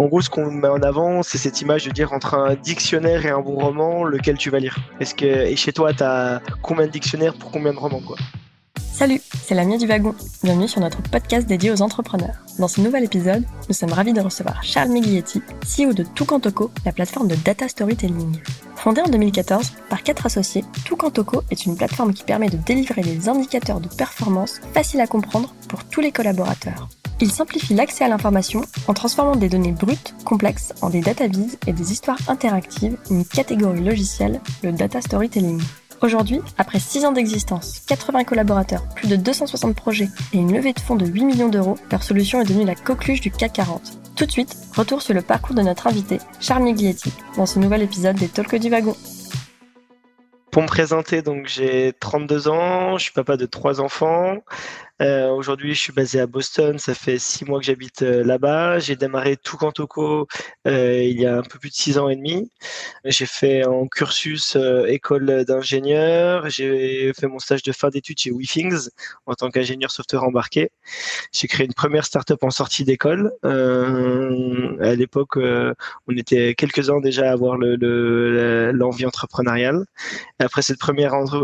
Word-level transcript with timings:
En 0.00 0.06
gros, 0.06 0.22
ce 0.22 0.30
qu'on 0.30 0.50
met 0.50 0.66
en 0.66 0.80
avant, 0.80 1.22
c'est 1.22 1.36
cette 1.36 1.60
image 1.60 1.84
de 1.84 1.90
dire 1.90 2.14
entre 2.14 2.32
un 2.32 2.54
dictionnaire 2.54 3.26
et 3.26 3.28
un 3.28 3.40
bon 3.40 3.56
roman, 3.56 4.02
lequel 4.02 4.38
tu 4.38 4.48
vas 4.48 4.58
lire. 4.58 4.78
Est-ce 4.98 5.14
que 5.14 5.26
et 5.26 5.56
chez 5.56 5.74
toi, 5.74 5.92
tu 5.92 6.02
as 6.02 6.40
combien 6.62 6.86
de 6.86 6.90
dictionnaires 6.90 7.34
pour 7.34 7.50
combien 7.50 7.74
de 7.74 7.78
romans 7.78 8.00
quoi? 8.00 8.16
Salut, 8.78 9.20
c'est 9.42 9.54
Lamia 9.54 9.76
du 9.76 9.86
Wagon. 9.86 10.14
Bienvenue 10.42 10.68
sur 10.68 10.80
notre 10.80 11.02
podcast 11.02 11.46
dédié 11.46 11.70
aux 11.70 11.82
entrepreneurs. 11.82 12.36
Dans 12.58 12.66
ce 12.66 12.80
nouvel 12.80 13.04
épisode, 13.04 13.44
nous 13.68 13.74
sommes 13.74 13.92
ravis 13.92 14.14
de 14.14 14.22
recevoir 14.22 14.64
Charles 14.64 14.88
Miglietti, 14.88 15.42
CEO 15.66 15.92
de 15.92 16.02
Toucantoco, 16.02 16.70
la 16.86 16.92
plateforme 16.92 17.28
de 17.28 17.36
data 17.36 17.68
storytelling. 17.68 18.40
Fondée 18.76 19.02
en 19.02 19.08
2014 19.10 19.72
par 19.90 20.02
quatre 20.02 20.24
associés, 20.24 20.64
Toucantoco 20.86 21.42
est 21.50 21.66
une 21.66 21.76
plateforme 21.76 22.14
qui 22.14 22.24
permet 22.24 22.48
de 22.48 22.56
délivrer 22.56 23.02
des 23.02 23.28
indicateurs 23.28 23.80
de 23.80 23.88
performance 23.88 24.62
faciles 24.72 25.02
à 25.02 25.06
comprendre 25.06 25.54
pour 25.68 25.84
tous 25.84 26.00
les 26.00 26.10
collaborateurs. 26.10 26.88
Il 27.22 27.30
simplifie 27.30 27.74
l'accès 27.74 28.04
à 28.04 28.08
l'information 28.08 28.62
en 28.88 28.94
transformant 28.94 29.36
des 29.36 29.50
données 29.50 29.72
brutes, 29.72 30.14
complexes, 30.24 30.72
en 30.80 30.88
des 30.88 31.02
datavises 31.02 31.58
et 31.66 31.72
des 31.74 31.92
histoires 31.92 32.16
interactives, 32.28 32.96
une 33.10 33.26
catégorie 33.26 33.84
logicielle, 33.84 34.40
le 34.62 34.72
data 34.72 35.02
storytelling. 35.02 35.60
Aujourd'hui, 36.00 36.40
après 36.56 36.80
6 36.80 37.04
ans 37.04 37.12
d'existence, 37.12 37.80
80 37.86 38.24
collaborateurs, 38.24 38.88
plus 38.94 39.06
de 39.06 39.16
260 39.16 39.76
projets 39.76 40.08
et 40.32 40.38
une 40.38 40.54
levée 40.54 40.72
de 40.72 40.80
fonds 40.80 40.96
de 40.96 41.04
8 41.04 41.24
millions 41.26 41.50
d'euros, 41.50 41.76
leur 41.92 42.02
solution 42.02 42.40
est 42.40 42.46
devenue 42.46 42.64
la 42.64 42.74
coqueluche 42.74 43.20
du 43.20 43.30
CAC 43.30 43.52
40. 43.52 43.98
Tout 44.16 44.24
de 44.24 44.32
suite, 44.32 44.56
retour 44.74 45.02
sur 45.02 45.12
le 45.12 45.20
parcours 45.20 45.54
de 45.54 45.60
notre 45.60 45.88
invité, 45.88 46.20
Charles 46.40 46.62
Miglietti, 46.62 47.12
dans 47.36 47.44
ce 47.44 47.58
nouvel 47.58 47.82
épisode 47.82 48.16
des 48.16 48.28
Talks 48.28 48.56
du 48.56 48.70
Wagon. 48.70 48.96
Pour 50.50 50.62
me 50.62 50.66
présenter, 50.66 51.22
j'ai 51.44 51.92
32 52.00 52.48
ans, 52.48 52.96
je 52.96 53.04
suis 53.04 53.12
papa 53.12 53.36
de 53.36 53.46
trois 53.46 53.82
enfants. 53.82 54.38
Euh, 55.00 55.30
Aujourd'hui, 55.30 55.74
je 55.74 55.80
suis 55.80 55.92
basé 55.92 56.20
à 56.20 56.26
Boston. 56.26 56.78
Ça 56.78 56.92
fait 56.92 57.18
six 57.18 57.46
mois 57.46 57.58
que 57.58 57.64
j'habite 57.64 58.02
euh, 58.02 58.22
là-bas. 58.22 58.78
J'ai 58.80 58.96
démarré 58.96 59.38
tout 59.38 59.56
Toco 59.72 60.26
euh, 60.66 61.02
il 61.02 61.18
y 61.18 61.24
a 61.26 61.38
un 61.38 61.42
peu 61.42 61.58
plus 61.58 61.70
de 61.70 61.74
six 61.74 61.96
ans 61.96 62.10
et 62.10 62.16
demi. 62.16 62.50
J'ai 63.06 63.24
fait 63.24 63.62
un 63.66 63.86
cursus 63.86 64.56
euh, 64.56 64.84
école 64.86 65.44
d'ingénieur. 65.46 66.50
J'ai 66.50 67.12
fait 67.14 67.26
mon 67.26 67.38
stage 67.38 67.62
de 67.62 67.72
fin 67.72 67.88
d'études 67.88 68.18
chez 68.18 68.30
WeThings 68.30 68.90
en 69.24 69.34
tant 69.34 69.48
qu'ingénieur 69.50 69.90
software 69.90 70.24
embarqué. 70.24 70.70
J'ai 71.32 71.48
créé 71.48 71.64
une 71.64 71.72
première 71.72 72.04
startup 72.04 72.42
en 72.42 72.50
sortie 72.50 72.84
d'école. 72.84 73.32
À 73.42 74.94
l'époque, 74.94 75.38
on 75.38 76.16
était 76.16 76.54
quelques-uns 76.54 77.00
déjà 77.00 77.30
à 77.30 77.32
avoir 77.32 77.56
l'envie 77.56 77.78
le, 77.78 78.72
l'envie 78.72 79.06
entrepreneuriale. 79.06 79.84
Après 80.38 80.62
cette 80.62 80.78
première 80.78 81.14
entre, 81.14 81.38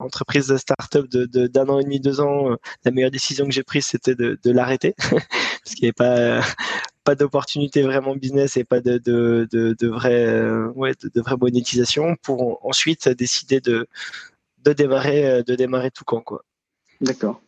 entreprise 0.00 0.46
de 0.48 0.56
startup 0.56 1.08
de 1.10 1.46
d'un 1.46 1.68
an 1.68 1.80
et 1.80 1.84
demi, 1.84 2.00
deux 2.00 2.20
ans, 2.20 2.53
la 2.84 2.90
meilleure 2.90 3.10
décision 3.10 3.44
que 3.46 3.52
j'ai 3.52 3.62
prise, 3.62 3.86
c'était 3.86 4.14
de, 4.14 4.38
l'arrêter 4.44 4.94
parce 4.98 5.74
qu'il 5.74 5.84
n'y 5.84 5.88
avait 5.88 5.92
pas 5.92 6.42
pas 7.04 7.14
d'opportunité 7.14 7.82
vraiment 7.82 8.16
business 8.16 8.56
et 8.56 8.64
pas 8.64 8.80
de 8.80 8.98
de 8.98 9.46
de, 9.50 9.88
vraie 9.88 10.26
euh, 10.26 10.72
de, 11.14 11.20
vraie 11.20 11.36
monétisation 11.36 12.16
pour 12.22 12.64
ensuite 12.66 13.08
décider 13.10 13.60
de 13.60 13.86
de 14.64 14.72
démarrer 14.72 15.26
euh, 15.26 15.42
de 15.42 15.54
démarrer 15.54 15.90
tout 15.90 16.04
camp 16.04 16.22
quoi. 16.22 16.44
D'accord. 17.00 17.42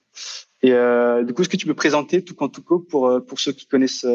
Et 0.63 0.73
euh, 0.73 1.25
du 1.25 1.33
coup, 1.33 1.43
est-ce 1.43 1.49
que 1.49 1.57
tu 1.57 1.67
peux 1.67 1.75
présenter 1.75 2.23
tout 2.25 2.35
camp 2.35 2.49
tout 2.49 2.63
pour 2.63 3.25
pour 3.27 3.41
ceux 3.41 3.53
qui 3.53 3.67
connaissent 3.67 4.07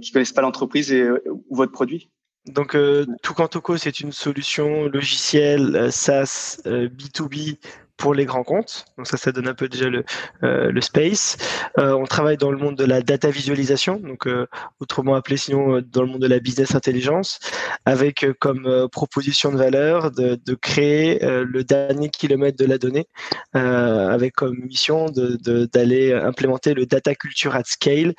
qui 0.00 0.12
connaissent 0.12 0.32
pas 0.32 0.42
l'entreprise 0.42 0.92
et 0.92 1.08
ou 1.08 1.56
votre 1.56 1.72
produit? 1.72 2.10
Donc, 2.46 2.76
euh, 2.76 3.06
Toucantoco, 3.22 3.78
c'est 3.78 4.00
une 4.00 4.12
solution 4.12 4.86
logicielle 4.88 5.90
SaaS 5.90 6.60
B2B 6.66 7.56
pour 7.96 8.14
les 8.14 8.24
grands 8.24 8.42
comptes. 8.42 8.84
Donc 8.98 9.06
ça, 9.06 9.16
ça 9.16 9.32
donne 9.32 9.48
un 9.48 9.54
peu 9.54 9.68
déjà 9.68 9.88
le, 9.88 10.04
euh, 10.42 10.70
le 10.70 10.80
space. 10.80 11.36
Euh, 11.78 11.92
on 11.92 12.04
travaille 12.04 12.36
dans 12.36 12.50
le 12.50 12.58
monde 12.58 12.76
de 12.76 12.84
la 12.84 13.02
data 13.02 13.30
visualisation, 13.30 13.96
donc 13.96 14.26
euh, 14.26 14.46
autrement 14.80 15.14
appelé 15.14 15.36
sinon 15.36 15.80
dans 15.80 16.02
le 16.02 16.08
monde 16.08 16.22
de 16.22 16.26
la 16.26 16.40
business 16.40 16.74
intelligence, 16.74 17.38
avec 17.84 18.26
comme 18.40 18.88
proposition 18.90 19.52
de 19.52 19.56
valeur 19.56 20.10
de, 20.10 20.38
de 20.44 20.54
créer 20.54 21.18
le 21.22 21.64
dernier 21.64 22.08
kilomètre 22.08 22.58
de 22.58 22.66
la 22.66 22.78
donnée, 22.78 23.06
avec 23.52 24.34
comme 24.34 24.56
mission 24.58 25.06
d'aller 25.06 26.10
de, 26.10 26.24
implémenter 26.24 26.74
le 26.74 26.86
data 26.86 27.14
culture 27.14 27.54
at 27.54 27.64
scale 27.64 28.14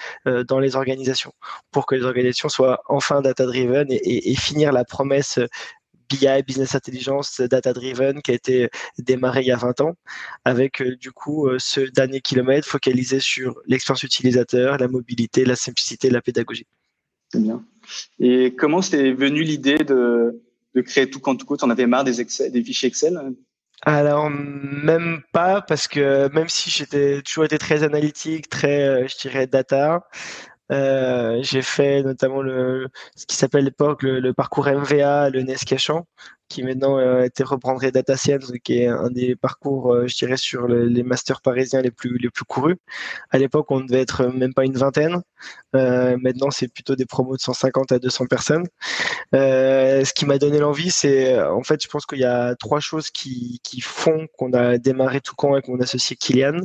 dans 0.48 0.60
les 0.60 0.76
organisations, 0.76 1.34
pour 1.72 1.86
que 1.86 1.96
les 1.96 2.04
organisations 2.04 2.50
soient 2.50 2.82
enfin 2.88 3.22
data 3.22 3.46
driven 3.46 3.88
et 3.90 4.36
finir 4.36 4.72
la 4.72 4.86
promesse 4.86 5.40
BI, 6.10 6.44
Business 6.46 6.76
Intelligence, 6.76 7.42
Data 7.42 7.74
Driven, 7.74 8.22
qui 8.22 8.32
a 8.32 8.34
été 8.34 8.70
démarré 8.98 9.42
il 9.42 9.48
y 9.48 9.52
a 9.52 9.58
20 9.58 9.82
ans, 9.82 9.96
avec 10.44 10.82
euh, 10.82 10.96
du 10.96 11.12
coup 11.12 11.48
euh, 11.48 11.58
ce 11.60 11.82
dernier 11.82 12.22
kilomètre 12.22 12.68
focalisé 12.68 13.20
sur 13.20 13.60
l'expérience 13.68 14.04
utilisateur, 14.04 14.78
la 14.78 14.88
mobilité, 14.88 15.46
la 15.46 15.56
simplicité, 15.56 16.10
la 16.10 16.22
pédagogie. 16.22 16.68
C'est 17.30 17.42
bien. 17.42 17.64
Et 18.20 18.56
comment 18.56 18.82
c'est 18.82 19.12
venu 19.12 19.44
l'idée 19.44 19.80
de, 19.80 20.42
de 20.76 20.82
créer 20.82 21.10
tout 21.10 21.20
compte 21.20 21.46
tout 21.46 21.58
On 21.64 21.70
avait 21.70 21.88
marre 21.88 22.04
des, 22.04 22.22
Excel, 22.22 22.52
des 22.52 22.64
fichiers 22.64 22.88
Excel 22.88 23.20
alors 23.82 24.30
même 24.32 25.22
pas 25.32 25.62
parce 25.62 25.88
que 25.88 26.30
même 26.34 26.50
si 26.50 26.70
j'étais 26.70 27.22
toujours 27.22 27.46
été 27.46 27.58
très 27.58 27.84
analytique, 27.84 28.50
très 28.50 28.88
euh, 28.88 29.08
je 29.08 29.18
dirais 29.18 29.48
data, 29.48 30.08
euh, 30.72 31.40
j'ai 31.42 31.62
fait 31.62 32.02
notamment 32.04 32.42
le, 32.42 32.88
ce 33.16 33.26
qui 33.26 33.36
s'appelle 33.36 33.66
l'époque 33.66 34.04
le, 34.04 34.34
parcours 34.34 34.68
MVA, 34.68 35.30
le 35.30 35.44
NES 35.44 35.56
Cachant, 35.66 36.08
qui 36.48 36.64
maintenant 36.64 36.98
a 36.98 37.26
été 37.26 37.44
reprendré 37.44 37.92
Data 37.92 38.18
Science, 38.18 38.52
qui 38.64 38.80
est 38.80 38.88
un 38.88 39.10
des 39.10 39.36
parcours, 39.36 39.94
euh, 39.94 40.08
je 40.08 40.16
dirais, 40.16 40.38
sur 40.38 40.68
les 40.68 41.04
masters 41.04 41.42
parisiens 41.42 41.82
les 41.82 41.92
plus 41.92 42.18
les 42.18 42.30
plus 42.30 42.46
courus. 42.46 42.78
À 43.32 43.38
l'époque, 43.38 43.72
on 43.72 43.82
devait 43.82 44.02
être 44.02 44.26
même 44.28 44.54
pas 44.54 44.66
une 44.66 44.78
vingtaine. 44.78 45.22
Euh, 45.76 46.18
maintenant, 46.22 46.52
c'est 46.52 46.68
plutôt 46.68 46.96
des 46.96 47.06
promos 47.06 47.36
de 47.36 47.42
150 47.42 47.92
à 47.92 48.00
200 48.00 48.28
personnes. 48.28 48.66
Euh, 49.34 50.04
ce 50.06 50.14
qui 50.14 50.26
m'a 50.26 50.38
donné 50.38 50.60
l'envie, 50.60 50.92
c'est 50.92 51.40
en 51.42 51.64
fait, 51.64 51.82
je 51.82 51.88
pense 51.88 52.06
qu'il 52.06 52.20
y 52.20 52.26
a 52.26 52.56
trois 52.56 52.80
choses 52.80 53.10
qui, 53.10 53.60
qui 53.64 53.82
font 53.82 54.28
qu'on 54.38 54.54
a 54.54 54.78
démarré 54.78 55.22
tout 55.22 55.36
camp 55.36 55.54
avec 55.54 55.68
mon 55.68 55.80
associé 55.80 56.16
Kylian. 56.16 56.60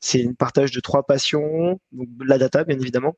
C'est 0.00 0.20
une 0.20 0.36
partage 0.36 0.72
de 0.72 0.80
trois 0.80 1.04
passions, 1.04 1.80
donc 1.92 2.08
la 2.24 2.38
data, 2.38 2.64
bien 2.64 2.78
évidemment, 2.78 3.16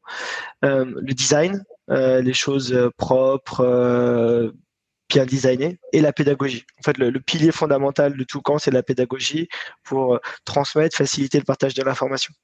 euh, 0.64 0.84
le 0.84 1.14
design, 1.14 1.64
euh, 1.90 2.20
les 2.22 2.34
choses 2.34 2.90
propres 2.96 4.52
bien 5.08 5.26
designé 5.26 5.78
et 5.92 6.00
la 6.00 6.12
pédagogie. 6.12 6.64
En 6.78 6.82
fait, 6.82 6.98
le, 6.98 7.12
pilier 7.20 7.52
fondamental 7.52 8.16
de 8.16 8.24
tout 8.24 8.40
camp, 8.40 8.58
c'est 8.58 8.70
la 8.70 8.82
pédagogie 8.82 9.48
pour 9.82 10.14
euh, 10.14 10.18
transmettre, 10.44 10.96
faciliter 10.96 11.38
le 11.38 11.44
partage 11.44 11.74
de 11.74 11.82
l'information. 11.82 12.34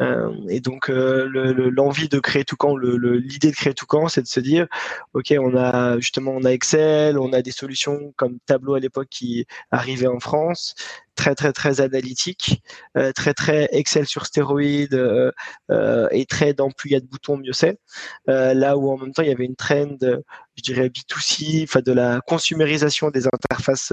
Euh, 0.00 0.32
et 0.48 0.60
donc, 0.60 0.90
euh, 0.90 1.26
l'envie 1.70 2.08
de 2.08 2.18
créer 2.18 2.44
tout 2.44 2.56
camp, 2.56 2.76
l'idée 2.76 3.50
de 3.50 3.56
créer 3.56 3.74
tout 3.74 3.86
camp, 3.86 4.08
c'est 4.08 4.22
de 4.22 4.26
se 4.26 4.40
dire, 4.40 4.66
ok, 5.14 5.34
on 5.38 5.56
a 5.56 5.98
justement, 5.98 6.32
on 6.32 6.44
a 6.44 6.52
Excel, 6.52 7.18
on 7.18 7.32
a 7.32 7.42
des 7.42 7.52
solutions 7.52 8.12
comme 8.16 8.38
Tableau 8.46 8.74
à 8.74 8.80
l'époque 8.80 9.08
qui 9.10 9.46
arrivait 9.70 10.06
en 10.06 10.20
France, 10.20 10.74
très 11.22 11.36
très 11.36 11.52
très 11.52 11.80
analytique, 11.80 12.62
euh, 12.96 13.12
très 13.12 13.32
très 13.32 13.68
Excel 13.70 14.06
sur 14.06 14.26
stéroïdes 14.26 14.94
euh, 14.94 15.30
euh, 15.70 16.08
et 16.10 16.26
très 16.26 16.52
dans 16.52 16.70
plus 16.70 16.90
il 16.90 16.92
y 16.94 16.96
a 16.96 17.00
de 17.00 17.06
boutons 17.06 17.36
mieux 17.36 17.52
c'est. 17.52 17.78
là 18.26 18.76
où 18.76 18.90
en 18.90 18.98
même 18.98 19.12
temps 19.12 19.22
il 19.22 19.28
y 19.28 19.32
avait 19.32 19.44
une 19.44 19.54
trend, 19.54 19.98
je 20.00 20.62
dirais 20.62 20.88
B2C, 20.88 21.62
enfin 21.62 21.80
de 21.80 21.92
la 21.92 22.20
consumérisation 22.26 23.10
des 23.10 23.26
interfaces 23.26 23.92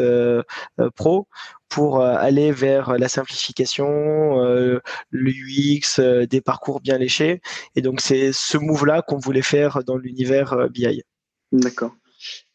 pro 0.96 1.28
pour 1.68 2.02
aller 2.04 2.52
vers 2.52 2.98
la 2.98 3.08
simplification, 3.10 4.38
le 5.12 5.32
UX, 5.32 6.02
des 6.28 6.42
parcours 6.42 6.82
bien 6.82 6.98
léchés. 6.98 7.42
Et 7.76 7.82
donc 7.84 8.02
c'est 8.02 8.32
ce 8.34 8.58
move 8.58 8.88
là 8.88 9.04
qu'on 9.04 9.18
voulait 9.20 9.44
faire 9.44 9.84
dans 9.84 9.98
l'univers 9.98 10.68
BI. 10.72 11.04
D'accord. 11.52 11.94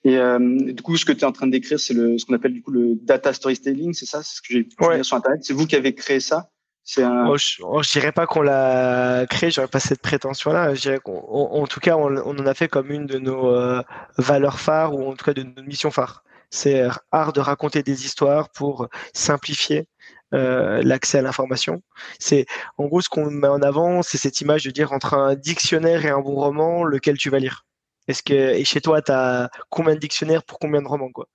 Et 0.05 0.19
euh, 0.19 0.39
du 0.39 0.83
coup, 0.83 0.97
ce 0.97 1.05
que 1.05 1.13
tu 1.13 1.21
es 1.21 1.25
en 1.25 1.33
train 1.33 1.47
de 1.47 1.53
décrire, 1.53 1.81
c'est 1.81 1.95
le, 1.95 2.19
ce 2.19 2.27
qu'on 2.27 2.35
appelle 2.35 2.53
du 2.53 2.63
coup 2.63 2.71
le 2.71 2.95
data 3.03 3.33
storytelling, 3.33 3.95
c'est 3.95 4.07
ça? 4.07 4.23
C'est 4.23 4.37
ce 4.37 4.43
que 4.43 4.49
j'ai 4.51 4.69
ouais. 4.87 5.03
sur 5.03 5.17
Internet. 5.17 5.41
C'est 5.43 5.55
vous 5.55 5.67
qui 5.67 5.77
avez 5.77 5.95
créé 5.95 6.21
ça? 6.21 6.51
C'est 6.87 7.03
un... 7.03 7.27
oh, 7.29 7.39
je, 7.39 7.63
oh, 7.63 7.81
dirais 7.81 8.13
pas 8.13 8.27
qu'on 8.27 8.43
l'a 8.43 9.25
créé, 9.31 9.51
j'aurais 9.51 9.69
pas 9.69 9.81
cette 9.81 10.03
prétention-là. 10.03 10.75
Je 10.75 10.83
dirais 10.83 11.01
en 11.07 11.67
tout 11.67 11.81
cas, 11.81 11.97
on, 11.97 12.15
on, 12.15 12.39
en 12.39 12.47
a 12.47 12.53
fait 12.53 12.69
comme 12.69 12.91
une 12.91 13.07
de 13.07 13.19
nos 13.19 13.51
euh, 13.51 13.83
valeurs 14.19 14.61
phares 14.61 14.95
ou 14.95 15.09
en 15.09 15.15
tout 15.15 15.25
cas 15.25 15.33
de 15.33 15.43
nos 15.43 15.63
missions 15.63 15.91
phares. 15.91 16.23
C'est 16.51 16.87
art 17.11 17.33
de 17.33 17.41
raconter 17.41 17.83
des 17.83 18.05
histoires 18.05 18.51
pour 18.51 18.89
simplifier 19.15 19.89
euh, 20.35 20.83
l'accès 20.85 21.19
à 21.19 21.23
l'information. 21.23 21.83
C'est 22.19 22.45
en 22.77 22.85
gros 22.85 23.01
ce 23.01 23.09
qu'on 23.09 23.31
met 23.31 23.49
en 23.49 23.63
avant, 23.63 24.03
c'est 24.03 24.19
cette 24.19 24.43
image 24.43 24.65
de 24.65 24.71
dire 24.71 24.93
entre 24.93 25.15
un 25.15 25.35
dictionnaire 25.35 26.05
et 26.05 26.11
un 26.11 26.21
bon 26.21 26.35
roman, 26.35 26.85
lequel 26.85 27.17
tu 27.17 27.31
vas 27.31 27.39
lire. 27.39 27.65
Est-ce 28.09 28.23
que 28.23 28.35
et 28.35 28.65
chez 28.65 28.81
toi, 28.81 29.01
tu 29.03 29.13
as 29.13 29.51
combien 29.71 29.95
de 29.95 30.01
dictionnaires 30.01 30.43
pour 30.45 30.59
combien 30.59 30.83
de 30.83 30.89
romans 30.89 31.11
quoi? 31.11 31.29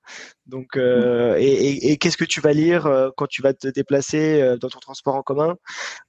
Donc 0.46 0.76
euh, 0.76 1.36
et, 1.38 1.92
et, 1.92 1.96
qu'est-ce 1.96 2.16
que 2.16 2.24
tu 2.24 2.40
vas 2.40 2.52
lire 2.52 2.86
euh, 2.86 3.10
quand 3.16 3.26
tu 3.26 3.42
vas 3.42 3.54
te 3.54 3.68
déplacer 3.68 4.40
euh, 4.42 4.56
dans 4.56 4.68
ton 4.68 4.80
transport 4.80 5.14
en 5.14 5.22
commun? 5.22 5.56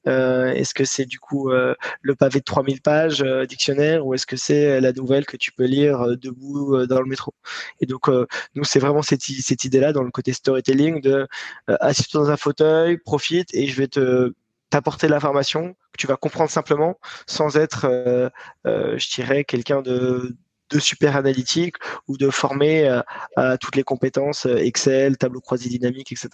Euh, 0.07 0.51
Est-ce 0.53 0.73
que 0.73 0.85
c'est 0.85 1.05
du 1.05 1.19
coup 1.19 1.51
le 1.51 2.15
pavé 2.15 2.39
de 2.39 2.43
3000 2.43 2.81
pages 2.81 3.23
dictionnaire 3.47 4.05
ou 4.05 4.13
est-ce 4.13 4.25
que 4.25 4.35
c'est 4.37 4.81
la 4.81 4.91
nouvelle 4.93 5.25
que 5.25 5.37
tu 5.37 5.51
peux 5.51 5.65
lire 5.65 6.17
debout 6.17 6.85
dans 6.87 7.01
le 7.01 7.07
métro? 7.07 7.33
Et 7.79 7.85
donc 7.85 8.07
nous 8.55 8.63
c'est 8.63 8.79
vraiment 8.79 9.01
cette, 9.01 9.21
cette 9.21 9.63
idée 9.63 9.79
là 9.79 9.93
dans 9.93 10.03
le 10.03 10.11
côté 10.11 10.33
storytelling 10.33 11.01
de 11.01 11.27
assis 11.67 12.09
dans 12.13 12.29
un 12.29 12.37
fauteuil, 12.37 12.97
profite 12.97 13.53
et 13.53 13.67
je 13.67 13.75
vais 13.77 13.87
te 13.87 14.33
t'apporter 14.69 15.07
l'information 15.09 15.73
que 15.91 15.97
tu 15.97 16.07
vas 16.07 16.15
comprendre 16.15 16.49
simplement 16.49 16.97
sans 17.27 17.57
être, 17.57 18.31
je 18.65 19.15
dirais, 19.15 19.43
quelqu'un 19.43 19.81
de 19.81 20.35
de 20.71 20.79
super 20.79 21.15
analytique 21.15 21.75
ou 22.07 22.17
de 22.17 22.29
former 22.29 23.01
à 23.35 23.57
toutes 23.57 23.75
les 23.75 23.83
compétences 23.83 24.45
Excel, 24.45 25.17
tableau 25.17 25.41
croisé 25.41 25.69
dynamique, 25.69 26.11
etc. 26.11 26.29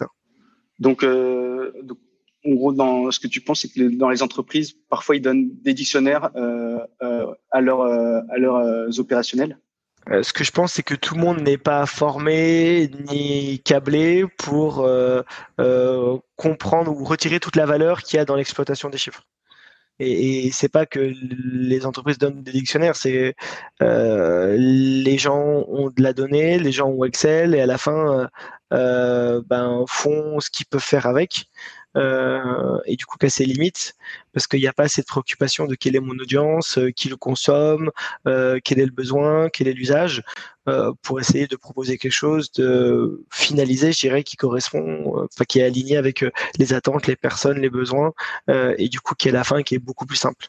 Donc, 0.78 1.04
donc 1.04 1.98
en 2.46 2.54
gros, 2.54 2.72
dans 2.72 3.10
ce 3.10 3.20
que 3.20 3.26
tu 3.26 3.40
penses, 3.40 3.62
c'est 3.62 3.68
que 3.68 3.96
dans 3.96 4.10
les 4.10 4.22
entreprises, 4.22 4.74
parfois, 4.88 5.16
ils 5.16 5.20
donnent 5.20 5.50
des 5.62 5.74
dictionnaires 5.74 6.30
euh, 6.36 6.78
euh, 7.02 7.26
à, 7.50 7.60
leur, 7.60 7.80
euh, 7.80 8.20
à 8.30 8.38
leurs 8.38 8.98
opérationnels 9.00 9.58
ce 10.22 10.32
que 10.32 10.42
je 10.42 10.52
pense, 10.52 10.72
c'est 10.72 10.82
que 10.82 10.94
tout 10.94 11.16
le 11.16 11.20
monde 11.20 11.42
n'est 11.42 11.58
pas 11.58 11.84
formé 11.84 12.90
ni 13.10 13.60
câblé 13.62 14.24
pour 14.38 14.88
comprendre 16.36 16.92
ou 16.92 17.04
retirer 17.04 17.40
toute 17.40 17.56
la 17.56 17.66
valeur 17.66 18.02
qu'il 18.02 18.16
y 18.16 18.20
a 18.20 18.24
dans 18.24 18.34
l'exploitation 18.34 18.88
des 18.88 18.96
chiffres. 18.96 19.26
Et, 20.00 20.46
et 20.46 20.52
c'est 20.52 20.68
pas 20.68 20.86
que 20.86 21.12
les 21.52 21.86
entreprises 21.86 22.18
donnent 22.18 22.42
des 22.42 22.52
dictionnaires, 22.52 22.96
c'est 22.96 23.34
les 23.80 25.18
gens 25.18 25.64
ont 25.68 25.90
de 25.90 26.02
la 26.02 26.12
donnée, 26.12 26.58
les 26.58 26.72
gens 26.72 26.88
ont 26.88 27.04
Excel 27.04 27.54
et 27.54 27.60
à 27.60 27.66
la 27.66 27.78
fin 27.78 28.28
ben, 28.70 29.84
font 29.88 30.40
ce 30.40 30.50
qu'ils 30.50 30.66
peuvent 30.66 30.80
faire 30.80 31.06
avec. 31.06 31.46
Euh, 31.96 32.78
et 32.84 32.96
du 32.96 33.06
coup 33.06 33.16
qu'à 33.16 33.30
ses 33.30 33.46
limites 33.46 33.96
parce 34.32 34.46
qu'il 34.46 34.60
n'y 34.60 34.66
a 34.66 34.72
pas 34.74 34.86
de 34.86 35.02
préoccupation 35.04 35.66
de 35.66 35.74
quelle 35.74 35.96
est 35.96 36.00
mon 36.00 36.18
audience, 36.18 36.76
euh, 36.78 36.90
qui 36.90 37.08
le 37.08 37.16
consomme, 37.16 37.90
euh, 38.26 38.60
quel 38.62 38.78
est 38.78 38.84
le 38.84 38.92
besoin, 38.92 39.48
quel 39.48 39.68
est 39.68 39.72
l'usage, 39.72 40.22
pour 41.00 41.18
essayer 41.18 41.46
de 41.46 41.56
proposer 41.56 41.96
quelque 41.96 42.12
chose 42.12 42.52
de 42.52 43.24
finalisé, 43.32 43.90
je 43.90 44.00
dirais, 44.00 44.22
qui 44.22 44.36
correspond, 44.36 45.14
enfin 45.24 45.46
qui 45.46 45.60
est 45.60 45.62
aligné 45.62 45.96
avec 45.96 46.22
les 46.58 46.74
attentes, 46.74 47.06
les 47.06 47.16
personnes, 47.16 47.58
les 47.58 47.70
besoins, 47.70 48.12
et 48.48 48.90
du 48.90 49.00
coup 49.00 49.14
qui 49.14 49.28
est 49.28 49.32
la 49.32 49.44
fin 49.44 49.62
qui 49.62 49.76
est 49.76 49.78
beaucoup 49.78 50.04
plus 50.04 50.18
simple. 50.18 50.48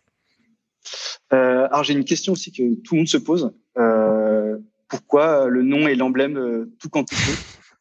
alors 1.30 1.86
j'ai 1.86 1.94
une 1.94 2.04
question 2.04 2.34
aussi 2.34 2.52
que 2.52 2.76
tout 2.82 2.96
le 2.96 2.98
monde 2.98 3.08
se 3.08 3.16
pose. 3.16 3.54
pourquoi 4.90 5.48
le 5.48 5.64
nom 5.64 5.88
et 5.88 5.96
l'emblème 5.96 6.70
tout 6.80 6.90
quantifié 6.90 7.34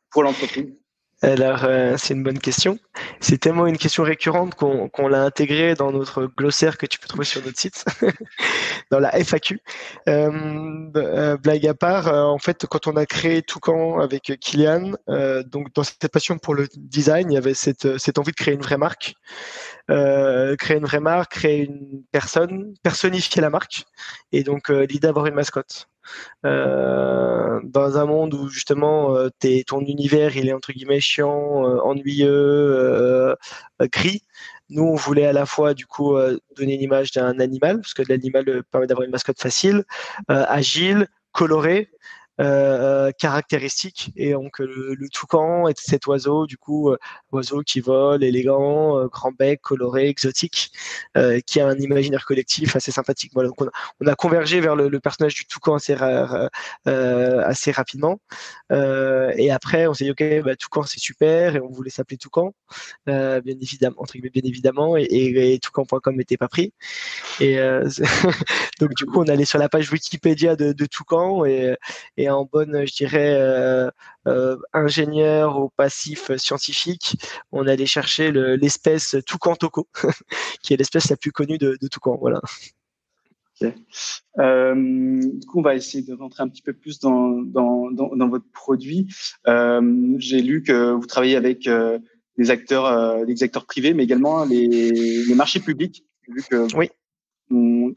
pour 0.09 0.23
l'entreprise? 0.23 0.78
Alors, 1.21 1.65
euh, 1.65 1.97
c'est 1.99 2.15
une 2.15 2.23
bonne 2.23 2.39
question. 2.39 2.79
C'est 3.21 3.39
tellement 3.39 3.67
une 3.67 3.77
question 3.77 4.05
récurrente 4.05 4.55
qu'on 4.55 5.09
l'a 5.09 5.25
intégrée 5.25 5.75
dans 5.75 5.91
notre 5.91 6.27
glossaire 6.27 6.79
que 6.79 6.87
tu 6.87 7.01
peux 7.01 7.09
trouver 7.09 7.25
sur 7.25 7.45
notre 7.45 7.59
site, 7.59 7.85
dans 8.93 9.01
la 9.01 9.11
FAQ. 9.25 9.61
Euh, 10.09 10.91
euh, 10.97 11.37
blague 11.37 11.67
à 11.67 11.75
part, 11.75 12.07
en 12.07 12.39
fait, 12.39 12.67
quand 12.67 12.87
on 12.87 12.95
a 12.97 13.05
créé 13.05 13.43
Toucan 13.43 13.99
avec 13.99 14.33
Kylian, 14.41 14.93
donc 15.47 15.75
dans 15.75 15.83
cette 15.83 16.07
passion 16.09 16.39
pour 16.39 16.55
le 16.55 16.69
design, 16.77 17.33
il 17.33 17.35
y 17.35 17.39
avait 17.39 17.55
cette, 17.55 17.99
cette 17.99 18.19
envie 18.19 18.33
de 18.33 18.37
créer 18.37 18.55
une 18.55 18.63
vraie 18.63 18.79
marque. 18.79 19.15
créer 19.89 20.77
une 20.77 20.87
vraie 20.87 21.01
marque, 21.01 21.33
créer 21.33 21.65
une 21.65 22.05
personne, 22.13 22.75
personnifier 22.85 23.43
la 23.43 23.51
marque, 23.51 23.85
et 24.31 24.45
donc 24.45 24.69
l'idée 24.69 25.01
d'avoir 25.01 25.27
une 25.27 25.35
mascotte. 25.35 25.89
Euh, 26.47 27.61
dans 27.65 27.99
un 27.99 28.07
monde 28.07 28.35
où 28.35 28.49
justement 28.49 29.17
euh, 29.17 29.29
ton 29.67 29.81
univers 29.81 30.37
il 30.37 30.49
est 30.49 30.53
entre 30.53 30.73
guillemets 30.73 31.01
chiant, 31.01 31.67
euh, 31.69 31.79
ennuyeux, 31.81 33.35
gris. 33.93 34.23
Nous, 34.71 34.83
on 34.85 34.97
voulait 34.97 35.27
à 35.27 35.33
la 35.33 35.47
fois 35.47 35.73
du 35.73 35.87
coup 35.87 36.15
donner 36.57 36.77
l'image 36.77 37.11
d'un 37.13 37.41
animal, 37.41 37.81
parce 37.81 37.95
que 37.95 38.03
l'animal 38.07 38.63
permet 38.71 38.87
d'avoir 38.87 39.07
une 39.07 39.11
mascotte 39.13 39.41
facile, 39.41 39.85
agile, 40.29 41.09
coloré, 41.33 41.91
euh, 42.41 43.11
caractéristiques 43.19 44.13
et 44.17 44.31
donc 44.31 44.61
le, 44.61 44.95
le, 44.95 45.09
toucan 45.09 45.67
est 45.67 45.77
cet 45.81 46.07
oiseau 46.07 46.47
du 46.47 46.57
coup 46.57 46.91
euh, 46.91 46.97
oiseau 47.33 47.63
qui 47.63 47.81
vole 47.81 48.23
élégant 48.23 48.97
euh, 48.97 49.09
grand 49.09 49.33
bec 49.33 49.61
coloré 49.61 50.09
exotique 50.09 50.71
qui 51.47 51.61
a 51.61 51.67
un 51.67 51.77
imaginaire 51.79 52.25
collectif 52.25 52.77
assez 52.77 52.93
sympathique. 52.93 53.33
Voilà 53.35 53.49
donc 53.49 53.61
on 54.01 54.07
a, 54.07 54.15
convergé 54.15 54.61
vers 54.61 54.77
le, 54.77 55.01
personnage 55.01 55.35
du 55.35 55.47
toucan 55.47 55.75
assez 55.75 57.73
rapidement. 57.73 58.21
Et 58.71 59.51
après 59.51 59.89
on 59.89 59.95
s'est 59.95 60.05
dit 60.05 60.11
ok 60.13 60.43
bah, 60.45 60.55
toucan 60.55 60.85
c'est 60.85 61.01
super 61.01 61.57
et 61.57 61.61
on 61.61 61.71
voulait 61.71 61.91
s'appeler 61.91 62.19
toucan 62.19 62.53
bien 63.07 63.41
évidemment 63.61 63.97
entre 63.99 64.13
guillemets 64.13 64.31
bien 64.31 64.43
évidemment 64.45 64.97
et, 64.97 65.07
et, 65.11 65.59
toucan.com 65.59 66.15
n'était 66.15 66.37
pas 66.37 66.49
pris. 66.49 66.73
Et 67.41 67.57
donc 68.81 68.95
du 68.95 69.07
coup 69.07 69.23
on 69.23 69.29
allait 69.29 69.45
sur 69.45 69.59
la 69.59 69.69
page 69.69 69.91
Wikipédia 69.91 70.55
de, 70.55 70.73
de 70.73 70.87
toucan 70.87 71.45
et, 71.45 71.75
et 72.17 72.28
en 72.31 72.45
bonne, 72.45 72.87
je 72.87 72.95
dirais, 72.95 73.37
euh, 73.39 73.91
euh, 74.27 74.57
ingénieur 74.73 75.59
au 75.59 75.69
passif 75.71 76.35
scientifique, 76.37 77.17
on 77.53 77.67
allait 77.67 77.87
chercher 77.87 78.33
l'espèce 78.33 79.17
toucan 79.27 79.57
toco, 79.57 79.89
qui 80.63 80.75
est 80.75 80.77
l'espèce 80.77 81.11
la 81.11 81.17
plus 81.17 81.33
connue 81.33 81.59
de, 81.59 81.77
de 81.81 81.89
toucan. 81.89 82.17
Voilà. 82.21 82.41
Euh, 84.39 85.21
du 85.21 85.47
coup, 85.47 85.59
on 85.59 85.63
va 85.63 85.75
essayer 85.75 86.05
de 86.05 86.15
rentrer 86.15 86.43
un 86.43 86.49
petit 86.49 86.63
peu 86.63 86.73
plus 86.73 87.01
dans, 87.01 87.43
dans, 87.43 87.91
dans, 87.91 88.29
votre 88.29 88.49
produit. 88.53 89.09
J'ai 89.47 90.43
lu 90.43 90.63
que 90.63 90.93
vous 90.93 91.07
travaillez 91.07 91.37
avec 91.37 91.69
des 92.39 92.51
acteurs, 92.51 93.27
des 93.27 93.43
acteurs 93.43 93.67
privés, 93.67 93.95
mais 93.95 94.05
également 94.05 94.45
les, 94.45 94.93
les 94.93 95.35
marchés 95.35 95.61
publics. 95.61 96.05
Vu 96.29 96.43
que 96.49 96.67
oui. 96.77 96.91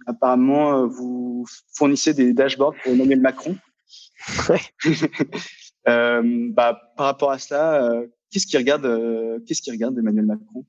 apparemment, 0.08 0.88
vous 0.88 1.46
fournissez 1.76 2.14
des 2.14 2.34
dashboards 2.34 2.76
pour 2.84 2.94
Emmanuel 2.94 3.22
Macron. 3.22 3.56
euh, 5.88 6.22
bah, 6.52 6.80
par 6.96 7.06
rapport 7.08 7.32
à 7.32 7.40
cela, 7.40 7.84
euh, 7.84 8.08
qu'est-ce 8.32 8.48
qu'il 8.48 8.58
regarde, 8.58 8.86
euh, 8.86 9.40
qu'est-ce 9.46 9.62
qu'il 9.62 9.74
regarde 9.74 9.98
Emmanuel 9.98 10.26
Macron? 10.26 10.66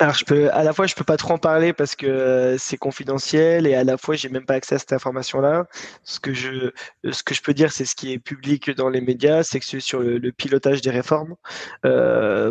Alors 0.00 0.16
à 0.52 0.64
la 0.64 0.72
fois 0.72 0.88
je 0.88 0.96
peux 0.96 1.04
pas 1.04 1.16
trop 1.16 1.34
en 1.34 1.38
parler 1.38 1.72
parce 1.72 1.94
que 1.94 2.56
c'est 2.58 2.76
confidentiel 2.76 3.68
et 3.68 3.74
à 3.76 3.84
la 3.84 3.96
fois 3.96 4.16
j'ai 4.16 4.28
même 4.28 4.44
pas 4.44 4.54
accès 4.54 4.74
à 4.74 4.78
cette 4.80 4.92
information 4.92 5.40
là. 5.40 5.68
Ce 6.02 6.18
que 6.18 6.34
je 6.34 6.72
ce 7.08 7.22
que 7.22 7.34
je 7.34 7.40
peux 7.40 7.54
dire 7.54 7.70
c'est 7.70 7.84
ce 7.84 7.94
qui 7.94 8.12
est 8.12 8.18
public 8.18 8.72
dans 8.72 8.88
les 8.88 9.00
médias, 9.00 9.44
c'est 9.44 9.60
que 9.60 9.64
c'est 9.64 9.78
sur 9.78 10.00
le, 10.00 10.32
pilotage 10.32 10.80
des 10.82 10.90
réformes 10.90 11.36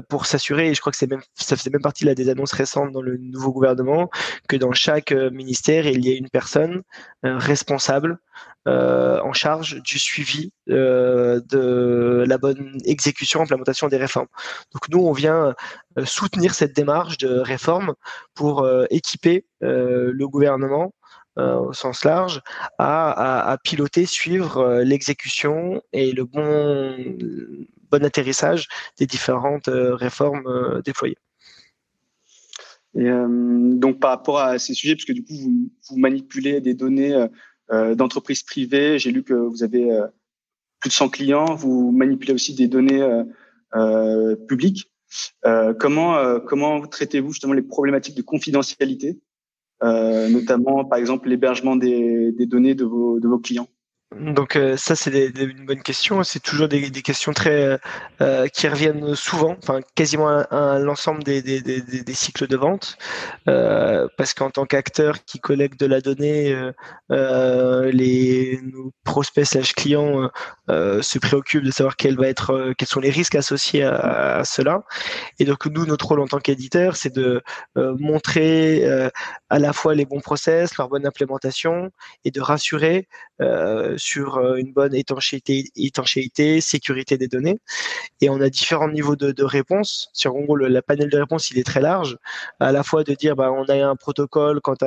pour 0.08 0.28
s'assurer 0.28 0.70
et 0.70 0.74
je 0.74 0.80
crois 0.80 0.94
que 0.94 0.98
ça 0.98 1.58
faisait 1.58 1.70
même 1.70 1.82
partie 1.82 2.06
là 2.06 2.16
des 2.16 2.30
annonces 2.30 2.54
récentes 2.54 2.94
dans 2.94 3.02
le 3.02 3.18
nouveau 3.18 3.52
gouvernement 3.52 4.10
que 4.48 4.56
dans 4.56 4.72
chaque 4.72 5.12
ministère 5.12 5.88
il 5.88 6.06
y 6.06 6.12
ait 6.12 6.18
une 6.18 6.30
personne 6.30 6.84
responsable 7.22 8.18
euh, 8.68 9.20
en 9.22 9.32
charge 9.32 9.80
du 9.84 10.00
suivi 10.00 10.52
euh, 10.72 11.40
de 11.52 12.24
la 12.28 12.40
bonne 12.40 12.80
exécution, 12.84 13.42
implémentation 13.42 13.90
des 13.90 13.98
réformes. 13.98 14.26
Donc 14.74 14.90
nous, 14.90 15.06
on 15.06 15.12
vient 15.12 15.54
euh, 16.00 16.06
soutenir 16.06 16.56
cette 16.56 16.76
démarche 16.76 17.20
de 17.20 17.28
réforme 17.28 17.94
pour 18.34 18.68
équiper 18.90 19.46
le 19.62 20.26
gouvernement 20.26 20.94
au 21.38 21.74
sens 21.74 22.06
large 22.06 22.42
à, 22.80 23.58
piloter, 23.64 24.06
suivre 24.06 24.82
l'exécution 24.82 25.82
et 25.94 26.12
le 26.12 26.26
bon, 26.26 26.96
bon 27.92 28.04
atterrissage 28.04 28.68
des 28.98 29.06
différentes 29.06 29.70
réformes 29.72 30.82
déployées. 30.84 31.18
Et 32.96 33.10
donc 33.10 34.00
par 34.00 34.12
rapport 34.12 34.40
à 34.40 34.60
ces 34.60 34.74
sujets, 34.74 34.96
puisque 34.96 35.14
du 35.14 35.24
coup 35.24 35.36
vous, 35.90 35.98
manipulez 35.98 36.62
des 36.62 36.74
données 36.74 37.28
d'entreprises 37.70 38.44
privées. 38.44 39.00
J'ai 39.00 39.12
lu 39.12 39.24
que 39.24 39.34
vous 39.34 39.64
avez 39.64 39.92
euh, 39.92 40.08
plus 40.80 40.90
de 40.90 40.94
100 40.94 41.10
clients. 41.10 41.56
Vous 41.56 41.92
manipulez 41.92 42.34
aussi 42.34 42.54
des 42.54 42.68
données 42.68 43.02
euh, 43.76 44.36
publiques. 44.48 44.92
comment 45.80 46.40
comment 46.42 46.88
traitez-vous 46.88 47.32
justement 47.32 47.54
les 47.54 47.62
problématiques 47.62 48.16
de 48.16 48.22
confidentialité, 48.22 49.20
notamment 49.82 50.86
par 50.86 51.00
exemple 51.00 51.30
l'hébergement 51.30 51.76
des, 51.76 52.32
des 52.32 52.46
données 52.46 52.76
de 52.76 52.86
vos, 52.86 53.20
de 53.20 53.28
vos 53.28 53.40
clients? 53.40 53.70
Donc 54.20 54.56
euh, 54.56 54.78
ça 54.78 54.96
c'est 54.96 55.28
une 55.30 55.66
bonne 55.66 55.82
question. 55.82 56.24
C'est 56.24 56.40
toujours 56.40 56.68
des, 56.68 56.90
questions 56.90 57.34
très 57.34 57.64
euh, 57.64 57.78
euh, 58.22 58.48
qui 58.48 58.68
reviennent 58.68 59.16
souvent, 59.16 59.58
enfin 59.62 59.82
quasiment 59.96 60.30
à, 60.30 60.80
l'ensemble 60.80 61.24
des, 61.24 61.42
cycles 62.14 62.48
de 62.48 62.56
vente, 62.56 62.98
parce 63.46 64.34
qu'en 64.34 64.50
tant 64.50 64.66
qu'acteur 64.66 65.24
qui 65.26 65.40
collecte 65.40 65.80
de 65.80 65.86
la 65.86 66.02
donnée, 66.02 66.56
les 67.10 68.60
nos 68.64 68.92
prospects 69.04 69.46
slash 69.46 69.74
clients 69.74 70.30
se 70.70 71.20
préoccupent 71.20 71.64
de 71.64 71.72
savoir 71.72 71.96
quel 71.96 72.16
va 72.16 72.28
être, 72.28 72.74
quels 72.78 72.88
sont 72.88 73.00
les 73.00 73.10
risques 73.10 73.36
associés 73.36 73.84
à, 73.84 74.38
à, 74.38 74.44
cela. 74.44 74.84
Et 75.40 75.46
donc 75.46 75.66
nous 75.66 75.86
notre 75.86 76.08
rôle 76.08 76.22
en 76.22 76.28
tant 76.28 76.40
qu'éditeur, 76.40 76.96
c'est 76.96 77.14
de 77.14 77.42
montrer 77.76 78.86
à 79.50 79.60
la 79.60 79.74
fois 79.74 79.94
les 79.96 80.06
bons 80.06 80.22
process, 80.22 80.78
leur 80.78 80.90
bonne 80.90 81.06
implémentation 81.06 81.92
et 82.24 82.32
de 82.32 82.42
rassurer 82.42 83.08
sur 83.98 84.56
une 84.56 84.74
bonne 84.74 84.96
étanchéité, 84.96 85.66
étanchéité, 85.76 86.62
sécurité 86.62 87.18
des 87.18 87.28
données. 87.28 87.60
Et 88.22 88.30
on 88.30 88.40
a 88.42 88.50
différents 88.50 88.90
niveaux 88.90 89.16
de, 89.16 89.32
de 89.32 89.44
réponse. 89.44 90.10
Sur 90.14 90.36
en 90.36 90.42
gros, 90.42 90.56
le 90.56 90.68
la 90.68 90.82
panel 90.82 91.10
de 91.10 91.18
réponse 91.18 91.52
il 91.52 91.60
est 91.60 91.64
très 91.64 91.82
large. 91.82 92.18
À 92.60 92.72
la 92.72 92.84
fois 92.84 93.04
de 93.04 93.14
dire 93.14 93.36
bah 93.36 93.52
on 93.52 93.66
a 93.66 93.76
un 93.76 93.96
protocole 93.96 94.62
quand 94.62 94.84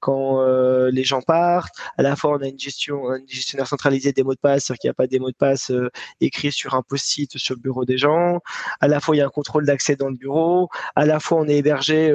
quand 0.00 0.44
les 0.90 1.04
gens 1.04 1.22
partent. 1.22 1.74
À 1.98 2.02
la 2.02 2.16
fois 2.16 2.32
on 2.32 2.42
a 2.42 2.48
une 2.48 2.58
gestion, 2.58 3.10
un 3.10 3.20
gestionnaire 3.26 3.66
centralisé 3.66 4.12
des 4.12 4.22
mots 4.22 4.34
de 4.34 4.40
passe, 4.40 4.64
c'est-à-dire 4.64 4.80
qu'il 4.80 4.88
n'y 4.88 4.92
a 4.92 4.94
pas 4.94 5.06
des 5.06 5.18
mots 5.18 5.30
de 5.30 5.36
passe 5.36 5.72
écrits 6.20 6.52
sur 6.52 6.74
un 6.74 6.82
post-it 6.82 7.36
sur 7.38 7.54
le 7.54 7.60
bureau 7.60 7.84
des 7.84 7.98
gens. 7.98 8.40
À 8.80 8.88
la 8.88 9.00
fois 9.00 9.16
il 9.16 9.18
y 9.20 9.22
a 9.22 9.26
un 9.26 9.30
contrôle 9.30 9.66
d'accès 9.66 9.96
dans 9.96 10.08
le 10.08 10.16
bureau. 10.16 10.68
À 10.94 11.06
la 11.06 11.20
fois 11.20 11.38
on 11.38 11.48
est 11.48 11.56
hébergé 11.56 12.08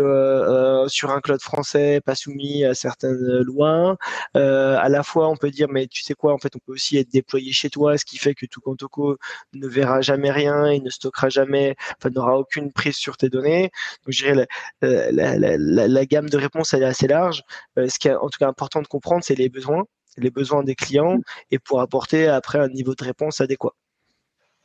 sur 0.88 1.12
un 1.12 1.22
cloud 1.22 1.42
français, 1.42 2.02
pas 2.06 2.16
soumis 2.16 2.66
à 2.66 2.74
certaines 2.74 3.42
lois. 3.42 3.98
Euh, 4.38 4.78
à 4.80 4.90
la 4.90 5.04
fois, 5.04 5.30
on 5.30 5.36
peut 5.36 5.52
dire, 5.52 5.68
mais 5.72 5.88
tu 5.88 6.04
sais 6.04 6.14
quoi, 6.14 6.34
en 6.34 6.38
fait, 6.38 6.56
on 6.56 6.60
peut 6.60 6.74
aussi 6.74 6.98
être 6.98 7.10
déployé 7.10 7.52
chez 7.52 7.70
toi, 7.70 7.98
ce 7.98 8.06
qui 8.06 8.18
fait 8.18 8.36
que 8.36 8.46
tout 8.46 8.62
Contoko 8.62 9.18
ne 9.54 9.68
verra 9.68 10.02
jamais 10.02 10.32
rien, 10.32 10.72
il 10.72 10.84
ne 10.84 10.90
stockera 10.90 11.30
jamais, 11.30 11.76
enfin, 11.98 12.10
n'aura 12.10 12.38
aucune 12.38 12.72
prise 12.72 12.96
sur 12.96 13.18
tes 13.18 13.30
données. 13.30 13.72
Donc, 14.06 14.14
je 14.14 14.26
dirais, 14.26 14.48
la, 14.82 15.88
la, 15.88 16.06
gamme 16.06 16.30
de 16.30 16.38
réponses, 16.38 16.74
elle 16.74 16.84
est 16.84 16.86
assez 16.86 17.08
large. 17.08 17.44
Euh, 17.78 17.88
ce 17.88 18.00
qui 18.00 18.08
est 18.08 18.16
en 18.16 18.30
tout 18.30 18.38
cas 18.40 18.48
important 18.48 18.82
de 18.82 18.88
comprendre, 18.88 19.24
c'est 19.24 19.36
les 19.36 19.50
besoins, 19.50 19.86
les 20.18 20.30
besoins 20.30 20.64
des 20.64 20.76
clients, 20.76 21.20
et 21.52 21.60
pour 21.60 21.82
apporter 21.82 22.28
après 22.28 22.60
un 22.60 22.70
niveau 22.70 22.96
de 22.96 23.04
réponse 23.04 23.42
adéquat. 23.42 23.74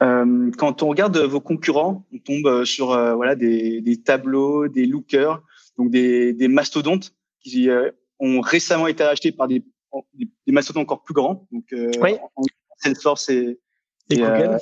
Euh, 0.03 0.51
quand 0.59 0.83
on 0.83 0.89
regarde 0.89 1.17
vos 1.17 1.41
concurrents, 1.41 2.05
on 2.13 2.19
tombe 2.19 2.65
sur 2.65 2.93
euh, 2.93 3.15
voilà 3.15 3.35
des, 3.35 4.03
tableaux, 4.05 4.69
des 4.69 4.87
lookers, 4.87 5.43
donc 5.79 5.91
des, 5.91 6.33
des 6.33 6.49
mastodontes 6.49 7.15
qui 7.41 7.69
ont 8.19 8.41
récemment 8.41 8.89
été 8.89 9.05
achetés 9.05 9.31
par 9.31 9.47
des, 9.47 9.63
des 10.15 10.53
mastodontes 10.53 10.83
encore 10.83 11.03
plus 11.03 11.15
grands, 11.15 11.47
donc 11.53 11.65
euh, 11.73 11.91
oui. 12.01 12.17
Salesforce 12.79 13.29
et, 13.31 13.59
et, 14.11 14.17
Google. 14.17 14.59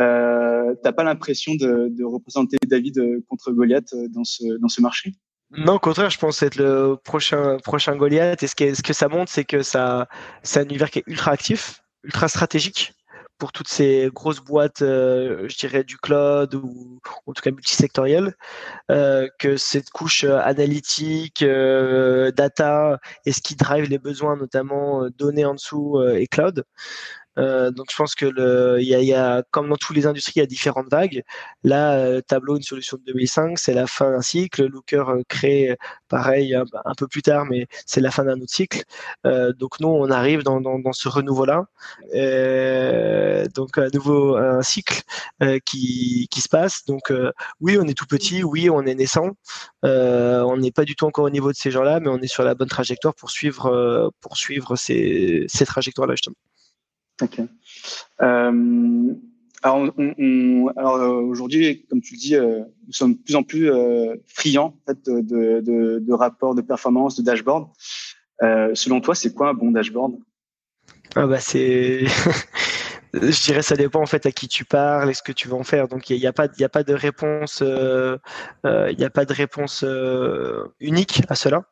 Euh, 0.00 0.74
T'as 0.82 0.92
pas 0.92 1.04
l'impression 1.04 1.54
de, 1.54 1.88
de, 1.90 2.04
représenter 2.04 2.58
David 2.66 3.00
contre 3.28 3.52
Goliath 3.52 3.94
dans 4.10 4.24
ce 4.24 4.58
dans 4.58 4.68
ce 4.68 4.82
marché? 4.82 5.12
Non, 5.50 5.74
au 5.74 5.78
contraire, 5.78 6.10
je 6.10 6.18
pense 6.18 6.42
être 6.42 6.56
le 6.56 6.96
prochain 7.02 7.58
prochain 7.58 7.96
Goliath. 7.96 8.42
Et 8.42 8.46
ce, 8.46 8.54
qui 8.54 8.74
ce 8.74 8.82
que 8.82 8.92
ça 8.92 9.08
montre, 9.08 9.30
c'est 9.30 9.44
que 9.44 9.62
ça, 9.62 10.08
c'est 10.42 10.60
un 10.60 10.64
univers 10.64 10.90
qui 10.90 10.98
est 10.98 11.04
ultra 11.06 11.30
actif, 11.30 11.82
ultra 12.04 12.28
stratégique 12.28 12.95
pour 13.38 13.52
toutes 13.52 13.68
ces 13.68 14.10
grosses 14.12 14.40
boîtes, 14.40 14.82
euh, 14.82 15.46
je 15.48 15.56
dirais 15.56 15.84
du 15.84 15.98
cloud 15.98 16.54
ou 16.54 17.00
en 17.26 17.32
tout 17.32 17.42
cas 17.42 17.50
multisectorielles, 17.50 18.34
euh, 18.90 19.28
que 19.38 19.56
cette 19.56 19.90
couche 19.90 20.24
euh, 20.24 20.38
analytique, 20.38 21.42
euh, 21.42 22.30
data 22.32 22.98
est 23.24 23.32
ce 23.32 23.42
qui 23.42 23.56
drive 23.56 23.88
les 23.88 23.98
besoins, 23.98 24.36
notamment 24.36 25.08
données 25.10 25.44
en 25.44 25.54
dessous 25.54 26.00
et 26.02 26.26
cloud. 26.26 26.64
Euh, 27.38 27.70
donc 27.70 27.86
je 27.90 27.96
pense 27.96 28.14
que 28.14 28.26
le, 28.26 28.82
y 28.82 28.94
a, 28.94 29.00
y 29.00 29.12
a, 29.14 29.42
comme 29.50 29.68
dans 29.68 29.76
toutes 29.76 29.96
les 29.96 30.06
industries, 30.06 30.34
il 30.36 30.40
y 30.40 30.42
a 30.42 30.46
différentes 30.46 30.90
vagues. 30.90 31.22
Là, 31.64 31.94
euh, 31.94 32.20
Tableau, 32.20 32.56
une 32.56 32.62
solution 32.62 32.96
de 32.96 33.02
2005, 33.12 33.58
c'est 33.58 33.74
la 33.74 33.86
fin 33.86 34.10
d'un 34.10 34.22
cycle. 34.22 34.66
Looker 34.66 35.04
euh, 35.08 35.22
créé 35.28 35.76
pareil 36.08 36.54
un, 36.54 36.64
un, 36.84 36.94
peu 36.94 37.06
plus 37.08 37.22
tard, 37.22 37.46
mais 37.46 37.66
c'est 37.86 38.00
la 38.00 38.10
fin 38.10 38.24
d'un 38.24 38.40
autre 38.40 38.52
cycle. 38.52 38.82
Euh, 39.26 39.52
donc 39.52 39.80
nous, 39.80 39.88
on 39.88 40.10
arrive 40.10 40.42
dans, 40.42 40.60
dans, 40.60 40.78
dans 40.78 40.92
ce 40.92 41.08
renouveau-là. 41.08 41.66
Euh, 42.14 43.46
donc 43.54 43.78
à 43.78 43.88
nouveau 43.92 44.36
un 44.36 44.62
cycle 44.62 45.02
qui, 45.64 46.28
qui 46.30 46.40
se 46.40 46.48
passe. 46.48 46.84
Donc 46.86 47.12
oui, 47.60 47.78
on 47.80 47.84
est 47.86 47.94
tout 47.94 48.06
petit, 48.06 48.42
oui, 48.44 48.70
on 48.70 48.82
est 48.86 48.94
naissant. 48.94 49.30
on 49.82 50.56
n'est 50.56 50.72
pas 50.72 50.84
du 50.84 50.96
tout 50.96 51.06
encore 51.06 51.24
au 51.24 51.30
niveau 51.30 51.50
de 51.52 51.56
ces 51.56 51.70
gens-là, 51.70 52.00
mais 52.00 52.08
on 52.08 52.18
est 52.18 52.26
sur 52.26 52.42
la 52.44 52.54
bonne 52.54 52.68
trajectoire 52.68 53.14
pour 53.14 53.30
suivre, 53.30 54.10
pour 54.20 54.36
suivre 54.36 54.76
ces, 54.76 55.44
ces 55.48 55.66
trajectoires-là 55.66 56.14
justement. 56.14 56.36
Ok. 57.22 57.40
Euh, 58.22 59.14
alors, 59.62 59.92
alors 60.76 60.94
euh, 60.96 61.20
aujourd'hui, 61.22 61.86
comme 61.88 62.00
tu 62.00 62.14
le 62.14 62.18
dis, 62.18 62.36
euh, 62.36 62.60
nous 62.86 62.92
sommes 62.92 63.14
de 63.14 63.18
plus 63.18 63.34
en 63.34 63.42
plus 63.42 63.70
euh, 63.70 64.14
friands 64.26 64.76
en 64.86 64.92
fait, 64.92 65.04
de, 65.06 65.60
de, 65.60 65.98
de, 65.98 66.12
rapports 66.12 66.54
de 66.54 66.62
performance, 66.62 67.16
de 67.16 67.22
dashboard. 67.22 67.68
Euh, 68.42 68.70
selon 68.74 69.00
toi, 69.00 69.14
c'est 69.14 69.32
quoi 69.34 69.48
un 69.48 69.54
bon 69.54 69.70
dashboard? 69.70 70.16
Ah 71.14 71.26
bah 71.26 71.40
c'est 71.40 72.04
je 73.14 73.44
dirais 73.44 73.62
ça 73.62 73.76
dépend 73.76 74.02
en 74.02 74.06
fait 74.06 74.26
à 74.26 74.32
qui 74.32 74.46
tu 74.48 74.66
parles 74.66 75.10
et 75.10 75.14
ce 75.14 75.22
que 75.22 75.32
tu 75.32 75.48
veux 75.48 75.54
en 75.54 75.64
faire. 75.64 75.88
Donc 75.88 76.10
il 76.10 76.18
n'y 76.18 76.26
a, 76.26 76.32
pas 76.32 76.48
il 76.58 76.64
a 76.64 76.68
pas 76.68 76.82
de 76.82 76.92
réponse 76.92 77.62
euh, 77.62 78.18
il 78.64 78.96
n'y 78.98 79.04
a 79.04 79.10
pas 79.10 79.24
de 79.24 79.32
réponse 79.32 79.84
unique 80.80 81.22
à 81.28 81.34
cela 81.34 81.64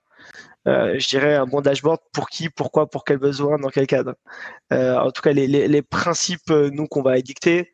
euh, 0.67 0.99
je 0.99 1.09
dirais 1.09 1.35
un 1.35 1.47
bon 1.47 1.61
dashboard 1.61 2.01
pour 2.13 2.29
qui, 2.29 2.49
pourquoi, 2.49 2.89
pour 2.89 3.05
quel 3.05 3.19
besoin, 3.19 3.59
dans 3.59 3.69
quel 3.69 3.87
cadre. 3.87 4.15
Euh, 4.73 4.99
en 4.99 5.11
tout 5.11 5.23
cas, 5.23 5.33
les, 5.33 5.83
principes 5.83 6.51
euh, 6.51 6.71
nous 6.73 6.87
qu'on 6.87 7.03
va 7.03 7.19
édicter 7.19 7.73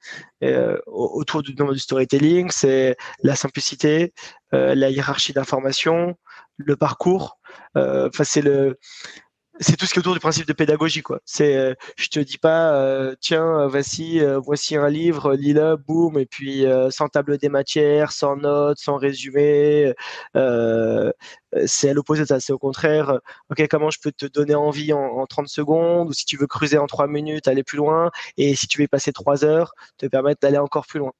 autour 0.86 1.42
du 1.42 1.54
du 1.54 1.78
storytelling, 1.78 2.50
c'est 2.50 2.96
la 3.22 3.36
simplicité, 3.36 4.14
la 4.52 4.88
hiérarchie 4.88 5.34
d'information, 5.34 6.16
le 6.56 6.76
parcours. 6.76 7.38
Enfin, 7.74 8.24
c'est 8.24 8.40
le 8.40 8.78
c'est 9.60 9.76
tout 9.76 9.84
ce 9.86 9.92
qui 9.92 9.98
est 9.98 10.00
autour 10.00 10.14
du 10.14 10.20
principe 10.20 10.46
de 10.46 10.52
pédagogie 10.54 11.02
quoi. 11.02 11.20
C'est 11.26 11.54
euh, 11.56 11.74
je 11.96 12.08
te 12.08 12.18
dis 12.18 12.38
pas 12.38 12.74
euh, 12.74 13.14
tiens 13.20 13.60
euh, 13.60 13.68
voici 13.68 14.20
voici 14.42 14.76
un 14.76 14.88
livre 14.88 15.34
lis-le 15.34 15.76
boum 15.76 16.18
et 16.18 16.26
puis 16.26 16.64
sans 16.90 17.08
table 17.08 17.38
des 17.38 17.48
matières, 17.48 18.12
sans 18.12 18.36
notes, 18.36 18.78
sans 18.78 18.96
résumé 18.96 19.92
c'est 21.66 21.90
à 21.90 21.94
l'opposé 21.94 22.22
de 22.22 22.28
ça, 22.28 22.40
c'est 22.40 22.52
au 22.52 22.58
contraire 22.58 23.18
OK 23.50 23.66
comment 23.68 23.90
je 23.90 23.98
peux 24.00 24.12
te 24.12 24.26
donner 24.26 24.54
envie 24.54 24.92
en, 24.92 25.00
en, 25.00 25.26
30 25.26 25.48
secondes 25.48 26.08
ou 26.08 26.12
si 26.12 26.24
tu 26.24 26.36
veux 26.36 26.46
creuser 26.46 26.78
en 26.78 26.86
3 26.86 27.06
minutes, 27.08 27.48
aller 27.48 27.64
plus 27.64 27.76
loin 27.78 28.10
et 28.36 28.54
si 28.54 28.66
tu 28.66 28.78
veux 28.78 28.84
y 28.84 28.88
passer 28.88 29.12
3 29.12 29.44
heures, 29.44 29.74
te 29.98 30.06
permettre 30.06 30.40
d'aller 30.40 30.58
encore 30.58 30.86
plus 30.86 31.00
loin. 31.00 31.12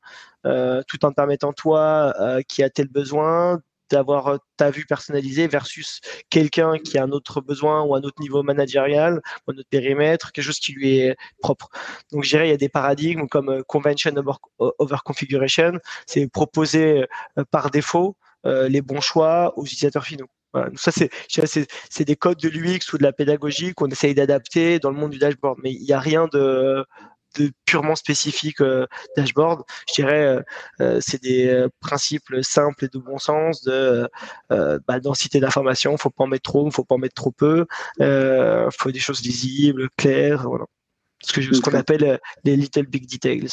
tout 0.88 1.04
en 1.04 1.12
permettant 1.12 1.52
toi 1.52 2.14
qui 2.48 2.62
a 2.62 2.70
tel 2.70 2.88
besoin 2.88 3.60
d'avoir 3.90 4.28
euh, 4.28 4.36
ta 4.56 4.70
vue 4.70 4.86
personnalisée 4.86 5.48
versus 5.48 6.00
quelqu'un 6.30 6.78
qui 6.78 6.98
a 6.98 7.04
un 7.04 7.10
autre 7.10 7.40
besoin 7.40 7.82
ou 7.82 7.94
un 7.94 8.02
autre 8.02 8.20
niveau 8.20 8.42
managérial, 8.42 9.20
un 9.48 9.52
autre 9.52 9.68
périmètre, 9.68 10.32
quelque 10.32 10.44
chose 10.44 10.58
qui 10.58 10.72
lui 10.72 10.98
est 10.98 11.16
propre. 11.40 11.68
Donc, 12.12 12.24
je 12.24 12.30
dirais, 12.30 12.48
il 12.48 12.50
y 12.50 12.54
a 12.54 12.58
des 12.58 12.68
paradigmes 12.68 13.26
comme 13.28 13.50
euh, 13.50 13.62
convention 13.62 14.12
over, 14.58 14.96
configuration, 15.04 15.72
c'est 16.06 16.28
proposer 16.28 17.06
euh, 17.38 17.44
par 17.50 17.70
défaut 17.70 18.16
les 18.44 18.80
bons 18.80 19.02
choix 19.02 19.52
aux 19.58 19.66
utilisateurs 19.66 20.06
finaux. 20.06 20.28
Ça, 20.74 20.90
c'est, 20.90 22.04
des 22.04 22.16
codes 22.16 22.38
de 22.38 22.48
l'UX 22.48 22.92
ou 22.92 22.98
de 22.98 23.02
la 23.02 23.12
pédagogie 23.12 23.74
qu'on 23.74 23.88
essaye 23.88 24.14
d'adapter 24.14 24.78
dans 24.78 24.90
le 24.90 24.96
monde 24.96 25.10
du 25.10 25.18
dashboard, 25.18 25.58
mais 25.62 25.72
il 25.72 25.82
n'y 25.82 25.92
a 25.92 26.00
rien 26.00 26.26
de, 26.32 26.84
de 27.38 27.50
purement 27.64 27.96
spécifique 27.96 28.60
euh, 28.60 28.86
dashboard. 29.16 29.62
Je 29.88 29.94
dirais, 29.94 30.24
euh, 30.24 30.42
euh 30.80 31.00
c'est 31.00 31.22
des 31.22 31.48
euh, 31.48 31.68
principes 31.80 32.34
simples 32.42 32.86
et 32.86 32.88
de 32.88 32.98
bon 32.98 33.18
sens 33.18 33.62
de 33.62 34.08
bah, 34.50 35.00
densité 35.00 35.40
d'information. 35.40 35.96
Faut 35.96 36.10
pas 36.10 36.24
en 36.24 36.28
mettre 36.28 36.50
trop, 36.50 36.70
faut 36.70 36.84
pas 36.84 36.96
en 36.96 36.98
mettre 36.98 37.14
trop 37.14 37.32
peu. 37.32 37.66
Faut 37.98 38.90
des 38.90 38.98
choses 38.98 39.22
lisibles, 39.22 39.88
claires, 39.96 40.48
voilà. 40.48 40.64
Ce 41.22 41.32
que 41.32 41.42
ce 41.42 41.60
qu'on 41.60 41.74
appelle 41.74 42.18
les 42.44 42.56
little 42.56 42.86
big 42.86 43.06
details. 43.10 43.48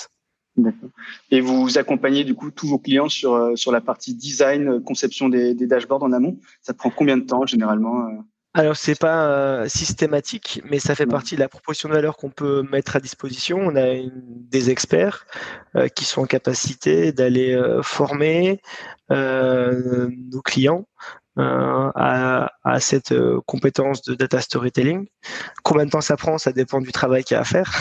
D'accord. 0.55 0.89
Et 1.29 1.41
vous 1.41 1.77
accompagnez 1.77 2.23
du 2.23 2.33
coup 2.33 2.49
tous 2.49 2.67
vos 2.67 2.79
clients 2.79 3.09
sur 3.09 3.57
sur 3.57 3.71
la 3.71 3.81
partie 3.81 4.15
design, 4.15 4.81
conception 4.81 5.29
des, 5.29 5.53
des 5.53 5.67
dashboards 5.67 6.03
en 6.03 6.13
amont? 6.13 6.39
Ça 6.61 6.73
prend 6.73 6.89
combien 6.89 7.17
de 7.17 7.25
temps 7.25 7.45
généralement 7.45 8.07
alors 8.53 8.75
c'est 8.75 8.99
pas 8.99 9.27
euh, 9.27 9.67
systématique, 9.69 10.61
mais 10.65 10.79
ça 10.79 10.95
fait 10.95 11.05
partie 11.05 11.35
de 11.35 11.41
la 11.41 11.49
proposition 11.49 11.89
de 11.89 11.93
valeur 11.93 12.17
qu'on 12.17 12.31
peut 12.31 12.63
mettre 12.71 12.95
à 12.95 12.99
disposition. 12.99 13.59
On 13.59 13.75
a 13.75 13.89
une, 13.91 14.11
des 14.15 14.71
experts 14.71 15.27
euh, 15.75 15.87
qui 15.89 16.05
sont 16.05 16.21
en 16.21 16.25
capacité 16.25 17.11
d'aller 17.11 17.53
euh, 17.53 17.83
former 17.83 18.59
euh, 19.11 20.09
nos 20.31 20.41
clients 20.41 20.87
euh, 21.37 21.91
à, 21.93 22.51
à, 22.63 22.79
cette 22.79 23.11
euh, 23.11 23.39
compétence 23.45 24.01
de 24.01 24.15
data 24.15 24.41
storytelling. 24.41 25.07
Combien 25.63 25.85
de 25.85 25.91
temps 25.91 26.01
ça 26.01 26.17
prend 26.17 26.39
Ça 26.39 26.51
dépend 26.51 26.81
du 26.81 26.91
travail 26.91 27.23
qu'il 27.23 27.35
y 27.35 27.37
a 27.37 27.41
à 27.41 27.43
faire. 27.43 27.71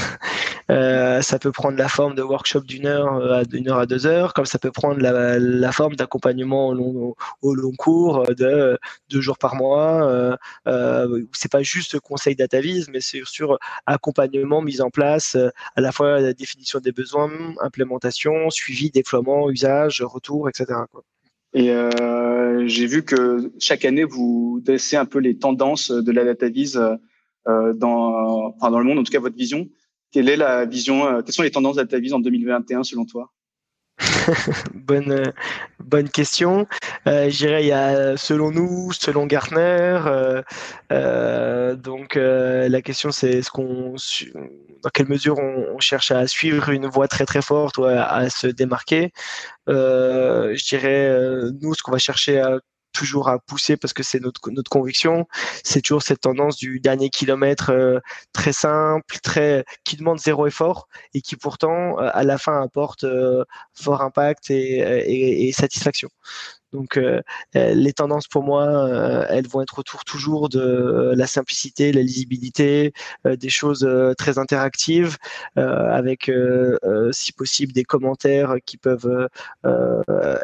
Euh, 0.70 1.22
ça 1.22 1.38
peut 1.38 1.52
prendre 1.52 1.78
la 1.78 1.88
forme 1.88 2.14
de 2.14 2.22
workshop 2.22 2.60
d'une 2.60 2.86
heure 2.86 3.32
à 3.32 3.44
d'une 3.44 3.68
heure 3.68 3.78
à 3.78 3.86
deux 3.86 4.06
heures, 4.06 4.34
comme 4.34 4.46
ça 4.46 4.58
peut 4.58 4.72
prendre 4.72 5.00
la, 5.00 5.72
forme 5.72 5.94
d'accompagnement 5.94 6.68
au 6.68 7.54
long, 7.54 7.72
cours 7.78 8.24
de 8.26 8.78
deux 9.08 9.20
jours 9.20 9.38
par 9.38 9.54
mois. 9.54 10.04
Euh, 10.10 10.36
euh, 10.66 11.22
c'est 11.32 11.50
pas 11.50 11.62
juste 11.62 12.00
conseil 12.00 12.34
DataVis, 12.34 12.86
mais 12.90 13.00
c'est 13.00 13.22
sur 13.24 13.58
accompagnement, 13.86 14.62
mise 14.62 14.80
en 14.80 14.90
place, 14.90 15.36
à 15.76 15.80
la 15.80 15.92
fois 15.92 16.20
la 16.20 16.32
définition 16.32 16.80
des 16.80 16.92
besoins, 16.92 17.30
implémentation, 17.60 18.50
suivi, 18.50 18.90
déploiement, 18.90 19.50
usage, 19.50 20.02
retour, 20.02 20.48
etc. 20.48 20.80
Et 21.54 21.70
euh, 21.70 22.66
j'ai 22.66 22.86
vu 22.86 23.02
que 23.02 23.52
chaque 23.58 23.84
année, 23.84 24.04
vous 24.04 24.60
dressez 24.62 24.96
un 24.96 25.06
peu 25.06 25.18
les 25.18 25.38
tendances 25.38 25.90
de 25.90 26.12
la 26.12 26.24
data 26.24 26.48
vise 26.48 26.78
euh, 27.48 27.72
dans, 27.72 28.54
enfin 28.56 28.70
dans 28.70 28.78
le 28.78 28.84
monde, 28.84 28.98
en 28.98 29.04
tout 29.04 29.12
cas 29.12 29.20
votre 29.20 29.36
vision. 29.36 29.68
Quelle 30.16 30.30
est 30.30 30.36
la 30.38 30.64
vision 30.64 31.06
euh, 31.06 31.20
Quelles 31.20 31.34
sont 31.34 31.42
les 31.42 31.50
tendances 31.50 31.76
vise 31.76 32.14
en 32.14 32.20
2021 32.20 32.84
selon 32.84 33.04
toi? 33.04 33.30
Bonne 34.72 35.30
bonne 35.78 36.08
question. 36.08 36.66
Euh, 37.06 37.28
je 37.28 37.36
dirais 37.36 38.16
selon 38.16 38.50
nous, 38.50 38.92
selon 38.92 39.26
Gartner, 39.26 40.00
euh, 40.06 40.42
euh, 40.90 41.76
donc 41.76 42.14
la 42.14 42.80
question 42.80 43.10
c'est 43.10 43.42
qu'on 43.50 43.96
dans 44.82 44.90
quelle 44.94 45.08
mesure 45.08 45.38
on, 45.38 45.78
cherche 45.80 46.10
à 46.10 46.26
suivre 46.26 46.70
une 46.70 46.86
voie 46.86 47.08
très 47.08 47.26
très 47.26 47.42
forte 47.42 47.76
ou 47.76 47.84
à, 47.84 48.30
se 48.30 48.46
démarquer. 48.46 49.12
je 49.66 50.66
dirais 50.66 51.50
nous 51.60 51.74
ce 51.74 51.82
qu'on 51.82 51.92
va 51.92 51.98
chercher 51.98 52.40
à 52.40 52.58
toujours 52.96 53.28
à 53.28 53.38
pousser 53.38 53.76
parce 53.76 53.92
que 53.92 54.02
c'est 54.02 54.20
notre 54.20 54.50
notre 54.50 54.70
conviction. 54.70 55.26
C'est 55.64 55.82
toujours 55.82 56.02
cette 56.02 56.20
tendance 56.20 56.56
du 56.56 56.80
dernier 56.80 57.10
kilomètre 57.10 57.70
euh, 57.70 58.00
très 58.32 58.52
simple, 58.52 59.18
très 59.22 59.64
qui 59.84 59.96
demande 59.96 60.18
zéro 60.18 60.46
effort 60.46 60.88
et 61.14 61.20
qui 61.20 61.36
pourtant 61.36 62.00
euh, 62.00 62.10
à 62.12 62.24
la 62.24 62.38
fin 62.38 62.62
apporte 62.62 63.04
euh, 63.04 63.44
fort 63.74 64.02
impact 64.02 64.50
et, 64.50 65.48
et 65.48 65.52
satisfaction. 65.52 66.08
Donc 66.76 66.98
euh, 66.98 67.22
euh, 67.56 67.72
les 67.74 67.94
tendances 67.94 68.28
pour 68.28 68.42
moi, 68.42 68.66
euh, 68.66 69.26
elles 69.30 69.48
vont 69.48 69.62
être 69.62 69.78
autour 69.78 70.04
toujours 70.04 70.50
de 70.50 71.14
la 71.16 71.26
simplicité, 71.26 71.90
la 71.90 72.02
lisibilité, 72.02 72.92
des 73.24 73.48
choses 73.48 73.88
très 74.18 74.38
interactives, 74.38 75.16
avec 75.56 76.30
si 77.12 77.32
possible 77.32 77.72
des 77.72 77.84
commentaires 77.84 78.56
qui 78.66 78.76
peuvent 78.76 79.28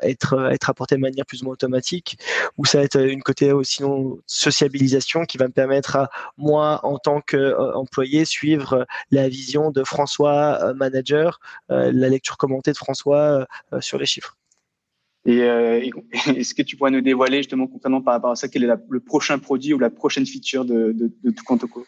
être 0.03 0.51
être 0.51 0.71
apportés 0.71 0.97
de 0.97 1.01
manière 1.01 1.27
plus 1.27 1.43
ou 1.43 1.47
moins 1.47 1.55
automatique. 1.55 2.19
Ou 2.57 2.65
ça 2.65 2.79
va 2.79 2.85
être 2.85 3.01
une 3.01 3.23
côté 3.23 3.53
sinon 3.63 4.19
sociabilisation 4.27 5.25
qui 5.27 5.39
va 5.39 5.47
me 5.49 5.53
permettre 5.53 5.97
à 5.97 6.11
moi 6.39 6.81
en 6.85 6.99
tant 6.99 7.21
qu'employé 7.21 8.25
suivre 8.25 8.87
la 9.11 9.29
vision 9.29 9.71
de 9.71 9.85
François 9.85 10.73
manager, 10.75 11.41
la 11.69 12.09
lecture 12.09 12.39
commentée 12.39 12.73
de 12.73 12.79
François 12.79 13.47
sur 13.81 13.99
les 13.99 14.07
chiffres. 14.07 14.37
Et 15.25 15.43
euh, 15.43 15.81
est-ce 16.37 16.55
que 16.55 16.63
tu 16.63 16.77
pourrais 16.77 16.91
nous 16.91 17.01
dévoiler 17.01 17.39
justement 17.39 17.67
concrètement 17.67 18.03
par 18.03 18.15
rapport 18.15 18.31
à 18.31 18.37
ça, 18.37 18.49
quel 18.49 18.65
est 18.65 18.75
le 18.89 19.01
prochain 19.01 19.39
produit 19.39 19.75
ou 19.75 19.79
la 19.79 19.91
prochaine 19.91 20.27
feature 20.27 20.65
de, 20.65 20.93
de, 20.93 21.11
de 21.23 21.31
Tukantoko 21.31 21.87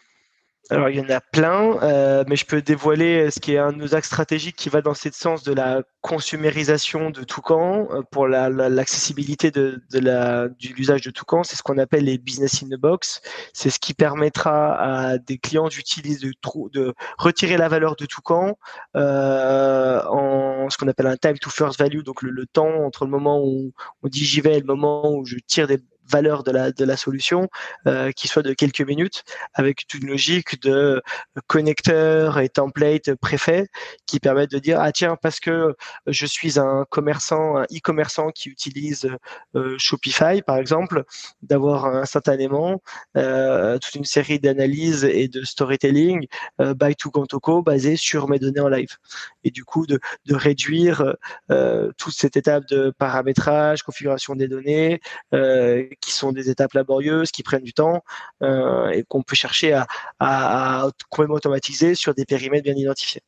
alors 0.71 0.89
il 0.89 0.97
y 0.97 0.99
en 0.99 1.09
a 1.09 1.21
plein, 1.21 1.77
euh, 1.83 2.23
mais 2.27 2.35
je 2.35 2.45
peux 2.45 2.61
dévoiler 2.61 3.29
ce 3.29 3.39
qui 3.39 3.53
est 3.53 3.59
un 3.59 3.71
de 3.71 3.77
nos 3.77 3.93
axes 3.93 4.07
stratégiques 4.07 4.55
qui 4.55 4.69
va 4.69 4.81
dans 4.81 4.95
ce 4.95 5.09
sens 5.11 5.43
de 5.43 5.53
la 5.53 5.83
consumérisation 6.01 7.11
de 7.11 7.23
Toucan 7.23 7.87
euh, 7.91 8.01
pour 8.09 8.27
l'accessibilité 8.27 9.51
de, 9.51 9.83
de, 9.91 9.99
la, 9.99 10.47
de 10.47 10.67
l'usage 10.75 11.01
de 11.01 11.11
Toucan. 11.11 11.43
C'est 11.43 11.55
ce 11.55 11.61
qu'on 11.61 11.77
appelle 11.77 12.05
les 12.05 12.17
business 12.17 12.63
in 12.63 12.67
the 12.67 12.79
box. 12.79 13.21
C'est 13.53 13.69
ce 13.69 13.77
qui 13.77 13.93
permettra 13.93 14.75
à 14.75 15.17
des 15.19 15.37
clients 15.37 15.67
d'utiliser 15.67 16.29
de, 16.29 16.33
de 16.73 16.93
retirer 17.19 17.57
la 17.57 17.67
valeur 17.67 17.95
de 17.95 18.07
Toucan 18.07 18.57
euh, 18.95 20.01
en 20.07 20.67
ce 20.71 20.77
qu'on 20.79 20.87
appelle 20.87 21.07
un 21.07 21.17
time 21.17 21.37
to 21.37 21.51
first 21.51 21.77
value, 21.77 22.01
donc 22.01 22.23
le, 22.23 22.31
le 22.31 22.47
temps 22.47 22.83
entre 22.85 23.05
le 23.05 23.11
moment 23.11 23.39
où 23.39 23.71
on 24.01 24.07
dit 24.07 24.25
j'y 24.25 24.41
vais 24.41 24.57
et 24.57 24.61
le 24.61 24.65
moment 24.65 25.13
où 25.13 25.25
je 25.25 25.37
tire 25.45 25.67
des 25.67 25.79
valeur 26.09 26.43
de 26.43 26.51
la, 26.51 26.71
de 26.71 26.85
la 26.85 26.97
solution 26.97 27.47
euh, 27.87 28.11
qui 28.11 28.27
soit 28.27 28.43
de 28.43 28.53
quelques 28.53 28.81
minutes 28.81 29.23
avec 29.53 29.85
une 29.93 30.07
logique 30.07 30.61
de 30.61 31.01
connecteur 31.47 32.39
et 32.39 32.49
template 32.49 33.15
préfet 33.15 33.67
qui 34.05 34.19
permettent 34.19 34.51
de 34.51 34.59
dire 34.59 34.79
ah 34.79 34.91
tiens 34.91 35.17
parce 35.21 35.39
que 35.39 35.75
je 36.07 36.25
suis 36.25 36.59
un 36.59 36.85
commerçant 36.89 37.57
un 37.57 37.63
e-commerçant 37.63 38.29
qui 38.31 38.49
utilise 38.49 39.09
euh, 39.55 39.75
Shopify 39.77 40.41
par 40.41 40.57
exemple 40.57 41.03
d'avoir 41.41 41.85
instantanément 41.85 42.81
euh, 43.17 43.77
toute 43.79 43.95
une 43.95 44.05
série 44.05 44.39
d'analyses 44.39 45.03
et 45.03 45.27
de 45.27 45.43
storytelling 45.43 46.27
euh, 46.61 46.73
by 46.73 46.95
to 46.95 47.09
Gantoko 47.09 47.61
basé 47.61 47.95
sur 47.95 48.27
mes 48.29 48.39
données 48.39 48.59
en 48.59 48.69
live. 48.69 48.97
Et 49.43 49.51
du 49.51 49.63
coup 49.63 49.85
de, 49.85 49.99
de 50.25 50.35
réduire 50.35 51.15
euh, 51.51 51.91
toute 51.97 52.13
cette 52.13 52.37
étape 52.37 52.65
de 52.67 52.91
paramétrage 52.97 53.83
configuration 53.83 54.35
des 54.35 54.47
données 54.47 54.99
euh, 55.33 55.85
qui 55.99 56.11
sont 56.11 56.31
des 56.31 56.49
étapes 56.49 56.73
laborieuses, 56.73 57.31
qui 57.31 57.43
prennent 57.43 57.63
du 57.63 57.73
temps 57.73 58.03
euh, 58.41 58.89
et 58.89 59.03
qu'on 59.03 59.23
peut 59.23 59.35
chercher 59.35 59.73
à, 59.73 59.87
à, 60.19 60.89
complètement 61.09 61.35
automatiser 61.35 61.95
sur 61.95 62.13
des 62.13 62.25
périmètres 62.25 62.63
bien 62.63 62.75
identifiés. 62.75 63.21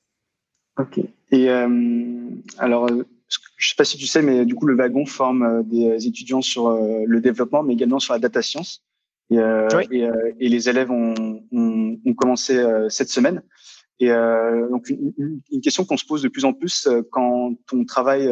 Ok. 0.78 1.00
Et 1.32 1.50
euh, 1.50 2.30
alors, 2.58 2.88
je 2.88 2.94
ne 2.96 3.04
sais 3.60 3.76
pas 3.78 3.84
si 3.84 3.98
tu 3.98 4.06
sais, 4.06 4.22
mais 4.22 4.46
du 4.46 4.56
coup, 4.56 4.66
le 4.68 4.76
wagon 4.76 5.06
forme 5.06 5.64
des 5.68 6.08
étudiants 6.08 6.42
sur 6.42 6.70
le 6.70 7.20
développement, 7.20 7.64
mais 7.64 7.74
également 7.74 8.00
sur 8.00 8.14
la 8.14 8.20
data 8.20 8.42
science. 8.42 8.84
Et, 9.30 9.36
et, 9.36 10.50
les 10.50 10.70
élèves 10.70 10.90
ont, 10.90 11.42
ont, 11.52 12.14
commencé 12.16 12.64
cette 12.90 13.10
semaine. 13.10 13.42
Et 14.00 14.08
donc, 14.08 14.90
une, 14.90 15.42
une 15.52 15.62
question 15.62 15.84
qu'on 15.84 15.98
se 15.98 16.06
pose 16.06 16.22
de 16.22 16.30
plus 16.30 16.46
en 16.46 16.54
plus 16.54 16.88
quand 17.12 17.56
on 17.74 17.84
travaille 17.84 18.32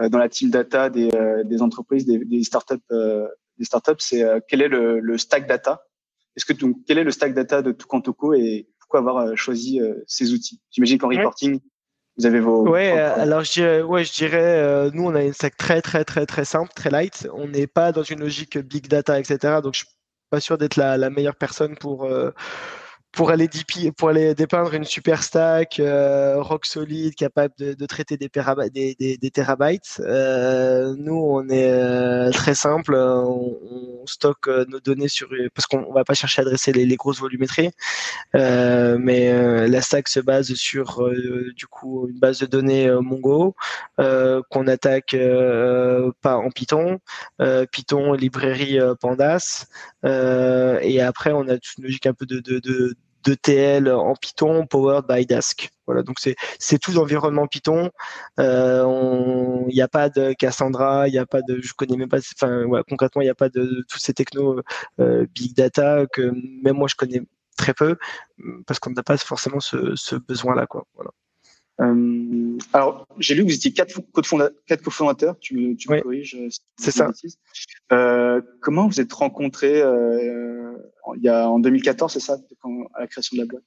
dans 0.00 0.18
la 0.18 0.28
team 0.30 0.50
data 0.50 0.88
des, 0.88 1.10
des 1.44 1.60
entreprises, 1.60 2.06
des, 2.06 2.24
des 2.24 2.42
startups 2.44 2.76
des 3.58 3.64
startups, 3.64 3.92
c'est 3.98 4.22
euh, 4.22 4.40
quel 4.46 4.62
est 4.62 4.68
le, 4.68 5.00
le 5.00 5.18
stack 5.18 5.46
data? 5.46 5.86
Est-ce 6.36 6.44
que 6.44 6.52
donc 6.52 6.76
quel 6.86 6.98
est 6.98 7.04
le 7.04 7.10
stack 7.10 7.34
data 7.34 7.62
de 7.62 7.72
Tukantoko 7.72 8.34
et 8.34 8.68
pourquoi 8.78 9.00
avoir 9.00 9.16
euh, 9.18 9.36
choisi 9.36 9.80
euh, 9.80 9.94
ces 10.06 10.32
outils? 10.32 10.60
J'imagine 10.70 10.98
qu'en 10.98 11.08
reporting, 11.08 11.60
vous 12.18 12.26
avez 12.26 12.40
vos. 12.40 12.68
Ouais, 12.68 12.90
alors 12.92 13.44
je 13.44 13.52
dirais, 13.52 13.82
ouais, 13.82 14.04
je 14.04 14.12
dirais, 14.12 14.90
nous 14.92 15.04
on 15.04 15.14
a 15.14 15.22
une 15.22 15.32
stack 15.32 15.56
très 15.56 15.82
très 15.82 16.04
très 16.04 16.26
très 16.26 16.44
simple, 16.44 16.72
très 16.74 16.90
light. 16.90 17.28
On 17.32 17.48
n'est 17.48 17.66
pas 17.66 17.92
dans 17.92 18.02
une 18.02 18.20
logique 18.20 18.58
big 18.58 18.88
data, 18.88 19.18
etc. 19.18 19.60
Donc 19.62 19.74
je 19.74 19.80
suis 19.80 19.88
pas 20.30 20.40
sûr 20.40 20.58
d'être 20.58 20.76
la, 20.76 20.96
la 20.96 21.10
meilleure 21.10 21.36
personne 21.36 21.76
pour 21.76 22.08
pour 23.16 23.30
aller, 23.30 23.48
pour 23.96 24.10
aller 24.10 24.34
dépeindre 24.34 24.74
une 24.74 24.84
super 24.84 25.22
stack 25.22 25.80
euh, 25.80 26.36
rock 26.42 26.66
solide 26.66 27.14
capable 27.14 27.54
de, 27.58 27.86
traiter 27.86 28.18
des, 28.18 28.28
des, 28.98 29.30
terabytes. 29.30 30.00
Euh, 30.00 30.94
nous, 30.98 31.14
on 31.14 31.48
est 31.48 31.72
euh, 31.72 32.30
très 32.30 32.54
simple. 32.54 32.94
On, 32.94 33.56
stocke 34.08 34.48
nos 34.68 34.78
données 34.78 35.08
sur 35.08 35.28
parce 35.52 35.66
qu'on 35.66 35.92
va 35.92 36.04
pas 36.04 36.14
chercher 36.14 36.40
à 36.40 36.44
adresser 36.44 36.72
les, 36.72 36.96
grosses 36.96 37.18
volumétries, 37.18 37.72
mais 38.34 39.66
la 39.66 39.80
stack 39.80 40.06
se 40.06 40.20
base 40.20 40.54
sur 40.54 41.10
du 41.56 41.66
coup 41.66 42.06
une 42.08 42.20
base 42.20 42.38
de 42.38 42.46
données 42.46 42.88
Mongo 43.00 43.56
qu'on 43.96 44.66
attaque 44.68 45.16
pas 46.22 46.36
en 46.36 46.50
Python, 46.50 47.00
Python 47.72 48.12
librairie 48.12 48.78
Pandas, 49.00 49.66
et 50.04 51.00
après 51.00 51.32
on 51.32 51.48
a 51.48 51.54
une 51.54 51.82
logique 51.82 52.06
un 52.06 52.14
peu 52.14 52.26
de 52.26 52.38
d'ETL 53.26 53.90
en 53.90 54.14
Python 54.14 54.66
powered 54.66 55.06
by 55.08 55.26
Dask. 55.26 55.70
Voilà, 55.86 56.02
donc 56.02 56.16
c'est 56.20 56.78
tout 56.78 56.92
l'environnement 56.92 57.46
Python. 57.46 57.90
Il 58.38 58.44
euh, 58.44 59.66
n'y 59.68 59.82
a 59.82 59.88
pas 59.88 60.08
de 60.08 60.32
Cassandra, 60.32 61.08
il 61.08 61.12
n'y 61.12 61.18
a 61.18 61.26
pas 61.26 61.42
de, 61.42 61.60
je 61.60 61.74
connais 61.74 61.96
même 61.96 62.08
pas. 62.08 62.18
Enfin, 62.18 62.64
ouais, 62.64 62.82
concrètement, 62.88 63.22
il 63.22 63.26
n'y 63.26 63.30
a 63.30 63.34
pas 63.34 63.48
de, 63.48 63.60
de, 63.60 63.84
tous 63.88 63.98
ces 63.98 64.14
technos 64.14 64.62
euh, 65.00 65.26
big 65.34 65.54
data 65.54 66.06
que 66.12 66.32
même 66.62 66.76
moi 66.76 66.88
je 66.88 66.96
connais 66.96 67.22
très 67.56 67.74
peu 67.74 67.96
parce 68.66 68.78
qu'on 68.78 68.90
n'a 68.90 69.02
pas 69.02 69.16
forcément 69.16 69.60
ce, 69.60 69.94
ce 69.96 70.16
besoin-là, 70.16 70.66
quoi. 70.66 70.86
Voilà. 70.94 71.10
Euh, 71.80 72.56
alors, 72.72 73.06
j'ai 73.18 73.34
lu 73.34 73.42
que 73.42 73.48
vous 73.48 73.54
étiez 73.54 73.72
quatre, 73.72 74.00
quatre 74.66 74.82
cofondateurs, 74.82 75.38
tu 75.38 75.56
me, 75.56 76.02
corriges. 76.02 76.36
Euh, 76.36 76.48
c'est 76.78 76.90
ça. 76.90 77.10
Euh, 77.92 78.40
comment 78.60 78.88
vous 78.88 79.00
êtes 79.00 79.12
rencontrés 79.12 79.82
euh, 79.82 80.72
il 81.16 81.22
y 81.22 81.28
a, 81.28 81.48
en 81.48 81.58
2014, 81.58 82.12
c'est 82.12 82.20
ça, 82.20 82.38
à 82.96 83.00
la 83.00 83.06
création 83.06 83.36
de 83.36 83.42
la 83.42 83.46
boîte 83.46 83.64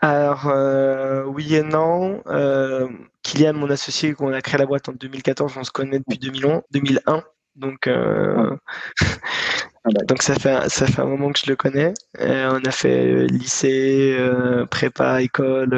alors 0.00 0.48
euh, 0.48 1.24
oui 1.24 1.54
et 1.54 1.62
non. 1.62 2.22
Euh, 2.26 2.86
Kylian, 3.22 3.54
mon 3.54 3.70
associé, 3.70 4.12
qu'on 4.12 4.32
a 4.32 4.42
créé 4.42 4.58
la 4.58 4.66
boîte 4.66 4.88
en 4.88 4.92
2014, 4.92 5.54
on 5.56 5.64
se 5.64 5.70
connaît 5.70 5.98
depuis 5.98 6.18
2001. 6.18 6.62
2001 6.70 7.24
donc 7.56 7.86
euh, 7.86 8.56
Ah 9.84 9.90
Donc 10.08 10.22
ça 10.22 10.34
fait 10.34 10.68
ça 10.68 10.86
fait 10.86 11.00
un 11.00 11.06
moment 11.06 11.30
que 11.32 11.38
je 11.38 11.46
le 11.46 11.56
connais. 11.56 11.94
Euh, 12.20 12.50
on 12.60 12.64
a 12.64 12.70
fait 12.72 13.06
euh, 13.06 13.26
lycée, 13.26 14.16
euh, 14.18 14.66
prépa, 14.66 15.22
école 15.22 15.74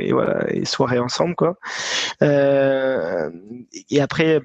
et 0.00 0.12
voilà 0.12 0.44
et 0.52 0.64
soirée 0.64 0.98
ensemble 0.98 1.34
quoi. 1.36 1.58
et 2.22 4.00
après 4.00 4.40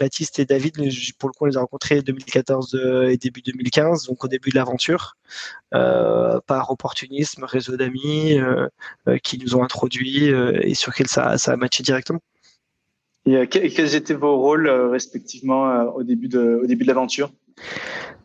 Baptiste 0.00 0.38
et 0.40 0.44
David, 0.44 0.74
pour 1.18 1.28
le 1.28 1.32
coup, 1.32 1.44
on 1.44 1.46
les 1.46 1.56
a 1.56 1.60
rencontrés 1.60 2.02
2014 2.02 2.78
et 3.08 3.16
début 3.16 3.42
2015, 3.42 4.06
donc 4.06 4.24
au 4.24 4.28
début 4.28 4.50
de 4.50 4.56
l'aventure, 4.56 5.16
par 5.70 6.70
opportunisme, 6.70 7.44
réseau 7.44 7.76
d'amis 7.76 8.38
qui 9.22 9.38
nous 9.38 9.54
ont 9.56 9.62
introduits 9.62 10.26
et 10.26 10.74
sur 10.74 10.90
lesquels 10.90 11.08
ça 11.08 11.38
ça 11.38 11.52
a 11.52 11.56
matché 11.56 11.82
directement. 11.82 12.20
Et 13.26 13.46
quels 13.46 13.94
étaient 13.94 14.14
vos 14.14 14.38
rôles 14.38 14.68
respectivement 14.68 15.82
au 15.94 16.02
début 16.02 16.28
de 16.28 16.60
au 16.62 16.66
début 16.66 16.84
de 16.84 16.88
l'aventure? 16.88 17.30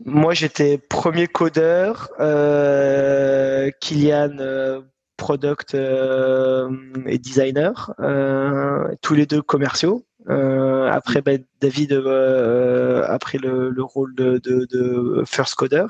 Moi, 0.05 0.33
j'étais 0.33 0.77
premier 0.77 1.27
codeur, 1.27 2.09
euh, 2.19 3.69
Kylian 3.79 4.37
euh, 4.39 4.81
product 5.17 5.75
euh, 5.75 6.69
et 7.07 7.17
designer, 7.17 7.93
euh, 7.99 8.95
tous 9.01 9.15
les 9.15 9.25
deux 9.25 9.41
commerciaux. 9.41 10.03
Euh, 10.29 10.89
après, 10.91 11.21
ben, 11.21 11.43
David 11.61 11.93
après 11.93 13.37
le, 13.37 13.69
le, 13.69 13.83
rôle 13.83 14.13
de, 14.15 15.23
first 15.25 15.55
coder 15.55 15.87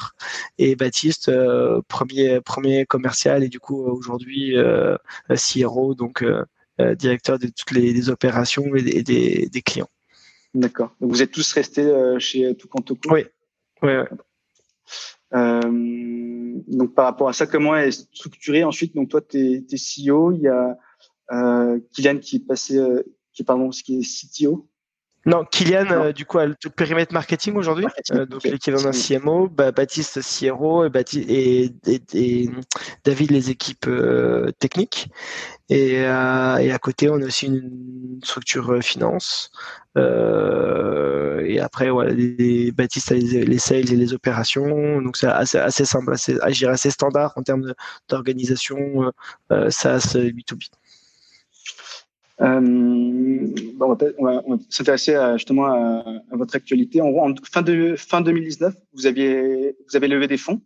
et 0.57 0.75
Baptiste 0.75 1.31
premier 1.87 2.39
premier 2.41 2.85
commercial 2.85 3.43
et 3.43 3.49
du 3.49 3.59
coup 3.59 3.83
aujourd'hui 3.83 4.55
CRO 5.29 5.95
donc 5.95 6.23
directeur 6.97 7.39
de 7.39 7.47
toutes 7.47 7.71
les, 7.71 7.93
les 7.93 8.09
opérations 8.09 8.75
et 8.75 9.03
des, 9.03 9.47
des 9.47 9.61
clients. 9.61 9.89
D'accord. 10.53 10.95
Donc 11.01 11.11
vous 11.11 11.21
êtes 11.21 11.31
tous 11.31 11.53
restés 11.53 11.91
chez 12.19 12.55
Toucantoco? 12.55 13.13
Oui. 13.13 13.25
Ouais, 13.81 14.05
donc 15.31 16.93
par 16.95 17.05
rapport 17.05 17.29
à 17.29 17.33
ça, 17.33 17.47
comment 17.47 17.75
est 17.75 17.91
structuré 17.91 18.63
ensuite 18.63 18.95
Donc 18.95 19.09
toi, 19.09 19.21
tu 19.21 19.37
es, 19.37 19.75
CEO, 19.75 20.31
il 20.31 20.41
y 20.41 20.47
a 20.47 20.77
Kylian 21.93 22.19
qui 22.19 22.37
est 22.37 22.47
passé, 22.47 22.79
qui 23.33 23.41
est 23.41 23.45
pardon, 23.45 23.71
ce 23.71 23.83
qui 23.83 23.99
est 23.99 24.01
CTO. 24.01 24.69
Non, 25.27 25.43
Kylian, 25.43 26.11
du 26.11 26.25
coup, 26.25 26.39
a 26.39 26.45
le 26.45 26.55
périmètre 26.75 27.13
marketing 27.13 27.55
aujourd'hui, 27.55 27.85
donc 28.29 28.43
l'équivalent 28.45 28.83
d'un 28.83 28.91
CMO, 28.91 29.49
Baptiste 29.49 30.21
CRO 30.21 30.85
et, 30.85 31.71
et, 32.13 32.49
David 33.03 33.31
les 33.31 33.49
équipes 33.49 33.89
techniques. 34.57 35.09
Et, 35.69 36.05
à 36.05 36.79
côté, 36.81 37.09
on 37.09 37.21
a 37.21 37.25
aussi 37.25 37.47
une 37.47 38.19
structure 38.23 38.81
finance. 38.81 39.51
Euh, 39.97 41.43
et 41.45 41.59
après, 41.59 41.89
voilà, 41.89 42.11
les, 42.11 42.71
Baptiste 42.71 43.11
a 43.11 43.15
les, 43.15 43.59
sales 43.59 43.91
et 43.91 43.95
les 43.95 44.13
opérations. 44.13 45.01
Donc 45.01 45.17
c'est 45.17 45.27
assez, 45.27 45.57
assez 45.57 45.85
simple, 45.85 46.13
assez, 46.13 46.37
assez 46.41 46.89
standard 46.89 47.33
en 47.35 47.43
termes 47.43 47.73
d'organisation 48.07 49.11
euh, 49.51 49.69
SaaS 49.69 50.15
B2B. 50.15 50.69
Euh, 52.41 53.47
on 53.79 54.23
va, 54.23 54.41
s'intéresser 54.69 55.17
justement 55.33 55.65
à, 55.65 56.03
votre 56.31 56.55
actualité. 56.55 57.01
En, 57.01 57.33
fin, 57.43 57.61
de, 57.61 57.95
fin 57.95 58.21
2019, 58.21 58.75
vous, 58.93 59.07
aviez, 59.07 59.75
vous 59.89 59.95
avez 59.95 60.07
levé 60.07 60.27
des 60.27 60.37
fonds 60.37 60.61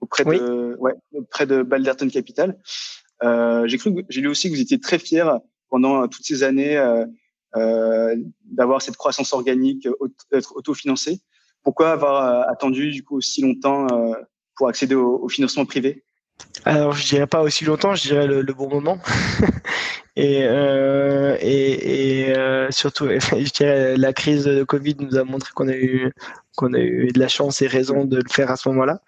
auprès 0.00 0.24
de, 0.24 0.76
ouais, 0.78 0.94
auprès 1.12 1.46
de 1.46 1.62
Balderton 1.62 2.08
Capital. 2.08 2.58
Euh, 3.22 3.66
j'ai 3.66 3.78
cru, 3.78 4.04
j'ai 4.08 4.20
lu 4.20 4.28
aussi 4.28 4.48
que 4.48 4.54
vous 4.54 4.60
étiez 4.60 4.78
très 4.78 4.98
fier 4.98 5.40
pendant 5.68 6.06
toutes 6.06 6.24
ces 6.24 6.42
années 6.42 6.76
euh, 6.76 7.06
euh, 7.56 8.14
d'avoir 8.44 8.82
cette 8.82 8.96
croissance 8.96 9.32
organique, 9.32 9.88
d'être 10.30 10.54
autofinancé. 10.56 11.20
Pourquoi 11.62 11.92
avoir 11.92 12.22
euh, 12.22 12.52
attendu 12.52 12.90
du 12.90 13.02
coup 13.02 13.16
aussi 13.16 13.40
longtemps 13.40 13.86
euh, 13.90 14.14
pour 14.56 14.68
accéder 14.68 14.94
au, 14.94 15.28
financement 15.28 15.64
privé? 15.64 16.04
Alors, 16.66 16.94
je 16.94 17.06
dirais 17.06 17.28
pas 17.28 17.42
aussi 17.42 17.64
longtemps, 17.64 17.94
je 17.94 18.08
dirais 18.08 18.26
le, 18.26 18.42
bon 18.52 18.68
moment. 18.68 18.98
et, 20.16 20.42
euh, 20.42 21.36
euh, 21.40 22.66
surtout, 22.70 23.06
je 23.08 23.52
dirais 23.52 23.96
la 23.96 24.12
crise 24.12 24.44
de 24.44 24.64
Covid 24.64 24.96
nous 24.98 25.16
a 25.16 25.22
montré 25.22 25.52
qu'on 25.54 25.68
a 25.68 25.76
eu 25.76 26.12
qu'on 26.56 26.72
a 26.72 26.78
eu 26.78 27.12
de 27.12 27.20
la 27.20 27.28
chance 27.28 27.60
et 27.60 27.66
raison 27.66 28.06
de 28.06 28.16
le 28.16 28.28
faire 28.28 28.50
à 28.50 28.56
ce 28.56 28.68
moment-là. 28.70 29.00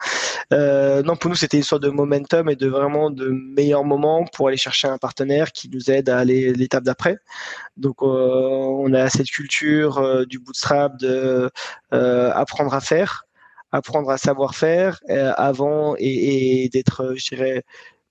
Euh, 0.52 1.02
non, 1.02 1.16
pour 1.16 1.30
nous, 1.30 1.34
c'était 1.34 1.56
une 1.56 1.62
sorte 1.62 1.82
de 1.82 1.88
momentum 1.88 2.48
et 2.50 2.56
de 2.56 2.68
vraiment 2.68 3.10
de 3.10 3.28
meilleurs 3.28 3.84
moments 3.84 4.26
pour 4.34 4.48
aller 4.48 4.58
chercher 4.58 4.86
un 4.86 4.98
partenaire 4.98 5.50
qui 5.50 5.70
nous 5.70 5.90
aide 5.90 6.10
à 6.10 6.18
aller 6.18 6.52
l'étape 6.52 6.84
d'après. 6.84 7.16
Donc, 7.78 8.02
on 8.02 8.92
a 8.92 9.08
cette 9.08 9.30
culture 9.30 10.26
du 10.26 10.38
bootstrap 10.38 10.98
de 10.98 11.50
apprendre 11.90 12.74
à 12.74 12.80
faire, 12.82 13.24
apprendre 13.72 14.10
à 14.10 14.18
savoir 14.18 14.54
faire 14.54 15.00
avant 15.08 15.94
et, 15.98 16.64
et 16.64 16.68
d'être, 16.68 17.14
je 17.16 17.34
dirais, 17.34 17.64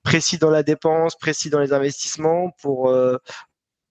précis 0.03 0.37
dans 0.37 0.49
la 0.49 0.63
dépense, 0.63 1.15
précis 1.15 1.49
dans 1.49 1.59
les 1.59 1.73
investissements 1.73 2.51
pour 2.61 2.91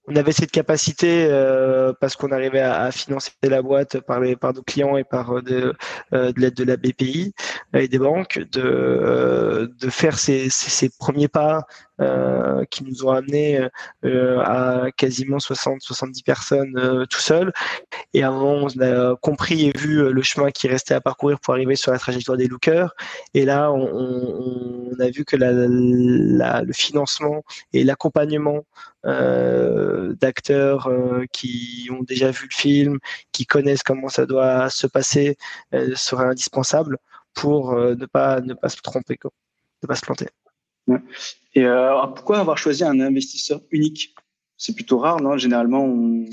on 0.07 0.15
avait 0.15 0.31
cette 0.31 0.51
capacité 0.51 1.27
euh, 1.29 1.91
parce 1.99 2.15
qu'on 2.15 2.31
arrivait 2.31 2.61
à, 2.61 2.91
financer 2.91 3.31
la 3.43 3.61
boîte 3.61 3.99
par 3.99 4.21
les 4.21 4.35
par 4.35 4.53
nos 4.53 4.63
clients 4.63 4.95
et 4.95 5.03
par 5.03 5.37
euh, 5.37 5.41
de, 5.41 5.73
euh, 6.13 6.31
de 6.31 6.39
l'aide 6.39 6.53
de 6.53 6.63
la 6.63 6.77
BPI 6.77 7.33
et 7.73 7.87
des 7.87 7.99
banques 7.99 8.39
de 8.51 9.69
de 9.77 9.89
faire 9.89 10.17
ces, 10.17 10.49
ces, 10.49 10.89
premiers 10.97 11.27
pas 11.27 11.65
qui 12.69 12.83
nous 12.83 13.05
ont 13.05 13.11
amené 13.11 13.67
à 14.03 14.85
quasiment 14.95 15.39
60 15.39 15.81
70 15.81 16.21
personnes 16.23 17.05
tout 17.09 17.19
seul 17.19 17.51
et 18.13 18.23
à 18.23 18.29
un 18.29 18.31
moment 18.31 18.67
on 18.67 18.81
a 18.81 19.15
compris 19.15 19.67
et 19.67 19.77
vu 19.77 20.11
le 20.11 20.21
chemin 20.21 20.51
qui 20.51 20.67
restait 20.67 20.93
à 20.93 21.01
parcourir 21.01 21.39
pour 21.39 21.53
arriver 21.53 21.75
sur 21.75 21.91
la 21.91 21.99
trajectoire 21.99 22.37
des 22.37 22.47
lookers. 22.47 22.93
Et 23.33 23.45
là 23.45 23.71
on, 23.71 23.81
on, 23.81 24.91
on 24.91 24.99
a 24.99 25.09
vu 25.09 25.25
que 25.25 25.35
la, 25.35 25.51
la, 25.51 26.61
le 26.61 26.73
financement 26.73 27.43
et 27.73 27.83
l'accompagnement 27.83 28.63
euh, 29.05 30.15
d'acteurs 30.15 30.87
euh, 30.87 31.25
qui 31.31 31.87
ont 31.91 32.03
déjà 32.03 32.31
vu 32.31 32.47
le 32.49 32.55
film, 32.55 32.99
qui 33.31 33.45
connaissent 33.45 33.83
comment 33.83 34.09
ça 34.09 34.25
doit 34.25 34.69
se 34.69 34.85
passer, 34.87 35.37
euh, 35.73 35.95
serait 35.95 36.25
indispensable 36.25 36.97
pour 37.33 37.75
ne 37.75 38.05
pas 38.05 38.41
ne 38.41 38.53
pas 38.53 38.69
se 38.69 38.77
tromper, 38.81 39.17
quoi, 39.17 39.31
ne 39.83 39.87
pas 39.87 39.95
se 39.95 40.01
planter. 40.01 40.27
Et 41.55 41.65
pourquoi 42.15 42.39
avoir 42.39 42.57
choisi 42.57 42.83
un 42.83 42.99
investisseur 42.99 43.61
unique? 43.71 44.15
C'est 44.59 44.73
plutôt 44.73 44.97
rare, 44.97 45.21
non? 45.21 45.37
Généralement, 45.37 45.83
on, 45.83 46.25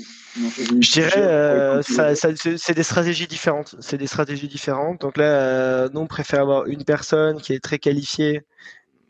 je 0.81 0.91
dirais, 0.91 1.83
ça, 1.83 2.15
ça, 2.15 2.29
c'est 2.57 2.73
des 2.73 2.83
stratégies 2.83 3.27
différentes. 3.27 3.75
C'est 3.79 3.97
des 3.97 4.07
stratégies 4.07 4.47
différentes. 4.47 5.01
Donc 5.01 5.17
là, 5.17 5.89
nous, 5.89 6.01
on 6.01 6.07
préfère 6.07 6.41
avoir 6.41 6.65
une 6.65 6.83
personne 6.83 7.39
qui 7.39 7.53
est 7.53 7.59
très 7.59 7.77
qualifiée 7.77 8.41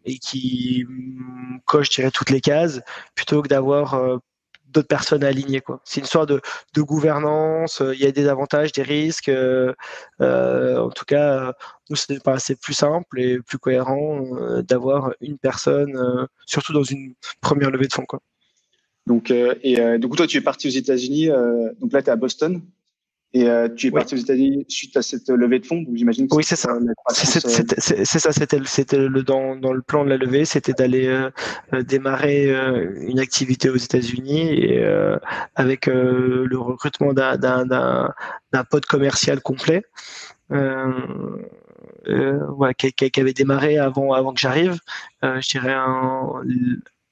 et 0.05 0.17
qui 0.19 0.85
mm, 0.87 1.59
coche, 1.65 1.87
je 1.89 2.01
dirais, 2.01 2.11
toutes 2.11 2.29
les 2.29 2.41
cases, 2.41 2.81
plutôt 3.15 3.41
que 3.41 3.47
d'avoir 3.47 3.95
euh, 3.95 4.17
d'autres 4.75 4.87
personnes 4.87 5.23
alignées. 5.23 5.61
Quoi. 5.61 5.81
C'est 5.83 6.01
une 6.01 6.05
sorte 6.05 6.29
de, 6.29 6.41
de 6.75 6.81
gouvernance, 6.81 7.81
euh, 7.81 7.95
il 7.95 8.01
y 8.01 8.05
a 8.05 8.11
des 8.11 8.27
avantages, 8.27 8.71
des 8.71 8.83
risques. 8.83 9.29
Euh, 9.29 9.73
en 10.19 10.89
tout 10.89 11.05
cas, 11.05 11.53
nous, 11.89 11.95
c'est 11.95 12.27
assez 12.27 12.55
plus 12.55 12.73
simple 12.73 13.19
et 13.19 13.39
plus 13.39 13.57
cohérent 13.57 14.23
d'avoir 14.61 15.13
une 15.21 15.37
personne, 15.37 16.27
surtout 16.45 16.73
dans 16.73 16.83
une 16.83 17.13
première 17.41 17.71
levée 17.71 17.87
de 17.87 17.93
fonds. 17.93 18.05
Quoi. 18.05 18.21
Donc, 19.07 19.31
et 19.31 19.97
du 19.99 20.07
coup, 20.07 20.15
toi, 20.15 20.27
tu 20.27 20.37
es 20.37 20.41
parti 20.41 20.67
aux 20.67 20.71
États-Unis, 20.71 21.29
donc 21.79 21.93
là, 21.93 22.01
tu 22.01 22.09
es 22.09 22.11
à 22.11 22.15
Boston. 22.15 22.61
Et 23.35 23.49
euh, 23.49 23.67
tu 23.67 23.87
es 23.87 23.91
parti 23.91 24.15
aux 24.15 24.17
États-Unis 24.17 24.65
suite 24.69 24.95
à 24.95 25.01
cette 25.01 25.27
levée 25.27 25.59
de 25.59 25.65
fonds, 25.65 25.81
donc 25.81 25.97
j'imagine. 25.97 26.25
Oui, 26.31 26.45
c'est 26.45 26.55
ça. 26.55 26.71
Euh, 26.71 26.79
c'est 27.09 27.41
ça. 27.41 28.31
C'était 28.31 28.61
c'était 28.63 28.97
le 28.97 29.23
dans 29.23 29.57
dans 29.57 29.73
le 29.73 29.81
plan 29.81 30.05
de 30.05 30.09
la 30.09 30.15
levée, 30.15 30.45
c'était 30.45 30.71
d'aller 30.71 31.05
euh, 31.07 31.29
démarrer 31.83 32.49
une 33.01 33.19
activité 33.19 33.69
aux 33.69 33.75
États-Unis 33.75 34.53
et 34.53 34.81
avec 35.55 35.87
le 35.87 36.57
recrutement 36.57 37.11
d'un 37.11 37.35
d'un 37.35 37.65
d'un 37.65 38.63
pote 38.63 38.85
commercial 38.85 39.41
complet. 39.41 39.83
voilà, 40.47 41.33
qui, 42.73 42.93
qui, 42.93 43.19
avait 43.19 43.33
démarré 43.33 43.77
avant 43.77 44.13
avant 44.13 44.33
que 44.33 44.39
j'arrive. 44.39 44.79
je 45.21 45.49
dirais 45.49 45.73
un, 45.73 46.41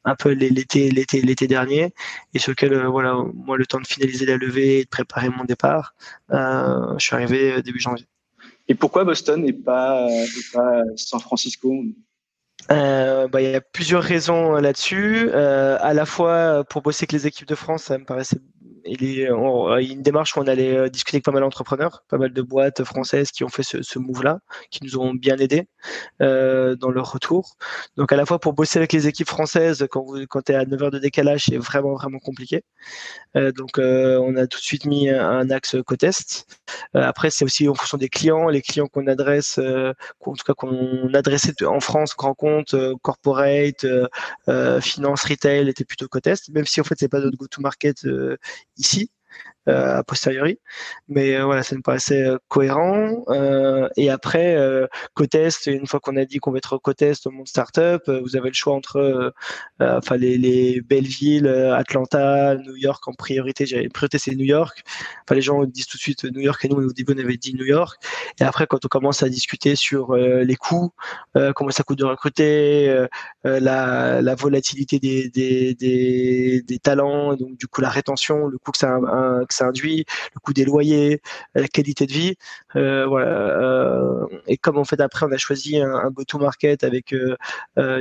un 0.06 0.16
peu 0.16 0.32
l'été 0.32 0.89
l'été 0.92 1.22
l'été 1.22 1.48
dernier. 1.48 1.94
Et 2.34 2.39
sur 2.39 2.52
lequel 2.52 2.74
euh, 2.74 2.88
voilà 2.88 3.16
moi 3.34 3.58
le 3.58 3.66
temps 3.66 3.80
de 3.80 3.88
finaliser 3.88 4.26
la 4.26 4.38
levée 4.38 4.80
et 4.80 4.84
de 4.84 4.89
préparer 4.89 5.30
mon 5.30 5.46
départ 5.46 5.96
euh, 6.32 6.98
je 6.98 7.06
suis 7.06 7.16
arrivé 7.16 7.54
euh, 7.54 7.62
début 7.62 7.80
janvier. 7.80 8.06
Et 8.68 8.76
pourquoi 8.76 9.04
Boston 9.04 9.46
et 9.46 9.54
pas, 9.54 10.08
et 10.10 10.44
pas 10.54 10.84
San 10.96 11.20
Francisco? 11.20 11.74
Euh, 12.72 13.28
bah, 13.28 13.42
il 13.42 13.52
y 13.52 13.56
a 13.56 13.62
plusieurs 13.62 14.04
raisons 14.04 14.54
là-dessus. 14.54 15.30
Euh, 15.34 15.78
à 15.82 15.94
la 15.94 16.06
fois 16.06 16.63
pour 16.70 16.82
bosser 16.82 17.04
avec 17.04 17.12
les 17.12 17.28
équipes 17.28 17.48
de 17.48 17.56
France, 17.56 17.84
ça 17.84 17.98
me 17.98 18.06
paraissait 18.06 18.39
il, 18.86 19.19
est, 19.19 19.32
on, 19.32 19.76
une 19.78 20.02
démarche 20.02 20.36
où 20.36 20.39
on 20.39 20.48
allait 20.48 20.76
euh, 20.76 20.89
discuter 20.89 21.17
avec 21.17 21.26
pas 21.26 21.32
mal 21.32 21.41
d'entrepreneurs, 21.41 22.04
pas 22.10 22.17
mal 22.17 22.34
de 22.34 22.41
boîtes 22.41 22.84
françaises 22.84 23.32
qui 23.32 23.43
ont 23.43 23.50
fait 23.50 23.63
ce, 23.63 23.82
ce 23.82 24.00
move-là, 24.00 24.39
qui 24.72 24.84
nous 24.84 24.98
ont 24.98 25.13
bien 25.13 25.38
aidés 25.38 25.67
euh, 26.22 26.76
dans 26.76 26.91
leur 26.91 27.12
retour. 27.12 27.56
Donc 27.98 28.12
à 28.12 28.15
la 28.15 28.26
fois 28.26 28.39
pour 28.39 28.54
bosser 28.54 28.80
avec 28.80 28.93
les 28.93 29.08
équipes 29.08 29.28
françaises, 29.30 29.88
quand, 29.89 30.04
vous, 30.04 30.26
quand 30.28 30.50
à 30.50 30.65
9 30.65 30.84
heures 30.84 30.91
de 30.91 31.00
décalage, 31.00 31.46
c'est 31.50 31.58
vraiment 31.58 31.93
vraiment 31.93 32.19
compliqué. 32.19 32.63
Euh, 33.36 33.52
donc 33.52 33.80
euh, 33.80 34.19
on 34.19 34.36
a 34.36 34.48
tout 34.48 34.60
de 34.60 34.63
suite 34.63 34.86
mis 34.86 35.10
un, 35.10 35.50
axe 35.50 35.76
co-test. 35.86 36.46
Euh, 36.96 37.02
après 37.02 37.30
c'est 37.30 37.46
aussi 37.46 37.67
en 37.67 37.74
fonction 37.74 37.98
des 37.98 38.10
clients, 38.10 38.50
les 38.50 38.62
clients 38.62 38.88
qu'on 38.88 39.08
adresse, 39.08 39.60
en 39.60 40.34
tout 40.34 40.43
cas 40.46 40.54
qu'on 40.54 41.13
adressait 41.13 41.63
en 41.65 41.80
France, 41.80 42.15
grand 42.17 42.34
compte, 42.34 42.76
corporate, 43.02 43.86
finance, 44.82 45.24
retail, 45.24 45.69
était 45.69 45.86
plutôt 45.86 46.08
co-test, 46.08 46.50
même 46.50 46.65
si 46.65 46.82
en 46.82 46.84
fait 46.84 46.96
c'est 46.98 47.10
pas 47.10 47.19
notre 47.19 47.38
go-to-market 47.38 48.06
ici. 48.78 49.10
Euh, 49.69 49.99
a 49.99 50.04
posteriori. 50.04 50.60
Mais 51.08 51.38
euh, 51.38 51.45
voilà, 51.45 51.63
ça 51.63 51.78
me 51.78 51.82
paraissait 51.82 52.21
euh, 52.21 52.38
cohérent. 52.49 53.23
et 53.95 54.10
après, 54.10 54.58
côté 55.13 55.43
est, 55.43 55.65
une 55.67 55.88
fois 55.88 55.99
qu'on 56.02 56.17
a 56.17 56.26
dit 56.26 56.39
qu'on 56.39 56.52
va 56.52 56.58
être 56.58 56.78
côté 56.78 57.08
est 57.08 57.26
au 57.28 57.32
monde 57.32 57.47
startup, 57.47 58.02
vous 58.08 58.36
avez 58.36 58.49
le 58.49 58.54
choix 58.54 58.73
entre 58.73 59.34
enfin 59.80 60.17
les, 60.17 60.38
les, 60.38 60.82
belles 60.82 61.06
villes, 61.06 61.47
Atlanta, 61.47 62.56
New 62.56 62.76
York 62.76 63.08
en 63.08 63.13
priorité. 63.13 63.65
J'avais 63.65 63.88
priorité 63.89 64.17
c'est 64.17 64.36
New 64.36 64.45
York. 64.45 64.84
Enfin 65.23 65.36
les 65.36 65.41
gens 65.41 65.63
disent 65.63 65.88
tout 65.88 65.97
de 65.97 66.02
suite 66.02 66.26
New 66.26 66.41
York 66.41 66.63
et 66.65 66.67
nous 66.67 66.78
au 66.78 66.93
début 66.93 67.13
on 67.15 67.19
avait 67.19 67.38
dit 67.38 67.54
New 67.56 67.65
York. 67.65 67.97
Et 68.39 68.43
après 68.43 68.67
quand 68.67 68.84
on 68.86 68.89
commence 68.89 69.23
à 69.23 69.30
discuter 69.30 69.76
sur 69.76 70.15
les 70.15 70.56
coûts, 70.56 70.91
comment 71.56 71.71
ça 71.71 71.84
coûte 71.84 71.99
de 71.99 72.06
recruter, 72.06 73.06
la, 73.43 74.21
la 74.21 74.36
volatilité 74.36 74.99
des, 74.99 75.30
des, 75.30 75.73
des, 76.62 76.80
talents, 76.80 77.36
donc 77.36 77.58
du 77.58 77.67
coup 77.67 77.82
la 77.82 77.89
rétention, 77.89 78.47
le 78.47 78.58
coût 78.58 78.71
que 78.71 78.78
ça, 78.78 78.95
un, 78.95 79.45
ça 79.54 79.66
induit, 79.66 80.06
le 80.34 80.39
coût 80.39 80.54
des 80.54 80.66
loyers, 80.66 81.22
la 81.56 81.68
qualité 81.68 82.06
de 82.06 82.12
vie. 82.12 82.36
Euh. 82.76 83.08
Euh, 83.08 84.26
et 84.48 84.58
comme 84.58 84.78
en 84.78 84.84
fait 84.84 85.00
après 85.00 85.26
on 85.26 85.32
a 85.32 85.38
choisi 85.38 85.80
un, 85.80 86.10
go-to-market 86.10 86.84
avec 86.84 87.13
euh, 87.13 87.36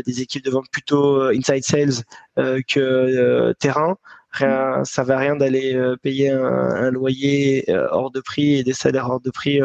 des 0.02 0.20
équipes 0.20 0.44
de 0.44 0.50
vente 0.50 0.66
plutôt 0.70 1.22
inside 1.22 1.64
sales 1.64 2.04
que 2.36 3.52
terrain. 3.58 3.96
Rien, 4.32 4.84
ça 4.84 5.02
va 5.04 5.18
rien 5.18 5.36
d'aller 5.36 5.78
payer 6.02 6.30
un, 6.30 6.90
loyer 6.90 7.64
hors 7.90 8.10
de 8.10 8.20
prix 8.20 8.54
et 8.58 8.64
des 8.64 8.72
salaires 8.72 9.08
hors 9.08 9.20
de 9.20 9.30
prix 9.30 9.60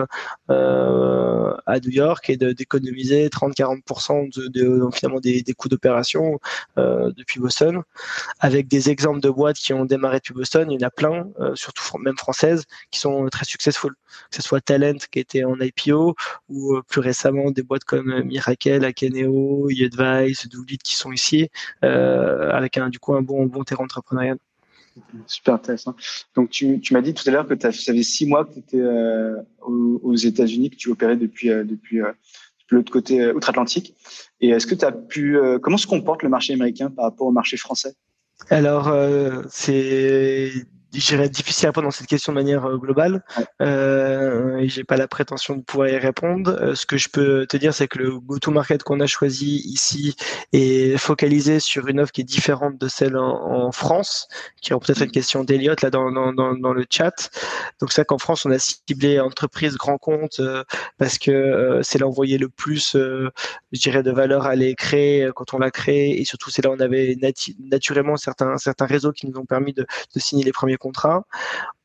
à 0.50 1.80
New 1.80 1.90
York 1.90 2.30
et 2.30 2.38
d'économiser 2.38 3.28
30-40% 3.28 4.36
de, 4.36 4.48
de, 4.48 4.90
finalement 4.94 5.20
des, 5.20 5.42
des 5.42 5.54
coûts 5.54 5.70
d'opération 5.70 6.40
depuis 6.76 7.40
Boston, 7.40 7.82
avec 8.40 8.68
des 8.68 8.90
exemples 8.90 9.22
de 9.22 9.30
boîtes 9.30 9.58
qui 9.58 9.74
ont 9.74 9.86
démarré 9.86 10.18
depuis 10.18 10.34
Boston. 10.34 10.70
Il 10.72 10.82
y 10.82 10.84
en 10.84 10.88
a 10.88 10.92
plein, 10.92 11.28
surtout 11.56 11.84
même 11.98 12.18
françaises, 12.18 12.66
qui 12.92 13.00
sont 13.00 13.28
très 13.30 13.46
successful. 13.46 13.94
Que 14.30 14.38
ce 14.38 14.42
soit 14.42 14.62
Talent 14.62 14.98
qui 15.12 15.20
était 15.20 15.44
en 15.44 15.56
IPO 15.60 16.16
ou 16.50 16.82
plus 16.88 17.02
récemment 17.02 17.52
des 17.52 17.64
boîtes 17.64 17.84
comme 17.84 18.24
Miracle, 18.24 18.84
Akeneo, 18.86 19.70
Advice, 19.70 20.48
Doolittle 20.48 20.84
qui 20.84 20.96
sont 20.96 21.12
ici, 21.12 21.50
euh, 21.84 22.52
avec 22.52 22.78
un, 22.78 22.90
du 22.90 23.00
coup 23.00 23.16
un 23.16 23.22
bon, 23.22 23.46
bon 23.46 23.64
terrain 23.64 23.84
entrepreneurial. 23.84 24.38
Super 25.28 25.56
intéressant. 25.56 25.96
Donc, 26.36 26.50
tu, 26.50 26.80
tu 26.80 26.94
m'as 26.94 27.02
dit 27.02 27.14
tout 27.14 27.28
à 27.28 27.32
l'heure 27.32 27.48
que 27.48 27.60
ça 27.60 27.72
fait 27.72 28.04
six 28.04 28.26
mois 28.26 28.46
que 28.46 28.54
tu 28.54 28.60
étais 28.60 28.80
euh, 28.80 29.36
aux, 29.62 30.16
États-Unis, 30.16 30.70
que 30.70 30.76
tu 30.76 30.90
opérais 30.90 31.18
depuis, 31.18 31.50
euh, 31.50 31.64
depuis, 31.64 32.02
l'autre 32.70 32.92
côté 32.92 33.32
outre-Atlantique. 33.32 33.96
Et 34.42 34.50
est-ce 34.50 34.68
que 34.68 34.76
tu 34.76 34.86
as 34.86 34.92
pu. 34.92 35.38
comment 35.62 35.78
se 35.78 35.88
comporte 35.88 36.22
le 36.22 36.30
marché 36.30 36.54
américain 36.54 36.90
par 36.90 37.06
rapport 37.06 37.28
au 37.28 37.32
marché 37.32 37.56
français? 37.56 37.96
Alors, 38.50 38.94
c'est 39.50 40.52
difficile 40.92 41.68
à 41.68 41.70
répondre 41.70 41.88
dans 41.88 41.92
cette 41.92 42.08
question 42.08 42.32
de 42.34 42.38
manière 42.38 42.66
euh, 42.66 42.78
globale 42.78 43.24
euh, 43.62 44.64
j'ai 44.68 44.84
pas 44.84 44.98
la 44.98 45.08
prétention 45.08 45.56
de 45.56 45.62
pouvoir 45.62 45.90
y 45.90 45.98
répondre. 45.98 46.58
Euh, 46.62 46.76
ce 46.76 46.86
que 46.86 46.98
je 46.98 47.10
peux 47.10 47.46
te 47.48 47.58
dire, 47.58 47.74
c'est 47.74 47.88
que 47.88 48.00
le 48.00 48.20
go-to-market 48.20 48.84
qu'on 48.84 49.00
a 49.00 49.08
choisi 49.08 49.62
ici 49.66 50.16
est 50.54 50.98
focalisé 50.98 51.60
sur 51.60 51.88
une 51.88 52.00
offre 52.00 52.12
qui 52.12 52.22
est 52.22 52.26
différente 52.26 52.78
de 52.78 52.88
celle 52.88 53.18
en, 53.18 53.72
France, 53.72 54.28
qui 54.62 54.74
est 54.74 54.80
peut-être 54.80 55.02
une 55.02 55.12
question 55.12 55.44
d'Eliott 55.44 55.82
là 55.82 55.90
dans, 55.90 56.12
dans, 56.12 56.32
dans, 56.34 56.74
le 56.74 56.86
chat. 56.90 57.30
Donc 57.82 57.92
c'est 57.92 58.06
qu'en 58.06 58.18
France, 58.18 58.46
on 58.46 58.52
a 58.52 58.60
ciblé 58.60 59.20
entreprise 59.20 59.76
grand 59.76 59.98
compte 59.98 60.40
euh, 60.40 60.64
parce 60.98 61.18
que 61.18 61.82
c'est 61.84 62.00
là 62.00 62.08
voyait 62.08 62.38
le 62.38 62.50
plus, 62.50 62.94
je 62.96 63.30
dirais, 63.74 64.02
de 64.02 64.12
valeur 64.12 64.46
à 64.46 64.56
les 64.56 64.74
créer 64.76 65.30
quand 65.36 65.54
on 65.54 65.60
l'a 65.60 65.72
créé 65.72 66.20
et 66.20 66.26
surtout 66.26 66.50
c'est 66.50 66.64
là 66.64 66.72
où 66.72 66.74
on 66.74 66.80
avait 66.80 67.18
naturellement 67.60 68.16
certains 68.16 68.58
certains 68.58 68.86
réseaux 68.86 69.12
qui 69.12 69.28
nous 69.28 69.38
ont 69.38 69.46
permis 69.46 69.74
de, 69.74 69.86
de 70.16 70.20
signer 70.20 70.44
les 70.44 70.54
premiers 70.54 70.78
contrat. 70.92 71.24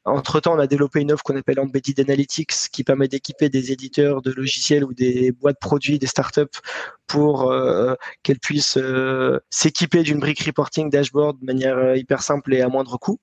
Entre-temps, 0.04 0.56
on 0.56 0.58
a 0.58 0.66
développé 0.66 1.00
une 1.00 1.12
offre 1.12 1.22
qu'on 1.22 1.36
appelle 1.36 1.60
Embedded 1.60 2.00
Analytics 2.00 2.52
qui 2.72 2.82
permet 2.82 3.06
d'équiper 3.06 3.48
des 3.48 3.70
éditeurs 3.70 4.20
de 4.20 4.32
logiciels 4.32 4.84
ou 4.84 4.92
des 4.92 5.30
boîtes 5.32 5.60
produits, 5.60 5.98
des 5.98 6.08
startups 6.08 6.58
pour 7.06 7.52
euh, 7.52 7.94
qu'elles 8.22 8.38
puissent 8.38 8.78
euh, 8.78 9.38
s'équiper 9.50 10.02
d'une 10.02 10.18
brique 10.18 10.42
reporting 10.44 10.88
dashboard 10.88 11.38
de 11.40 11.44
manière 11.44 11.76
euh, 11.76 11.96
hyper 11.96 12.22
simple 12.22 12.54
et 12.54 12.62
à 12.62 12.68
moindre 12.68 12.96
coût. 12.96 13.20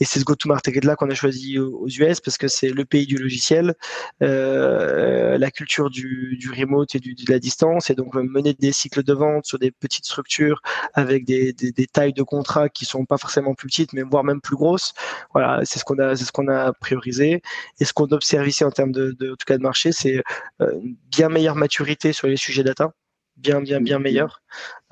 Et 0.00 0.06
c'est 0.06 0.18
ce 0.18 0.24
go-to-market-là 0.24 0.96
qu'on 0.96 1.10
a 1.10 1.14
choisi 1.14 1.58
aux 1.58 1.86
US 1.88 2.20
parce 2.20 2.38
que 2.38 2.48
c'est 2.48 2.70
le 2.70 2.84
pays 2.86 3.06
du 3.06 3.18
logiciel, 3.18 3.74
la 4.20 5.50
culture 5.50 5.90
du, 5.90 6.38
remote 6.56 6.94
et 6.94 7.00
de 7.00 7.30
la 7.30 7.38
distance, 7.38 7.90
et 7.90 7.94
donc 7.94 8.14
mener 8.14 8.54
des 8.54 8.72
cycles 8.72 9.02
de 9.02 9.12
vente 9.12 9.44
sur 9.44 9.58
des 9.58 9.70
petites 9.70 10.06
structures 10.06 10.62
avec 10.94 11.24
des, 11.24 11.52
des, 11.52 11.72
des 11.72 11.86
tailles 11.86 12.12
de 12.14 12.22
contrats 12.22 12.68
qui 12.68 12.86
sont 12.86 13.04
pas 13.04 13.18
forcément 13.18 13.54
plus 13.54 13.66
petites, 13.68 13.92
mais 13.92 14.02
voire 14.02 14.24
même 14.24 14.40
plus 14.40 14.56
grosses. 14.56 14.94
Voilà, 15.34 15.60
c'est 15.64 15.78
ce 15.78 15.84
qu'on 15.84 15.98
a 15.98 16.07
c'est 16.16 16.24
ce 16.24 16.32
qu'on 16.32 16.48
a 16.48 16.72
priorisé. 16.72 17.42
Et 17.80 17.84
ce 17.84 17.92
qu'on 17.92 18.08
observe 18.08 18.46
ici 18.48 18.64
en 18.64 18.70
termes 18.70 18.92
de, 18.92 19.10
en 19.22 19.36
tout 19.36 19.44
cas 19.46 19.56
de 19.56 19.62
marché, 19.62 19.92
c'est 19.92 20.22
euh, 20.60 20.72
bien 21.10 21.28
meilleure 21.28 21.56
maturité 21.56 22.12
sur 22.12 22.26
les 22.28 22.36
sujets 22.36 22.64
data, 22.64 22.92
bien 23.36 23.60
bien 23.60 23.80
bien 23.80 23.98
meilleur, 23.98 24.42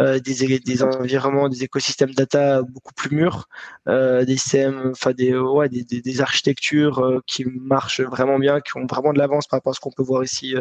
euh, 0.01 0.19
des, 0.21 0.83
environnements, 0.83 1.49
des 1.49 1.65
écosystèmes 1.65 2.13
data 2.13 2.63
beaucoup 2.63 2.95
plus 2.95 3.11
mûrs, 3.15 3.49
euh, 3.89 4.25
des 4.25 4.37
systèmes, 4.37 4.91
enfin 4.93 5.13
des, 5.13 5.37
ouais, 5.37 5.69
des, 5.69 6.21
architectures 6.21 7.23
qui 7.27 7.45
marchent 7.45 8.01
vraiment 8.01 8.39
bien, 8.39 8.61
qui 8.61 8.77
ont 8.77 8.87
vraiment 8.87 9.13
de 9.13 9.19
l'avance 9.19 9.47
par 9.47 9.59
rapport 9.59 9.73
à 9.73 9.75
ce 9.75 9.81
qu'on 9.81 9.93
peut 9.93 10.05
voir 10.05 10.25
ici 10.25 10.55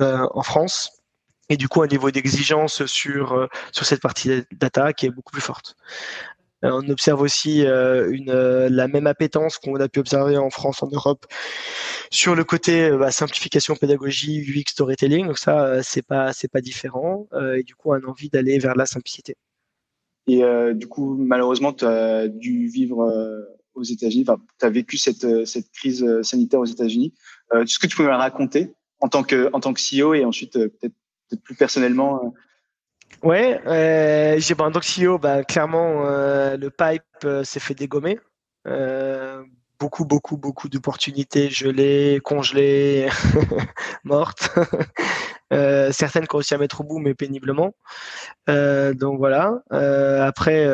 en 0.00 0.42
France 0.42 0.92
et 1.48 1.56
du 1.56 1.68
coup 1.68 1.82
un 1.82 1.88
niveau 1.88 2.10
d'exigence 2.10 2.86
sur 2.86 3.48
sur 3.72 3.84
cette 3.84 4.00
partie 4.00 4.44
data 4.52 4.92
qui 4.92 5.06
est 5.06 5.10
beaucoup 5.10 5.32
plus 5.32 5.42
forte. 5.42 5.76
Euh, 6.64 6.70
on 6.72 6.88
observe 6.90 7.20
aussi 7.22 7.64
euh, 7.64 8.14
euh, 8.28 8.68
la 8.70 8.88
même 8.88 9.06
appétence 9.06 9.58
qu'on 9.58 9.76
a 9.76 9.88
pu 9.88 10.00
observer 10.00 10.36
en 10.36 10.50
France, 10.50 10.82
en 10.82 10.88
Europe, 10.88 11.26
sur 12.10 12.34
le 12.34 12.44
côté 12.44 12.90
bah, 12.90 13.10
simplification, 13.10 13.76
pédagogie, 13.76 14.40
UX, 14.40 14.72
storytelling. 14.72 15.26
Donc 15.26 15.38
ça, 15.38 15.82
c'est 15.82 16.06
pas 16.06 16.32
c'est 16.32 16.50
pas 16.50 16.60
différent. 16.60 17.28
et 17.56 17.62
du 17.62 17.74
coup, 17.74 17.90
on 17.90 17.94
a 17.94 18.06
envie 18.06 18.28
d'aller 18.28 18.58
vers 18.58 18.74
la 18.74 18.86
simplicité. 18.86 19.36
Et 20.26 20.42
du 20.74 20.86
coup, 20.86 21.16
malheureusement, 21.16 21.72
tu 21.72 21.84
as 21.84 22.28
dû 22.28 22.68
vivre 22.68 23.46
aux 23.74 23.82
États-Unis. 23.82 24.24
Enfin, 24.28 24.40
tu 24.58 24.66
as 24.66 24.70
vécu 24.70 24.98
cette 24.98 25.46
cette 25.46 25.70
crise 25.70 26.06
sanitaire 26.22 26.60
aux 26.60 26.66
États-Unis. 26.66 27.14
Est-ce 27.54 27.78
que 27.78 27.86
tu 27.86 27.96
peux 27.96 28.04
me 28.04 28.10
raconter 28.10 28.72
en 29.00 29.08
tant 29.08 29.22
que 29.22 29.48
en 29.52 29.60
tant 29.60 29.72
que 29.72 29.80
CEO 29.80 30.14
et 30.14 30.24
ensuite 30.24 30.54
peut-être 30.54 30.94
plus 31.42 31.54
personnellement 31.54 32.34
Ouais, 33.22 33.60
euh, 33.66 34.36
j'ai 34.38 34.54
bon, 34.54 34.70
donc 34.70 34.82
CEO, 34.84 35.18
bah, 35.18 35.44
clairement 35.44 36.06
euh, 36.06 36.56
le 36.56 36.70
pipe 36.70 37.02
euh, 37.24 37.44
s'est 37.44 37.60
fait 37.60 37.74
dégommer. 37.74 38.18
Euh, 38.66 39.42
beaucoup, 39.78 40.06
beaucoup, 40.06 40.38
beaucoup 40.38 40.68
d'opportunités 40.70 41.50
gelées, 41.50 42.20
congelées, 42.24 43.08
mortes. 44.04 44.50
Euh, 45.52 45.90
certaines 45.90 46.28
qui 46.28 46.36
ont 46.36 46.38
réussi 46.38 46.54
à 46.54 46.58
mettre 46.58 46.80
au 46.80 46.84
bout, 46.84 47.00
mais 47.00 47.12
péniblement. 47.12 47.74
Euh, 48.48 48.94
donc 48.94 49.18
voilà. 49.18 49.60
Après, 49.70 50.64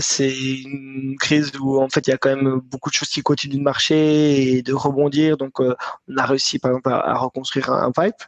c'est 0.00 0.30
une 0.30 1.16
crise 1.18 1.52
où 1.58 1.80
en 1.80 1.88
fait 1.88 2.06
il 2.06 2.10
y 2.10 2.12
a 2.12 2.18
quand 2.18 2.36
même 2.36 2.60
beaucoup 2.60 2.90
de 2.90 2.94
choses 2.94 3.08
qui 3.08 3.22
continuent 3.22 3.56
de 3.56 3.62
marcher 3.62 4.56
et 4.58 4.62
de 4.62 4.74
rebondir. 4.74 5.38
Donc 5.38 5.60
on 5.60 5.74
a 6.18 6.26
réussi 6.26 6.58
par 6.58 6.72
exemple 6.72 6.90
à, 6.90 7.14
reconstruire 7.14 7.70
un, 7.70 7.92
pipe, 7.92 8.22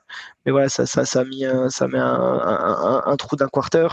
mais 0.46 0.52
voilà, 0.52 0.68
ça, 0.70 0.87
ça, 0.87 1.04
ça 1.04 1.20
a 1.20 1.24
mis 1.24 1.44
un, 1.44 1.68
ça 1.68 1.88
met 1.88 1.98
un, 1.98 2.04
un, 2.04 3.02
un 3.04 3.16
trou 3.16 3.37
d'un 3.37 3.48
quarter 3.48 3.88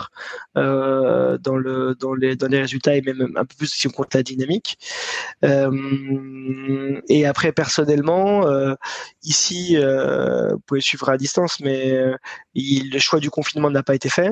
euh, 0.57 1.37
dans 1.39 1.57
le 1.57 1.95
dans 1.95 2.13
les 2.13 2.35
dans 2.35 2.47
les 2.47 2.61
résultats 2.61 2.95
et 2.95 3.01
même 3.01 3.33
un 3.35 3.43
peu 3.43 3.55
plus 3.57 3.67
si 3.73 3.87
on 3.87 3.89
compte 3.91 4.13
la 4.13 4.23
dynamique. 4.23 4.77
Euh, 5.43 7.01
et 7.09 7.25
après 7.25 7.51
personnellement, 7.51 8.45
ici, 9.23 9.75
vous 9.77 10.59
pouvez 10.67 10.81
suivre 10.81 11.09
à 11.09 11.17
distance, 11.17 11.59
mais 11.59 11.91
euh, 11.91 12.15
le 12.55 12.99
choix 12.99 13.19
du 13.19 13.29
confinement 13.29 13.69
n'a 13.69 13.83
pas 13.83 13.95
été 13.95 14.09
fait. 14.09 14.31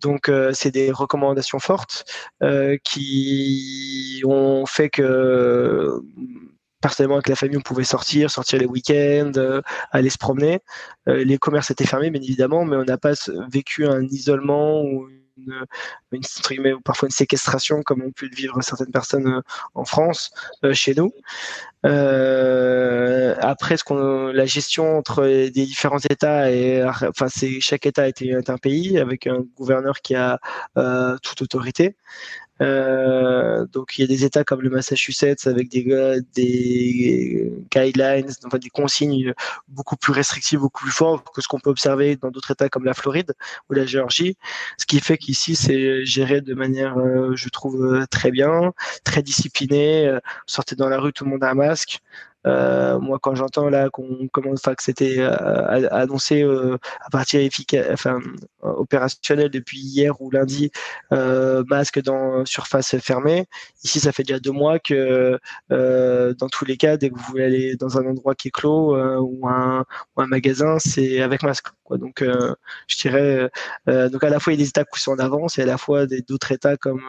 Donc, 0.00 0.28
euh, 0.28 0.52
c'est 0.54 0.70
des 0.70 0.90
recommandations 0.90 1.58
fortes 1.58 2.04
euh, 2.42 2.76
qui 2.84 4.22
ont 4.24 4.64
fait 4.66 4.88
que 4.88 6.00
personnellement 6.80 7.16
avec 7.16 7.28
la 7.28 7.36
famille 7.36 7.56
on 7.56 7.62
pouvait 7.62 7.84
sortir, 7.84 8.30
sortir 8.30 8.58
les 8.58 8.66
week-ends, 8.66 9.32
aller 9.90 10.10
se 10.10 10.18
promener. 10.18 10.60
les 11.06 11.38
commerces 11.38 11.70
étaient 11.70 11.86
fermés 11.86 12.10
bien 12.10 12.22
évidemment, 12.22 12.64
mais 12.64 12.76
on 12.76 12.84
n'a 12.84 12.98
pas 12.98 13.12
vécu 13.50 13.86
un 13.86 14.02
isolement 14.02 14.82
ou 14.82 15.08
une, 15.36 15.64
une, 16.12 16.82
parfois 16.82 17.06
une 17.06 17.12
séquestration 17.12 17.82
comme 17.82 18.02
ont 18.02 18.12
pu 18.12 18.28
le 18.28 18.36
vivre 18.36 18.60
certaines 18.62 18.90
personnes 18.90 19.42
en 19.74 19.84
France, 19.84 20.30
chez 20.72 20.94
nous. 20.94 21.12
Euh, 21.86 23.34
après, 23.40 23.76
la 23.90 24.46
gestion 24.46 24.98
entre 24.98 25.24
les 25.24 25.50
différents 25.50 25.98
États 25.98 26.50
et, 26.50 26.84
enfin, 26.84 27.28
c'est 27.28 27.60
chaque 27.60 27.86
État 27.86 28.06
était 28.08 28.32
un 28.48 28.58
pays 28.58 28.98
avec 28.98 29.26
un 29.26 29.40
gouverneur 29.56 30.00
qui 30.00 30.14
a 30.14 30.38
euh, 30.76 31.16
toute 31.22 31.42
autorité. 31.42 31.96
Euh, 32.60 33.66
donc 33.66 33.96
il 33.96 34.02
y 34.02 34.04
a 34.04 34.06
des 34.06 34.24
États 34.24 34.44
comme 34.44 34.60
le 34.62 34.70
Massachusetts 34.70 35.46
avec 35.46 35.70
des, 35.70 36.20
des 36.34 37.52
guidelines, 37.70 38.30
enfin 38.44 38.58
des 38.58 38.68
consignes 38.68 39.32
beaucoup 39.68 39.96
plus 39.96 40.12
restrictives, 40.12 40.60
beaucoup 40.60 40.84
plus 40.84 40.92
fortes 40.92 41.26
que 41.34 41.40
ce 41.40 41.48
qu'on 41.48 41.58
peut 41.58 41.70
observer 41.70 42.16
dans 42.16 42.30
d'autres 42.30 42.50
États 42.50 42.68
comme 42.68 42.84
la 42.84 42.94
Floride 42.94 43.32
ou 43.68 43.74
la 43.74 43.86
Géorgie. 43.86 44.36
Ce 44.78 44.86
qui 44.86 45.00
fait 45.00 45.16
qu'ici 45.18 45.56
c'est 45.56 46.04
géré 46.04 46.40
de 46.40 46.54
manière, 46.54 46.98
euh, 46.98 47.34
je 47.34 47.48
trouve, 47.48 48.06
très 48.10 48.30
bien, 48.30 48.72
très 49.04 49.22
discipliné. 49.22 50.06
Euh, 50.06 50.20
sortez 50.46 50.76
dans 50.76 50.88
la 50.88 50.98
rue, 50.98 51.12
tout 51.12 51.24
le 51.24 51.30
monde 51.30 51.44
a 51.44 51.50
un 51.50 51.54
masque. 51.54 52.00
Euh, 52.46 52.98
moi, 52.98 53.18
quand 53.20 53.34
j'entends 53.34 53.68
là 53.68 53.90
qu'on 53.90 54.28
commence, 54.28 54.62
que 54.62 54.82
c'était 54.82 55.16
euh, 55.18 55.88
annoncé 55.90 56.42
euh, 56.42 56.78
à 57.04 57.10
partir 57.10 57.40
efficace, 57.40 57.86
enfin 57.92 58.18
opérationnel 58.62 59.50
depuis 59.50 59.78
hier 59.78 60.20
ou 60.20 60.30
lundi, 60.30 60.70
masque 61.10 62.02
dans 62.02 62.44
surface 62.44 62.96
fermée. 62.98 63.46
Ici, 63.84 64.00
ça 64.00 64.12
fait 64.12 64.22
déjà 64.22 64.40
deux 64.40 64.52
mois 64.52 64.78
que 64.78 65.38
dans 65.70 66.48
tous 66.48 66.64
les 66.64 66.76
cas, 66.76 66.96
dès 66.96 67.10
que 67.10 67.16
vous 67.16 67.24
voulez 67.28 67.44
aller 67.44 67.76
dans 67.76 67.98
un 67.98 68.06
endroit 68.06 68.34
qui 68.34 68.48
est 68.48 68.50
clos 68.50 68.96
ou 68.96 69.48
un, 69.48 69.84
ou, 70.16 70.22
un, 70.22 70.26
magasin, 70.26 70.78
c'est 70.78 71.20
avec 71.20 71.42
masque. 71.42 71.68
Quoi. 71.84 71.98
Donc, 71.98 72.24
je 72.86 72.96
dirais, 72.96 73.50
donc 73.86 74.24
à 74.24 74.30
la 74.30 74.40
fois 74.40 74.52
il 74.52 74.58
y 74.58 74.62
a 74.62 74.64
des 74.64 74.68
États 74.68 74.84
qui 74.84 75.00
sont 75.00 75.12
en 75.12 75.18
avance 75.18 75.58
et 75.58 75.62
à 75.62 75.66
la 75.66 75.78
fois 75.78 76.06
d'autres 76.06 76.52
États 76.52 76.76
comme 76.76 77.02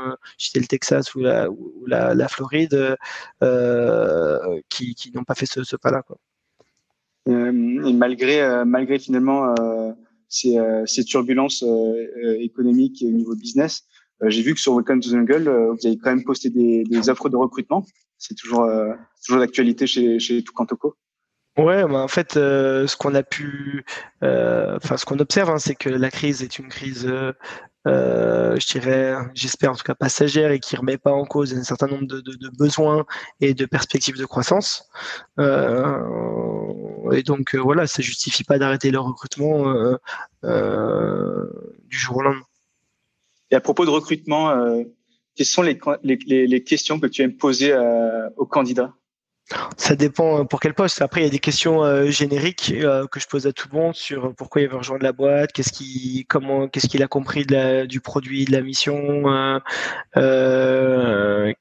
le 0.56 0.68
Texas 0.68 1.16
ou 1.16 1.20
la, 1.22 1.50
ou 1.50 1.86
la, 1.88 2.14
la 2.16 2.28
Floride 2.28 2.98
qui, 4.70 4.96
qui 4.96 5.12
n'ont 5.14 5.21
pas 5.24 5.36
fait 5.36 5.46
ce, 5.46 5.76
pas-là. 5.76 6.04
Euh, 7.30 7.86
et 7.86 7.94
malgré, 7.94 8.42
euh, 8.42 8.66
malgré 8.66 9.00
finalement 9.00 9.54
euh, 9.60 9.92
ces, 10.28 10.58
ces, 10.86 11.04
turbulences 11.04 11.64
économiques 12.40 13.02
et 13.04 13.08
au 13.08 13.12
niveau 13.12 13.36
business, 13.36 13.84
j'ai 14.28 14.42
vu 14.42 14.54
que 14.54 14.60
sur 14.60 14.76
Welcome 14.76 15.02
to 15.02 15.10
the 15.10 15.14
Jungle, 15.14 15.50
vous 15.50 15.88
avez 15.88 15.98
quand 15.98 16.12
même 16.12 16.24
posté 16.24 16.50
des, 16.50 16.84
des 16.84 17.10
offres 17.10 17.30
de 17.30 17.36
recrutement. 17.36 17.86
C'est 18.18 18.36
toujours, 18.36 18.70
toujours 19.26 19.40
d'actualité 19.40 19.88
chez, 19.88 20.20
chez 20.20 20.44
Tukantoko. 20.44 20.96
Ouais, 21.58 21.84
bah 21.86 22.00
en 22.00 22.08
fait, 22.08 22.38
euh, 22.38 22.88
ce 22.88 22.96
qu'on 22.96 23.14
a 23.14 23.24
pu, 23.24 23.84
euh, 24.24 24.78
enfin, 24.78 24.96
ce 24.96 25.06
qu'on 25.06 25.20
observe, 25.20 25.50
hein, 25.50 25.60
c'est 25.60 25.76
que 25.76 25.90
la 25.90 26.10
crise 26.10 26.42
est 26.44 26.60
une 26.60 26.70
crise, 26.70 27.06
euh, 27.06 27.34
euh, 27.88 28.58
je 28.60 28.80
dirais, 28.80 29.16
j'espère 29.34 29.72
en 29.72 29.76
tout 29.76 29.84
cas 29.84 29.96
passagère 29.96 30.52
et 30.52 30.60
qui 30.60 30.76
remet 30.76 30.98
pas 30.98 31.12
en 31.12 31.26
cause 31.26 31.54
un 31.54 31.64
certain 31.64 31.88
nombre 31.88 32.06
de, 32.06 32.22
de, 32.22 32.34
de 32.36 32.50
besoins 32.50 33.06
et 33.40 33.54
de 33.54 33.66
perspectives 33.66 34.18
de 34.18 34.26
croissance. 34.26 34.88
et 35.40 37.24
donc 37.24 37.56
voilà, 37.56 37.88
ça 37.88 38.02
justifie 38.02 38.44
pas 38.44 38.60
d'arrêter 38.60 38.92
le 38.92 39.00
recrutement 39.00 39.74
du 40.44 41.98
jour 41.98 42.18
au 42.18 42.22
lendemain. 42.22 42.46
Et 43.50 43.56
à 43.56 43.62
propos 43.62 43.86
de 43.86 43.90
recrutement, 43.90 44.54
quelles 45.36 45.46
sont 45.46 45.62
les, 45.62 45.80
les, 46.04 46.48
les, 46.48 46.64
questions 46.64 47.00
que 47.00 47.08
tu 47.08 47.22
aimes 47.22 47.36
poser 47.36 47.76
aux 48.38 48.46
candidats? 48.46 48.94
Ça 49.78 49.96
dépend 49.96 50.40
euh, 50.40 50.44
pour 50.44 50.60
quel 50.60 50.74
poste. 50.74 51.02
Après, 51.02 51.22
il 51.22 51.24
y 51.26 51.28
a 51.28 51.30
des 51.30 51.40
questions 51.40 51.84
euh, 51.84 52.10
génériques 52.10 52.74
euh, 52.76 53.08
que 53.08 53.20
je 53.20 53.28
pose 53.28 53.48
à 53.48 53.54
tout 53.54 53.68
le 53.72 53.78
monde 53.78 53.96
sur 53.96 54.34
pourquoi 54.36 54.62
il 54.62 54.70
veut 54.70 54.78
rejoindre 54.78 55.04
la 55.04 55.12
boîte, 55.12 55.52
qu'est-ce 55.52 55.72
qu'il, 55.72 56.26
comment, 56.28 56.68
qu'est-ce 56.68 56.88
qu'il 56.88 57.04
a 57.04 57.08
compris 57.08 57.46
du 57.88 58.02
produit, 58.02 58.46
de 58.46 58.52
la 58.52 58.62
mission, 58.62 59.24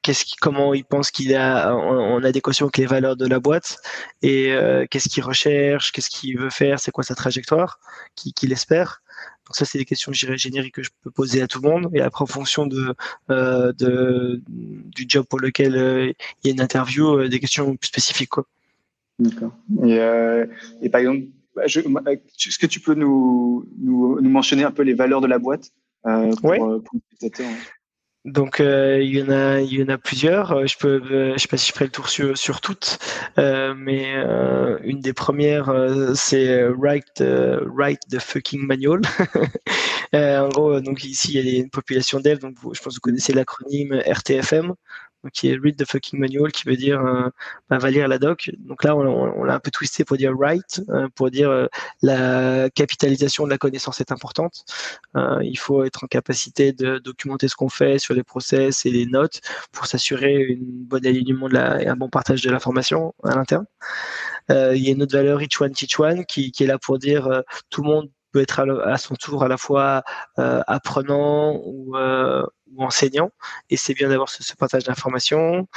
qu'est-ce 0.03 0.25
qui, 0.25 0.37
comment 0.41 0.75
il 0.75 0.85
pense 0.85 1.11
qu'il 1.11 1.35
a 1.35 1.75
en, 1.75 2.23
adéquation 2.23 2.67
avec 2.67 2.79
les 2.79 2.87
valeurs 2.87 3.17
de 3.17 3.27
la 3.27 3.41
boîte 3.41 3.79
et 4.23 4.55
qu'est-ce 4.91 5.09
qu'il 5.09 5.25
recherche, 5.25 5.93
qu'est-ce 5.93 6.11
qu'il 6.11 6.39
veut 6.39 6.51
faire, 6.51 6.79
c'est 6.81 6.91
quoi 6.91 7.05
sa 7.05 7.15
trajectoire, 7.15 7.79
qu'il 8.15 8.53
espère. 8.53 9.03
Donc 9.51 9.57
ça, 9.57 9.65
c'est 9.65 9.79
des 9.79 9.85
questions 9.85 10.13
génériques 10.13 10.77
que 10.77 10.85
je 10.85 10.91
peux 11.03 11.11
poser 11.11 11.43
à 11.43 11.49
tout 11.49 11.61
le 11.61 11.69
monde. 11.69 11.91
Et 11.93 12.01
après, 12.01 12.23
en 12.23 12.27
fonction 12.27 12.69
de, 12.69 12.95
euh, 13.33 13.73
de 13.73 14.41
du 14.47 15.07
job 15.09 15.27
pour 15.29 15.41
lequel 15.41 15.75
euh, 15.75 16.13
il 16.45 16.47
y 16.47 16.51
a 16.51 16.53
une 16.53 16.61
interview, 16.61 17.19
euh, 17.19 17.29
des 17.29 17.41
questions 17.41 17.75
plus 17.75 17.89
spécifiques. 17.89 18.29
Quoi. 18.29 18.47
D'accord. 19.19 19.51
Et, 19.85 19.99
et 20.83 20.89
par 20.89 21.01
exemple, 21.01 21.27
bah, 21.57 21.65
est-ce 21.65 22.59
que 22.61 22.67
tu 22.69 22.79
peux 22.79 22.95
nous, 22.95 23.67
nous, 23.77 24.21
nous, 24.21 24.31
mentionner 24.31 24.63
un 24.63 24.71
peu 24.71 24.85
les 24.85 24.95
valeurs 24.95 25.21
de 25.21 25.27
la 25.27 25.41
boîte 25.41 25.73
pour, 26.05 26.45
ouais. 26.45 26.59
pour 26.59 26.85
donc 28.27 28.61
euh, 28.61 29.01
il 29.03 29.17
y 29.17 29.23
en 29.23 29.31
a, 29.31 29.61
il 29.61 29.73
y 29.73 29.83
en 29.83 29.89
a 29.89 29.97
plusieurs. 29.99 30.53
Euh, 30.53 30.67
je 30.67 30.77
peux, 30.77 31.01
euh, 31.11 31.33
je 31.35 31.39
sais 31.39 31.49
pas 31.49 31.57
si 31.57 31.69
je 31.69 31.73
ferai 31.73 31.87
le 31.87 31.91
tour 31.91 32.09
sur, 32.09 32.37
sur 32.37 32.61
toutes, 32.61 32.99
euh, 33.39 33.75
mais 33.77 34.15
euh, 34.17 34.79
une 34.83 35.01
des 35.01 35.13
premières, 35.13 35.73
c'est 36.15 36.65
write, 36.65 37.23
write 37.67 38.01
the 38.11 38.19
fucking 38.19 38.67
manual. 38.67 39.01
en 40.13 40.49
gros, 40.49 40.81
donc 40.81 41.05
ici 41.05 41.33
il 41.35 41.49
y 41.49 41.57
a 41.57 41.61
une 41.61 41.71
population 41.71 42.21
dev, 42.21 42.39
donc 42.39 42.57
je 42.63 42.81
pense 42.81 42.95
que 42.95 42.95
vous 42.97 43.01
connaissez 43.01 43.33
l'acronyme 43.33 44.03
RTFM 44.07 44.75
qui 45.33 45.49
est 45.49 45.59
read 45.63 45.77
the 45.77 45.85
fucking 45.85 46.19
manual, 46.19 46.51
qui 46.51 46.65
veut 46.67 46.77
dire 46.77 47.01
euh, 47.05 47.29
bah, 47.69 47.79
va 47.79 47.91
lire 47.91 48.09
la 48.09 48.19
doc. 48.19 48.51
Donc 48.59 48.85
là, 48.85 48.97
on, 48.97 49.45
l'a 49.45 49.55
un 49.55 49.61
peu 49.61 49.71
twisté 49.71 50.05
pour 50.05 50.17
dire 50.17 50.33
write, 50.37 50.83
euh, 50.89 51.09
pour 51.15 51.31
dire 51.31 51.51
euh, 51.51 51.67
la 52.03 52.71
capitalisation 52.71 53.45
de 53.45 53.51
la 53.51 53.59
connaissance 53.59 54.01
est 54.01 54.13
importante. 54.13 54.65
Euh, 55.17 55.39
il 55.43 55.59
faut 55.59 55.85
être 55.85 56.05
en 56.05 56.07
capacité 56.07 56.73
de 56.73 56.99
documenter 56.99 57.49
ce 57.49 57.55
qu'on 57.55 57.69
fait 57.69 57.99
sur 57.99 58.15
les 58.15 58.23
process 58.23 58.87
et 58.87 58.91
les 58.91 59.07
notes 59.07 59.41
pour 59.73 59.87
s'assurer 59.87 60.37
une 60.43 60.65
bonne 60.65 61.07
alignement 61.07 61.49
de 61.49 61.55
la, 61.55 61.83
et 61.83 61.87
un 61.87 61.97
bon 61.97 62.09
partage 62.09 62.43
de 62.43 62.51
l'information 62.51 63.15
à 63.25 63.35
l'interne. 63.35 63.67
il 64.49 64.79
y 64.79 64.89
a 64.89 64.93
une 64.93 65.03
autre 65.03 65.17
valeur, 65.17 65.43
each 65.43 65.61
one, 65.61 65.73
teach 65.73 65.99
one, 66.01 66.25
qui, 66.25 66.51
qui 66.53 66.65
est 66.65 66.67
là 66.67 66.79
pour 66.79 66.99
dire 66.99 67.43
tout 67.69 67.83
le 67.83 67.89
monde 67.89 68.11
peut 68.33 68.41
être 68.41 68.61
à, 68.61 68.99
son 68.99 69.15
tour 69.17 69.43
à 69.43 69.49
la 69.49 69.57
fois 69.57 70.03
apprenant 70.37 71.61
ou, 71.65 71.95
ou 72.75 72.85
enseignant, 72.85 73.31
et 73.69 73.77
c'est 73.77 73.95
bien 73.95 74.09
d'avoir 74.09 74.29
ce, 74.29 74.43
ce, 74.43 74.55
partage 74.55 74.85
d'informations. 74.85 75.69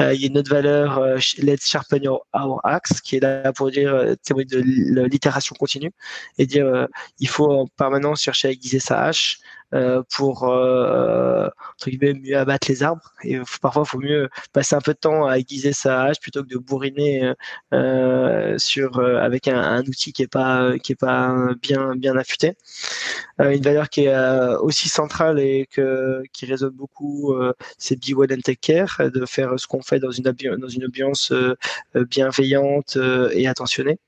Euh, 0.00 0.14
il 0.14 0.20
y 0.20 0.24
a 0.24 0.26
une 0.28 0.38
autre 0.38 0.50
valeur, 0.50 0.98
euh, 0.98 1.18
let's 1.38 1.68
sharpen 1.68 2.02
your, 2.02 2.26
our 2.34 2.60
axe, 2.64 3.00
qui 3.00 3.16
est 3.16 3.20
là 3.20 3.52
pour 3.52 3.70
dire 3.70 3.94
euh, 3.94 4.14
théorie 4.16 4.46
de 4.46 4.60
l'itération 4.60 5.54
continue, 5.58 5.92
et 6.38 6.46
dire 6.46 6.66
euh, 6.66 6.86
il 7.18 7.28
faut 7.28 7.50
en 7.50 7.66
permanence 7.66 8.22
chercher 8.22 8.48
à 8.48 8.50
aiguiser 8.52 8.80
sa 8.80 9.02
hache, 9.02 9.38
pour 10.14 10.44
euh, 10.44 11.48
entre 11.74 11.90
guillemets 11.90 12.14
mieux 12.14 12.36
abattre 12.36 12.68
les 12.68 12.82
arbres. 12.82 13.12
Et 13.24 13.38
parfois, 13.60 13.84
il 13.86 13.90
faut 13.90 13.98
mieux 13.98 14.28
passer 14.52 14.74
un 14.74 14.80
peu 14.80 14.92
de 14.92 14.98
temps 14.98 15.26
à 15.26 15.38
aiguiser 15.38 15.72
sa 15.72 16.02
hache 16.04 16.20
plutôt 16.20 16.42
que 16.42 16.48
de 16.48 16.58
bourriner 16.58 17.32
euh, 17.72 18.54
sur 18.58 19.00
avec 19.00 19.48
un, 19.48 19.58
un, 19.58 19.82
outil 19.82 20.12
qui 20.12 20.22
est 20.22 20.32
pas 20.32 20.78
qui 20.78 20.92
est 20.92 20.96
pas 20.96 21.34
bien 21.60 21.94
bien 21.96 22.16
affûté. 22.16 22.56
une 23.38 23.62
valeur 23.62 23.88
qui 23.88 24.04
est 24.04 24.56
aussi 24.60 24.88
centrale 24.88 25.40
et 25.40 25.66
que 25.70 26.22
qui 26.32 26.46
résonne 26.46 26.70
beaucoup, 26.74 27.34
c'est 27.78 27.96
be 27.96 28.14
well 28.16 28.32
and 28.32 28.40
take 28.44 28.60
care, 28.60 29.00
de 29.12 29.24
faire 29.26 29.58
ce 29.58 29.66
qu'on 29.66 29.82
fait 29.82 30.00
dans 30.00 30.10
une 30.10 30.24
dans 30.24 30.68
une 30.68 30.84
ambiance 30.84 31.32
bienveillante 31.94 32.98
et 33.32 33.48
attentionnée. 33.48 33.98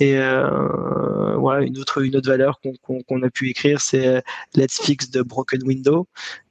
Et 0.00 0.18
euh, 0.18 1.36
voilà, 1.36 1.64
une 1.64 1.78
autre 1.78 2.02
une 2.02 2.16
autre 2.16 2.28
valeur 2.28 2.60
qu'on 2.60 2.72
qu 3.02 3.24
a 3.24 3.30
pu 3.30 3.50
écrire, 3.50 3.80
c'est 3.80 4.06
euh, 4.06 4.20
Let's 4.56 4.80
fix 4.80 5.10
the 5.10 5.18
broken 5.18 5.62
window, 5.64 6.08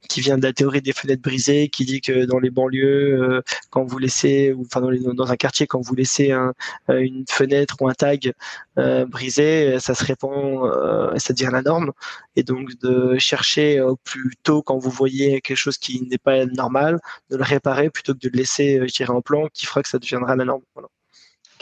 qui 0.08 0.20
vient 0.20 0.38
de 0.38 0.42
la 0.42 0.52
théorie 0.52 0.80
des 0.82 0.92
fenêtres 0.92 1.22
brisées, 1.22 1.68
qui 1.68 1.84
dit 1.84 2.00
que 2.00 2.24
dans 2.24 2.38
les 2.38 2.50
banlieues, 2.50 3.20
euh, 3.22 3.42
quand 3.70 3.84
vous 3.84 3.98
laissez, 3.98 4.52
ou 4.52 4.62
enfin 4.62 4.80
dans, 4.80 4.90
les, 4.90 5.00
dans, 5.00 5.30
un 5.30 5.36
quartier, 5.36 5.66
quand 5.66 5.80
vous 5.80 5.94
laissez 5.94 6.32
un, 6.32 6.54
euh, 6.90 6.98
une 7.00 7.24
fenêtre 7.28 7.76
ou 7.80 7.88
un 7.88 7.94
tag 7.94 8.32
euh, 8.78 9.04
brisé, 9.06 9.78
ça 9.80 9.94
se 9.94 10.04
répand, 10.04 10.64
euh, 10.64 11.16
ça 11.18 11.32
devient 11.34 11.50
la 11.52 11.62
norme. 11.62 11.92
Et 12.36 12.42
donc 12.42 12.78
de 12.80 13.16
chercher 13.18 13.80
au 13.80 13.96
plus 13.96 14.34
tôt 14.42 14.62
quand 14.62 14.78
vous 14.78 14.90
voyez 14.90 15.40
quelque 15.40 15.56
chose 15.56 15.78
qui 15.78 16.02
n'est 16.02 16.18
pas 16.18 16.46
normal, 16.46 17.00
de 17.30 17.36
le 17.36 17.44
réparer 17.44 17.90
plutôt 17.90 18.14
que 18.14 18.18
de 18.20 18.30
le 18.32 18.38
laisser, 18.38 18.80
dirais, 18.86 19.10
en 19.10 19.22
plan, 19.22 19.48
qui 19.52 19.66
fera 19.66 19.82
que 19.82 19.88
ça 19.88 19.98
deviendra 19.98 20.36
la 20.36 20.44
norme. 20.44 20.62
Voilà. 20.74 20.88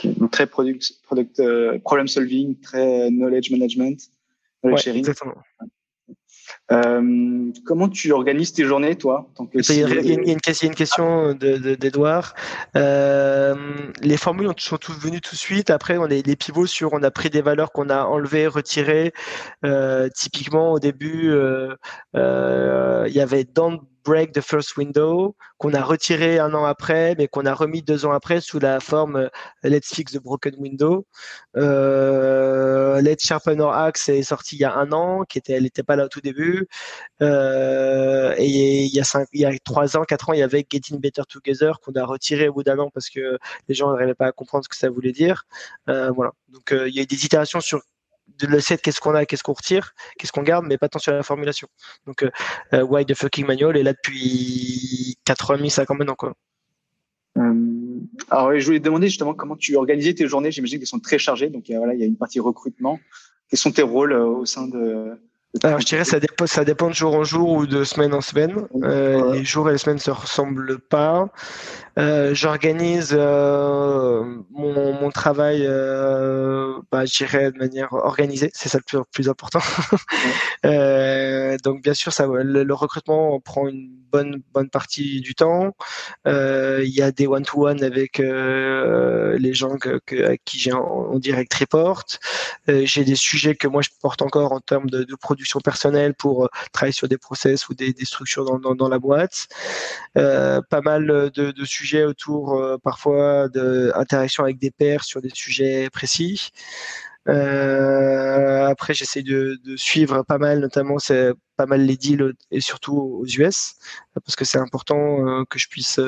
Donc 0.03 0.31
très 0.31 0.47
product, 0.47 0.93
product 1.03 1.39
uh, 1.39 1.79
problem 1.79 2.07
solving, 2.07 2.59
très 2.59 3.09
knowledge 3.09 3.51
management, 3.51 3.99
knowledge 4.63 4.77
ouais, 4.79 4.83
sharing. 4.83 4.99
Exactement. 4.99 5.35
Euh, 6.71 7.51
comment 7.65 7.89
tu 7.89 8.11
organises 8.11 8.53
tes 8.53 8.63
journées, 8.63 8.95
toi 8.95 9.29
tant 9.35 9.45
que 9.45 9.57
il, 9.57 9.79
y 9.79 9.83
a, 9.83 9.87
il, 9.87 9.93
y 9.93 10.11
a 10.11 10.13
une, 10.13 10.23
il, 10.23 10.27
y 10.27 10.31
a 10.31 10.65
une, 10.65 10.75
question 10.75 11.33
d'Edouard. 11.33 12.33
De, 12.73 12.79
euh, 12.79 13.55
les 14.01 14.17
formules 14.17 14.49
sont 14.57 14.77
toutes 14.77 14.97
venues 14.97 15.19
tout 15.19 15.35
de 15.35 15.39
suite. 15.39 15.69
Après, 15.69 15.97
on 15.97 16.03
a 16.03 16.21
des 16.21 16.35
pivots 16.35 16.65
sur, 16.65 16.93
on 16.93 17.03
a 17.03 17.11
pris 17.11 17.29
des 17.29 17.41
valeurs 17.41 17.71
qu'on 17.73 17.89
a 17.89 18.05
enlevées, 18.05 18.47
retirées. 18.47 19.13
Euh, 19.65 20.07
typiquement, 20.15 20.71
au 20.71 20.79
début, 20.79 21.31
euh, 21.31 21.75
euh, 22.15 23.05
il 23.07 23.13
y 23.13 23.21
avait 23.21 23.43
dans 23.43 23.81
Break 24.03 24.33
the 24.33 24.41
First 24.41 24.77
Window, 24.77 25.35
qu'on 25.57 25.73
a 25.73 25.81
retiré 25.81 26.39
un 26.39 26.53
an 26.53 26.65
après, 26.65 27.15
mais 27.17 27.27
qu'on 27.27 27.45
a 27.45 27.53
remis 27.53 27.81
deux 27.81 28.05
ans 28.05 28.11
après 28.11 28.41
sous 28.41 28.59
la 28.59 28.79
forme 28.79 29.15
euh, 29.15 29.29
Let's 29.63 29.93
Fix 29.93 30.13
the 30.13 30.21
Broken 30.21 30.55
Window. 30.57 31.05
Euh, 31.55 33.01
Let's 33.01 33.25
Sharpen 33.25 33.61
Our 33.61 33.73
Axe 33.73 34.09
est 34.09 34.23
sorti 34.23 34.57
il 34.57 34.59
y 34.59 34.65
a 34.65 34.75
un 34.75 34.91
an, 34.91 35.23
qui 35.23 35.37
était, 35.37 35.53
elle 35.53 35.63
n'était 35.63 35.83
pas 35.83 35.95
là 35.95 36.05
au 36.05 36.09
tout 36.09 36.21
début. 36.21 36.67
Euh, 37.21 38.35
et 38.37 38.83
il 38.83 38.93
y 38.93 38.99
a 38.99 39.03
cinq, 39.03 39.27
il 39.31 39.41
y 39.41 39.45
a 39.45 39.51
trois 39.63 39.95
ans, 39.97 40.03
quatre 40.03 40.29
ans, 40.29 40.33
il 40.33 40.39
y 40.39 40.43
avait 40.43 40.65
Getting 40.69 40.99
Better 40.99 41.23
Together 41.29 41.79
qu'on 41.79 41.93
a 41.93 42.05
retiré 42.05 42.49
au 42.49 42.53
bout 42.53 42.63
d'un 42.63 42.79
an 42.79 42.89
parce 42.93 43.09
que 43.09 43.37
les 43.67 43.75
gens 43.75 43.91
n'arrivaient 43.91 44.15
pas 44.15 44.27
à 44.27 44.31
comprendre 44.31 44.63
ce 44.65 44.69
que 44.69 44.75
ça 44.75 44.89
voulait 44.89 45.11
dire. 45.13 45.45
Voilà. 45.87 46.31
Donc 46.49 46.71
il 46.71 46.93
y 46.93 46.99
a 46.99 47.03
eu 47.03 47.05
des 47.05 47.25
itérations 47.25 47.61
sur 47.61 47.81
de 48.39 48.47
le 48.47 48.59
set, 48.59 48.81
qu'est-ce 48.81 48.99
qu'on 48.99 49.15
a, 49.15 49.25
qu'est-ce 49.25 49.43
qu'on 49.43 49.53
retire, 49.53 49.93
qu'est-ce 50.17 50.31
qu'on 50.31 50.43
garde, 50.43 50.65
mais 50.67 50.77
pas 50.77 50.89
tant 50.89 50.99
sur 50.99 51.13
la 51.13 51.23
formulation. 51.23 51.67
Donc, 52.05 52.23
euh, 52.23 52.31
euh 52.73 52.83
Why 52.83 53.05
the 53.05 53.13
fucking 53.15 53.45
manual 53.45 53.77
est 53.77 53.83
là 53.83 53.93
depuis 53.93 55.17
4 55.25 55.51
ans 55.51 55.55
et 55.55 55.57
demi, 55.57 55.69
5 55.69 55.91
ans 55.91 55.95
maintenant, 55.95 56.15
quoi. 56.15 56.33
Euh, 57.37 57.53
alors, 58.29 58.57
je 58.57 58.65
voulais 58.65 58.79
te 58.79 58.85
demander 58.85 59.07
justement 59.07 59.33
comment 59.33 59.55
tu 59.55 59.75
organisais 59.75 60.13
tes 60.13 60.27
journées. 60.27 60.51
J'imagine 60.51 60.79
qu'elles 60.79 60.87
sont 60.87 60.99
très 60.99 61.17
chargées. 61.17 61.49
Donc, 61.49 61.65
voilà, 61.69 61.93
il 61.93 61.99
y 61.99 62.03
a 62.03 62.05
une 62.05 62.17
partie 62.17 62.39
recrutement. 62.39 62.99
Quels 63.49 63.59
sont 63.59 63.71
tes 63.71 63.81
rôles 63.81 64.13
au 64.13 64.45
sein 64.45 64.67
de, 64.67 65.17
alors, 65.61 65.79
je 65.79 65.85
dirais 65.85 66.03
ça 66.03 66.19
dépend, 66.19 66.47
ça 66.47 66.65
dépend 66.65 66.89
de 66.89 66.95
jour 66.95 67.13
en 67.15 67.23
jour 67.23 67.51
ou 67.51 67.67
de 67.67 67.83
semaine 67.83 68.13
en 68.13 68.21
semaine. 68.21 68.67
Euh, 68.81 69.33
les 69.33 69.43
jours 69.43 69.69
et 69.69 69.73
les 69.73 69.77
semaines 69.77 69.99
se 69.99 70.09
ressemblent 70.09 70.79
pas. 70.79 71.29
Euh, 71.99 72.33
J'organise 72.33 73.11
euh, 73.13 74.22
mon, 75.03 75.07
mon, 75.07 75.11
travail, 75.11 75.65
euh, 75.67 76.79
bah, 76.91 77.05
je 77.05 77.17
dirais 77.17 77.51
de 77.51 77.57
manière 77.57 77.93
organisée. 77.93 78.51
C'est 78.53 78.69
ça 78.69 78.77
le 78.79 78.83
plus, 78.83 78.99
plus 79.11 79.29
important. 79.29 79.59
Euh, 80.65 81.57
donc, 81.63 81.83
bien 81.83 81.93
sûr, 81.93 82.13
ça, 82.13 82.25
le, 82.25 82.63
le, 82.63 82.73
recrutement 82.73 83.37
prend 83.41 83.67
une 83.67 84.02
bonne 84.13 84.41
bonne 84.53 84.69
partie 84.69 85.21
du 85.21 85.35
temps. 85.35 85.75
Euh, 86.27 86.81
il 86.85 86.93
y 86.93 87.01
a 87.01 87.11
des 87.11 87.27
one-to-one 87.27 87.83
avec 87.83 88.19
les 88.19 89.53
gens 89.53 89.77
que, 89.77 89.99
à 90.23 90.37
qui 90.37 90.59
j'ai 90.59 90.71
en, 90.71 91.17
direct 91.19 91.53
report. 91.53 92.05
j'ai 92.67 93.03
des 93.03 93.15
sujets 93.15 93.55
que 93.55 93.67
moi 93.67 93.81
je 93.81 93.89
porte 94.01 94.21
encore 94.21 94.51
en 94.51 94.59
termes 94.59 94.89
de, 94.89 95.15
production 95.15 95.59
personnelle 95.59 96.13
pour 96.13 96.45
euh, 96.45 96.47
travailler 96.71 96.93
sur 96.93 97.07
des 97.07 97.17
process 97.17 97.69
ou 97.69 97.73
des, 97.73 97.93
structures 98.03 98.45
dans, 98.45 98.75
dans, 98.75 98.89
la 98.89 98.99
boîte. 98.99 99.47
Euh, 100.17 100.61
pas 100.69 100.81
mal 100.81 101.31
de, 101.33 101.51
de 101.51 101.65
sujets 101.65 102.03
autour 102.03 102.55
euh, 102.55 102.77
parfois 102.83 103.47
d'interaction 103.49 104.43
avec 104.43 104.59
des 104.59 104.71
pairs 104.71 105.03
sur 105.03 105.21
des 105.21 105.31
sujets 105.33 105.89
précis. 105.89 106.51
Euh, 107.29 108.65
après, 108.67 108.93
j'essaie 108.93 109.23
de, 109.23 109.59
de, 109.63 109.77
suivre 109.77 110.23
pas 110.23 110.37
mal, 110.37 110.59
notamment 110.59 110.99
c'est 110.99 111.33
pas 111.55 111.65
mal 111.65 111.85
les 111.85 111.95
deals 111.97 112.33
et 112.51 112.59
surtout 112.61 112.97
aux 112.97 113.25
US 113.25 113.75
parce 114.13 114.35
que 114.35 114.43
c'est 114.45 114.57
important 114.57 115.45
que 115.45 115.59
je 115.59 115.67
puisse 115.69 115.99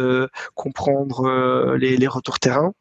comprendre 0.56 1.76
les, 1.78 1.98
les 1.98 2.08
retours 2.08 2.40
terrain. 2.40 2.74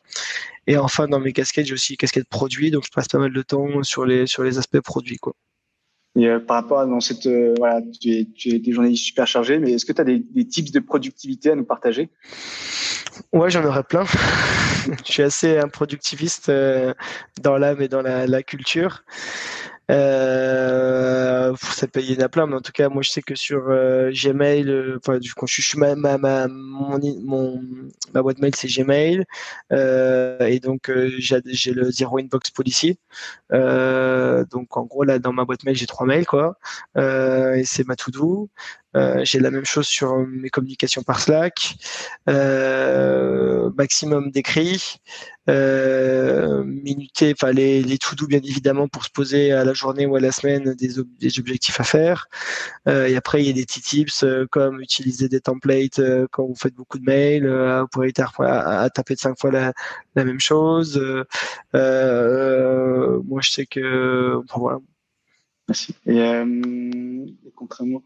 Et 0.66 0.76
enfin, 0.78 1.09
dans 1.09 1.20
mes 1.20 1.32
casquettes, 1.32 1.66
j'ai 1.66 1.74
aussi 1.74 1.97
casquette 1.97 2.28
produit, 2.28 2.70
donc 2.70 2.85
je 2.87 2.91
passe 2.91 3.09
pas 3.09 3.18
mal 3.18 3.32
de 3.32 3.43
temps 3.43 3.82
sur 3.82 4.05
les 4.07 4.26
sur 4.26 4.43
les 4.45 4.59
aspects 4.59 4.80
produits, 4.80 5.18
quoi. 5.18 5.35
Et 6.17 6.29
euh, 6.29 6.39
par 6.39 6.57
rapport 6.57 6.81
à 6.81 6.87
dans 6.87 7.01
cette, 7.01 7.27
euh, 7.27 7.55
voilà, 7.59 7.81
tu 8.01 8.11
es, 8.11 8.25
tu 8.25 8.51
es 8.51 8.59
des 8.59 8.73
journalistes 8.73 9.05
super 9.05 9.27
chargés, 9.27 9.59
mais 9.59 9.73
est-ce 9.73 9.85
que 9.85 9.93
tu 9.93 10.01
as 10.01 10.05
des, 10.05 10.19
des 10.19 10.47
tips 10.47 10.71
de 10.71 10.81
productivité 10.81 11.51
à 11.51 11.55
nous 11.57 11.65
partager? 11.65 12.09
Ouais, 13.33 13.51
j'en 13.51 13.65
aurais 13.65 13.83
plein. 13.83 14.05
je 15.05 15.12
suis 15.12 15.23
assez 15.23 15.59
un 15.59 15.69
productiviste 15.69 16.49
euh, 16.51 16.95
dans 17.43 17.59
l'âme 17.59 17.83
et 17.83 17.89
dans 17.89 18.03
la, 18.03 18.27
la 18.27 18.43
culture. 18.43 19.03
Euh, 19.91 21.55
ça 21.57 21.87
peut, 21.87 22.01
y 22.03 22.16
en 22.16 22.24
a 22.24 22.28
plein, 22.28 22.47
mais 22.47 22.57
en 22.57 22.61
tout 22.61 22.72
cas, 22.72 22.89
moi, 22.89 23.03
je 23.03 23.11
sais 23.11 23.22
que 23.22 23.35
sur 23.35 23.68
euh, 23.68 24.11
Gmail, 24.12 24.68
euh, 24.68 24.99
enfin, 24.99 25.18
quand 25.37 25.47
je 25.47 25.61
suis 25.62 25.78
ma, 25.78 25.95
ma, 25.95 26.16
ma, 26.18 26.49
mon, 26.49 26.99
mon, 27.22 27.62
ma 28.14 28.22
boîte 28.22 28.39
mail, 28.39 28.55
c'est 28.55 28.68
Gmail, 28.68 29.24
euh, 29.72 30.39
et 30.47 30.59
donc 30.61 30.89
euh, 30.89 31.11
j'ai 31.18 31.72
le 31.72 31.91
zero 31.91 32.18
inbox 32.18 32.51
policy. 32.51 32.99
donc, 33.51 34.76
en 34.76 34.85
gros, 34.85 35.05
là, 35.05 35.18
dans 35.18 35.32
ma 35.32 35.45
boîte 35.45 35.64
mail, 35.64 35.76
j'ai 35.76 35.87
trois 35.87 36.07
mails, 36.07 36.26
quoi, 36.26 36.57
et 36.97 37.62
c'est 37.64 37.87
ma 37.87 37.97
to-do. 37.97 38.49
Euh, 38.97 39.20
j'ai 39.24 39.40
la 39.40 39.51
même 39.51 39.64
chose 39.64 39.86
sur 39.86 40.16
mes 40.26 40.51
communications 40.51 41.03
par 41.03 41.20
Slack. 41.20 41.76
Euh, 42.28 43.70
maximum 43.76 44.30
d'écrits. 44.30 45.01
Euh, 45.51 46.64
minuter, 46.64 47.34
enfin 47.36 47.53
les, 47.53 47.82
les 47.82 47.99
to-do 47.99 48.26
bien 48.26 48.40
évidemment 48.42 48.88
pour 48.88 49.05
se 49.05 49.11
poser 49.11 49.53
à 49.53 49.62
la 49.62 49.74
journée 49.74 50.07
ou 50.07 50.16
à 50.16 50.20
la 50.20 50.32
semaine 50.32 50.72
des, 50.74 50.88
des 51.20 51.38
objectifs 51.38 51.78
à 51.80 51.84
faire. 51.84 52.28
Euh, 52.88 53.07
et 53.07 53.16
après 53.16 53.42
il 53.42 53.47
y 53.47 53.51
a 53.51 53.53
des 53.53 53.66
petits 53.66 53.82
tips 53.82 54.24
euh, 54.24 54.47
comme 54.51 54.80
utiliser 54.80 55.28
des 55.28 55.40
templates 55.40 55.99
euh, 55.99 56.26
quand 56.30 56.47
vous 56.47 56.55
faites 56.55 56.74
beaucoup 56.74 56.99
de 56.99 57.05
mails, 57.05 57.47
vous 57.47 57.88
pourrez 57.88 58.09
être 58.09 58.40
à, 58.40 58.80
à, 58.82 58.90
taper 58.90 59.14
de 59.16 59.20
cinq 59.20 59.38
fois 59.38 59.51
la, 59.51 59.74
la 60.14 60.24
même 60.24 60.40
chose. 60.40 60.99
moi 61.74 63.40
je 63.42 63.51
sais 63.51 63.66
que 63.66 64.40
voilà. 64.55 64.78
Merci. 65.68 65.95
Et, 66.07 66.18
et 66.18 67.53
concrètement, 67.55 68.03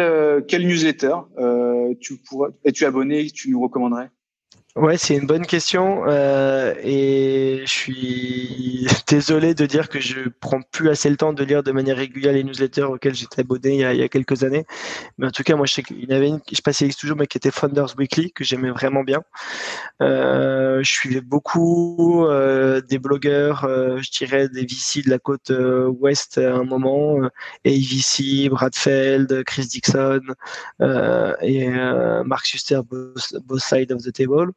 euh, 0.00 0.40
quelle 0.40 0.66
newsletter 0.66 1.14
euh, 1.38 1.94
tu 2.00 2.16
pourrais, 2.16 2.50
es-tu 2.64 2.84
abonné 2.84 3.30
tu 3.30 3.50
nous 3.50 3.60
recommanderais? 3.60 4.10
Ouais, 4.76 4.98
c'est 4.98 5.14
une 5.14 5.26
bonne 5.26 5.46
question 5.46 6.02
euh, 6.08 6.74
et 6.82 7.62
je 7.64 7.70
suis 7.70 8.88
désolé 9.06 9.54
de 9.54 9.66
dire 9.66 9.88
que 9.88 10.00
je 10.00 10.28
prends 10.40 10.62
plus 10.62 10.90
assez 10.90 11.08
le 11.08 11.16
temps 11.16 11.32
de 11.32 11.44
lire 11.44 11.62
de 11.62 11.70
manière 11.70 11.96
régulière 11.96 12.32
les 12.32 12.42
newsletters 12.42 12.82
auxquels 12.82 13.14
j'étais 13.14 13.42
abonné 13.42 13.74
il 13.74 13.80
y, 13.80 13.84
a, 13.84 13.94
il 13.94 14.00
y, 14.00 14.02
a, 14.02 14.08
quelques 14.08 14.42
années. 14.42 14.66
Mais 15.16 15.28
en 15.28 15.30
tout 15.30 15.44
cas, 15.44 15.54
moi, 15.54 15.66
je 15.66 15.74
sais 15.74 15.84
qu'il 15.84 16.04
y 16.10 16.12
avait 16.12 16.26
une, 16.26 16.40
je 16.50 16.60
passais 16.60 16.88
toujours, 16.88 17.16
mais 17.16 17.28
qui 17.28 17.38
était 17.38 17.52
Founders 17.52 17.94
Weekly 17.96 18.32
que 18.32 18.42
j'aimais 18.42 18.70
vraiment 18.70 19.04
bien. 19.04 19.22
Euh, 20.02 20.82
je 20.82 20.90
suivais 20.90 21.20
beaucoup 21.20 22.26
euh, 22.26 22.80
des 22.80 22.98
blogueurs, 22.98 23.64
euh, 23.64 23.98
je 23.98 24.10
dirais 24.10 24.48
des 24.48 24.62
VC 24.62 25.02
de 25.04 25.10
la 25.10 25.20
côte 25.20 25.52
euh, 25.52 25.86
ouest 25.86 26.38
à 26.38 26.52
un 26.52 26.64
moment, 26.64 27.22
euh, 27.22 27.28
AVC, 27.64 28.48
Bradfeld, 28.50 29.44
Chris 29.44 29.66
Dixon 29.66 30.20
et 30.80 31.68
Mark 32.24 32.46
Suster, 32.46 32.80
both, 32.84 33.36
both 33.44 33.60
Side 33.60 33.92
of 33.92 34.02
the 34.02 34.12
Table. 34.12 34.50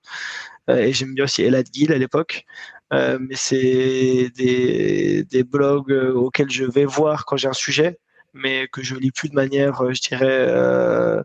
Euh, 0.70 0.78
et 0.78 0.94
j'aime 0.94 1.14
bien 1.14 1.26
aussi 1.26 1.44
Elad 1.44 1.68
Gil 1.72 1.92
à 1.92 1.98
l'époque. 1.98 2.46
Euh, 2.94 3.18
mais 3.20 3.36
c'est 3.36 4.30
des, 4.36 5.24
des 5.26 5.44
blogs 5.44 5.92
euh, 5.92 6.14
auxquels 6.14 6.50
je 6.50 6.64
vais 6.64 6.86
voir 6.86 7.26
quand 7.26 7.36
j'ai 7.38 7.50
un 7.50 7.54
sujet, 7.54 8.00
mais 8.34 8.68
que 8.72 8.82
je 8.82 8.96
lis 8.96 9.12
plus 9.12 9.30
de 9.30 9.36
manière, 9.36 9.94
je 9.94 10.02
dirais, 10.02 11.24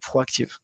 proactive. 0.00 0.56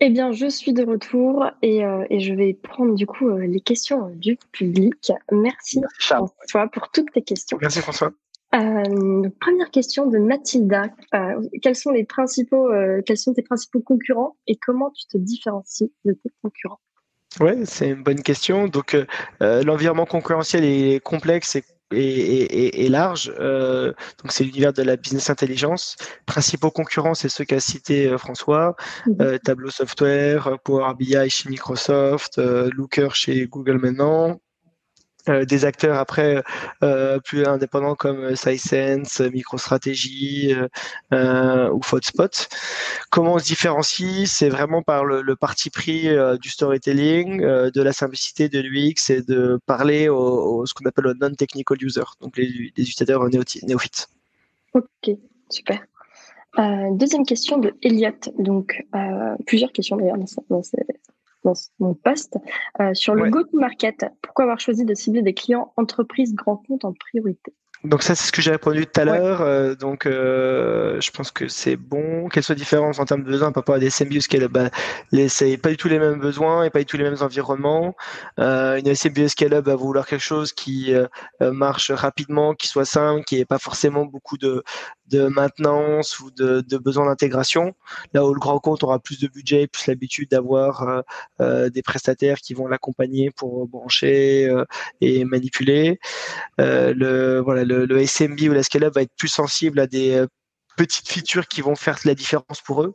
Eh 0.00 0.10
bien, 0.10 0.30
je 0.30 0.48
suis 0.50 0.74
de 0.74 0.84
retour 0.84 1.46
et, 1.62 1.82
et 2.10 2.20
je 2.20 2.34
vais 2.34 2.52
prendre 2.52 2.94
du 2.94 3.06
coup 3.06 3.30
les 3.38 3.60
questions 3.60 4.10
du 4.10 4.36
public. 4.52 5.12
Merci, 5.32 5.80
Merci 5.80 6.10
François 6.10 6.68
pour 6.68 6.90
toutes 6.90 7.12
tes 7.12 7.22
questions. 7.22 7.56
Merci 7.60 7.80
François. 7.80 8.12
Euh, 8.56 9.28
première 9.40 9.70
question 9.70 10.06
de 10.06 10.18
Mathilda. 10.18 10.84
Euh, 11.14 11.42
quels 11.62 11.76
sont 11.76 11.90
les 11.90 12.04
principaux, 12.04 12.72
euh, 12.72 13.02
quels 13.04 13.18
sont 13.18 13.34
tes 13.34 13.42
principaux 13.42 13.80
concurrents 13.80 14.36
et 14.46 14.56
comment 14.56 14.90
tu 14.90 15.06
te 15.06 15.18
différencies 15.18 15.92
de 16.04 16.12
tes 16.12 16.30
concurrents? 16.42 16.80
Ouais, 17.40 17.66
c'est 17.66 17.90
une 17.90 18.02
bonne 18.02 18.22
question. 18.22 18.66
Donc, 18.66 18.96
l'environnement 19.40 20.06
concurrentiel 20.06 20.64
est 20.64 21.02
complexe 21.02 21.56
et 21.56 21.64
et, 21.92 21.98
et, 21.98 22.84
et, 22.84 22.88
large. 22.88 23.32
Euh, 23.38 23.92
donc 24.22 24.32
c'est 24.32 24.44
l'univers 24.44 24.72
de 24.72 24.82
la 24.82 24.96
business 24.96 25.30
intelligence. 25.30 25.96
Principaux 26.26 26.70
concurrents, 26.70 27.14
c'est 27.14 27.28
ceux 27.28 27.44
qu'a 27.44 27.60
cité 27.60 28.08
euh, 28.08 28.18
François. 28.18 28.76
Euh, 29.20 29.38
Tableau 29.38 29.70
Software, 29.70 30.58
Power 30.64 30.94
BI 30.98 31.30
chez 31.30 31.48
Microsoft, 31.48 32.38
Looker 32.38 33.08
chez 33.14 33.46
Google 33.46 33.78
maintenant. 33.78 34.40
Euh, 35.28 35.44
des 35.44 35.64
acteurs 35.64 35.96
après 35.98 36.42
euh, 36.82 37.18
plus 37.18 37.44
indépendants 37.46 37.96
comme 37.96 38.36
SciSense, 38.36 39.20
MicroStrategy 39.20 40.54
euh, 41.12 41.70
ou 41.70 41.82
Fotspot. 41.82 42.48
Comment 43.10 43.34
on 43.34 43.38
se 43.38 43.44
différencie? 43.44 44.30
C'est 44.30 44.48
vraiment 44.48 44.82
par 44.82 45.04
le, 45.04 45.22
le 45.22 45.36
parti 45.36 45.70
pris 45.70 46.08
du 46.40 46.48
storytelling, 46.48 47.40
de 47.40 47.82
la 47.82 47.92
simplicité 47.92 48.48
de 48.48 48.60
l'UX 48.60 49.10
et 49.10 49.22
de 49.22 49.58
parler 49.66 50.08
au, 50.08 50.16
au 50.16 50.66
ce 50.66 50.74
qu'on 50.74 50.86
appelle 50.86 51.06
le 51.06 51.14
non-technical 51.14 51.78
user, 51.82 52.04
donc 52.20 52.36
les, 52.36 52.46
les 52.46 52.82
utilisateurs 52.82 53.28
néophytes. 53.28 54.08
Ok, 54.74 55.16
super. 55.50 55.80
Euh, 56.58 56.90
deuxième 56.92 57.26
question 57.26 57.58
de 57.58 57.74
Elliot. 57.82 58.12
Donc, 58.38 58.82
euh, 58.94 59.34
plusieurs 59.46 59.72
questions 59.72 59.96
d'ailleurs 59.96 60.16
dans, 60.16 60.26
dans, 60.48 60.62
dans 61.46 61.54
mon 61.78 61.94
poste, 61.94 62.36
euh, 62.80 62.92
sur 62.92 63.14
le 63.14 63.22
ouais. 63.22 63.30
go-to-market. 63.30 64.06
Pourquoi 64.20 64.44
avoir 64.44 64.60
choisi 64.60 64.84
de 64.84 64.94
cibler 64.94 65.22
des 65.22 65.34
clients 65.34 65.72
entreprises 65.76 66.34
grands 66.34 66.62
comptes 66.68 66.84
en 66.84 66.92
priorité? 66.92 67.54
Donc 67.86 68.02
ça, 68.02 68.14
c'est 68.16 68.26
ce 68.26 68.32
que 68.32 68.42
j'ai 68.42 68.50
répondu 68.50 68.84
tout 68.86 69.00
à 69.00 69.04
l'heure. 69.04 69.42
Euh, 69.42 69.74
donc, 69.74 70.06
euh, 70.06 71.00
je 71.00 71.10
pense 71.12 71.30
que 71.30 71.46
c'est 71.46 71.76
bon. 71.76 72.28
Quelle 72.28 72.42
soit 72.42 72.54
la 72.54 72.58
différence 72.58 72.98
en 72.98 73.04
termes 73.04 73.22
de 73.22 73.28
besoins 73.28 73.52
par 73.52 73.62
rapport 73.62 73.76
à 73.76 73.78
des 73.78 73.90
SMB 73.90 74.18
scale 74.20 74.48
bah, 74.48 74.70
les, 75.12 75.28
c'est 75.28 75.56
pas 75.56 75.70
du 75.70 75.76
tout 75.76 75.88
les 75.88 75.98
mêmes 75.98 76.18
besoins 76.18 76.64
et 76.64 76.70
pas 76.70 76.80
du 76.80 76.86
tout 76.86 76.96
les 76.96 77.04
mêmes 77.04 77.16
environnements. 77.20 77.94
Euh, 78.40 78.76
une 78.76 78.92
SMB 78.92 79.28
scale-up 79.28 79.66
va 79.66 79.76
vouloir 79.76 80.06
quelque 80.06 80.20
chose 80.20 80.52
qui 80.52 80.92
marche 81.40 81.90
rapidement, 81.90 82.54
qui 82.54 82.66
soit 82.68 82.84
simple, 82.84 83.24
qui 83.24 83.36
n'ait 83.36 83.44
pas 83.44 83.58
forcément 83.58 84.04
beaucoup 84.04 84.36
de, 84.36 84.64
de 85.08 85.28
maintenance 85.28 86.18
ou 86.18 86.30
de, 86.30 86.62
de 86.62 86.78
besoin 86.78 87.06
d'intégration. 87.06 87.74
Là 88.14 88.24
où 88.24 88.34
le 88.34 88.40
grand 88.40 88.58
compte 88.58 88.82
aura 88.82 88.98
plus 88.98 89.20
de 89.20 89.28
budget, 89.28 89.66
plus 89.66 89.86
l'habitude 89.86 90.30
d'avoir 90.30 91.04
des 91.40 91.82
prestataires 91.82 92.38
qui 92.38 92.54
vont 92.54 92.66
l'accompagner 92.66 93.30
pour 93.30 93.66
brancher 93.68 94.52
et 95.00 95.24
manipuler. 95.24 96.00
le 96.58 97.40
voilà 97.40 97.64
le, 97.64 97.75
le, 97.84 98.06
SMB 98.06 98.40
ou 98.48 98.52
la 98.52 98.62
scale-up 98.62 98.94
va 98.94 99.02
être 99.02 99.14
plus 99.16 99.28
sensible 99.28 99.80
à 99.80 99.86
des 99.86 100.24
petites 100.76 101.08
features 101.08 101.48
qui 101.48 101.62
vont 101.62 101.74
faire 101.74 101.98
la 102.04 102.14
différence 102.14 102.60
pour 102.64 102.82
eux. 102.82 102.94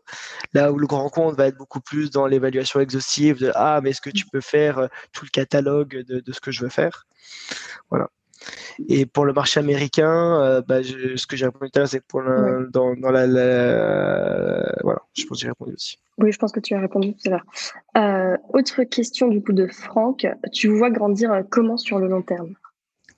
Là 0.53 0.71
où 0.71 0.77
le 0.77 0.87
grand 0.87 1.09
compte 1.09 1.35
va 1.35 1.47
être 1.47 1.57
beaucoup 1.57 1.81
plus 1.81 2.11
dans 2.11 2.27
l'évaluation 2.27 2.79
exhaustive 2.79 3.39
de 3.39 3.51
ah 3.55 3.81
mais 3.83 3.89
est-ce 3.89 4.01
que 4.01 4.09
tu 4.09 4.25
peux 4.31 4.41
faire 4.41 4.87
tout 5.13 5.25
le 5.25 5.29
catalogue 5.29 6.03
de, 6.07 6.19
de 6.19 6.31
ce 6.31 6.39
que 6.39 6.51
je 6.51 6.61
veux 6.61 6.69
faire? 6.69 7.05
Voilà. 7.89 8.07
Et 8.89 9.05
pour 9.05 9.25
le 9.25 9.33
marché 9.33 9.59
américain, 9.59 10.41
euh, 10.41 10.61
bah, 10.61 10.81
je, 10.81 11.15
ce 11.15 11.27
que 11.27 11.35
j'ai 11.35 11.45
répondu 11.45 11.69
tout 11.71 11.77
à 11.77 11.81
l'heure, 11.81 11.89
c'est 11.89 11.99
que 11.99 12.05
pour 12.07 12.23
dans, 12.23 12.95
dans 12.95 13.11
la, 13.11 13.27
la, 13.27 14.75
voilà, 14.83 14.99
je 15.13 15.25
pense 15.25 15.37
que 15.37 15.41
j'ai 15.41 15.49
répondu 15.49 15.73
aussi. 15.73 15.97
Oui, 16.17 16.31
je 16.31 16.37
pense 16.37 16.51
que 16.51 16.59
tu 16.59 16.73
as 16.73 16.79
répondu 16.79 17.13
tout 17.13 17.27
à 17.27 17.29
l'heure. 17.31 17.45
Euh, 17.97 18.37
autre 18.53 18.83
question 18.83 19.27
du 19.27 19.43
coup 19.43 19.53
de 19.53 19.67
Franck, 19.67 20.27
tu 20.51 20.67
vois 20.69 20.89
grandir 20.89 21.43
comment 21.49 21.77
sur 21.77 21.99
le 21.99 22.07
long 22.07 22.21
terme? 22.21 22.55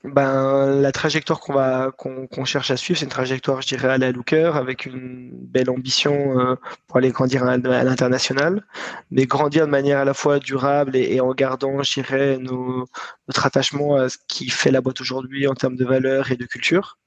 Ben, 0.03 0.81
la 0.81 0.91
trajectoire 0.91 1.39
qu'on 1.39 1.53
va 1.53 1.91
qu'on 1.97 2.27
qu 2.27 2.45
cherche 2.45 2.71
à 2.71 2.77
suivre, 2.77 2.99
c'est 2.99 3.05
une 3.05 3.11
trajectoire, 3.11 3.61
je 3.61 3.67
dirais, 3.67 3.87
à 3.87 3.97
la 3.97 4.11
Looker, 4.11 4.57
avec 4.57 4.85
une 4.85 5.29
belle 5.31 5.69
ambition 5.69 6.39
euh, 6.39 6.55
pour 6.87 6.97
aller 6.97 7.11
grandir 7.11 7.43
à, 7.45 7.51
à 7.51 7.83
l'international, 7.83 8.65
mais 9.11 9.25
grandir 9.25 9.65
de 9.65 9.71
manière 9.71 9.99
à 9.99 10.05
la 10.05 10.13
fois 10.13 10.39
durable 10.39 10.97
et, 10.97 11.15
et 11.15 11.21
en 11.21 11.33
gardant, 11.33 11.81
je 11.83 11.93
dirais, 11.93 12.37
nos, 12.37 12.85
notre 13.29 13.45
attachement 13.45 13.95
à 13.95 14.09
ce 14.09 14.17
qui 14.27 14.49
fait 14.49 14.71
la 14.71 14.81
boîte 14.81 14.99
aujourd'hui 14.99 15.47
en 15.47 15.53
termes 15.53 15.77
de 15.77 15.85
valeurs 15.85 16.31
et 16.31 16.35
de 16.35 16.45
culture. 16.45 16.97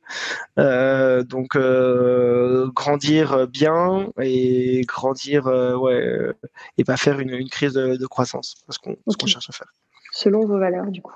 Euh, 0.58 1.24
donc 1.24 1.56
euh, 1.56 2.68
grandir 2.68 3.48
bien 3.48 4.08
et 4.20 4.82
grandir 4.86 5.46
ouais 5.46 6.32
et 6.78 6.84
pas 6.84 6.96
faire 6.96 7.18
une, 7.18 7.30
une 7.30 7.50
crise 7.50 7.72
de, 7.72 7.96
de 7.96 8.06
croissance, 8.06 8.54
parce 8.66 8.78
qu'on 8.78 8.92
okay. 8.92 9.00
ce 9.08 9.16
qu'on 9.16 9.26
cherche 9.26 9.50
à 9.50 9.52
faire. 9.52 9.72
Selon 10.12 10.46
vos 10.46 10.58
valeurs, 10.58 10.86
du 10.86 11.02
coup. 11.02 11.12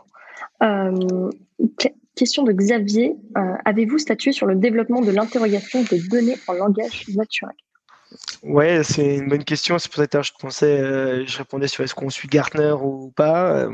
Euh, 0.62 1.30
question 2.14 2.42
de 2.42 2.52
Xavier. 2.52 3.16
Euh, 3.36 3.54
Avez-vous 3.64 3.98
statué 3.98 4.32
sur 4.32 4.46
le 4.46 4.56
développement 4.56 5.00
de 5.00 5.10
l'interrogation 5.10 5.82
des 5.84 6.00
données 6.00 6.36
en 6.46 6.54
langage 6.54 7.04
naturel? 7.14 7.54
Ouais, 8.42 8.82
c'est 8.82 9.16
une 9.16 9.28
bonne 9.28 9.44
question. 9.44 9.78
C'est 9.78 9.90
pour 9.90 10.02
ça 10.02 10.22
je 10.22 10.32
pensais, 10.38 10.80
euh, 10.80 11.24
je 11.26 11.38
répondais 11.38 11.68
sur 11.68 11.84
est-ce 11.84 11.94
qu'on 11.94 12.10
suit 12.10 12.28
Gartner 12.28 12.74
ou 12.82 13.12
pas. 13.14 13.68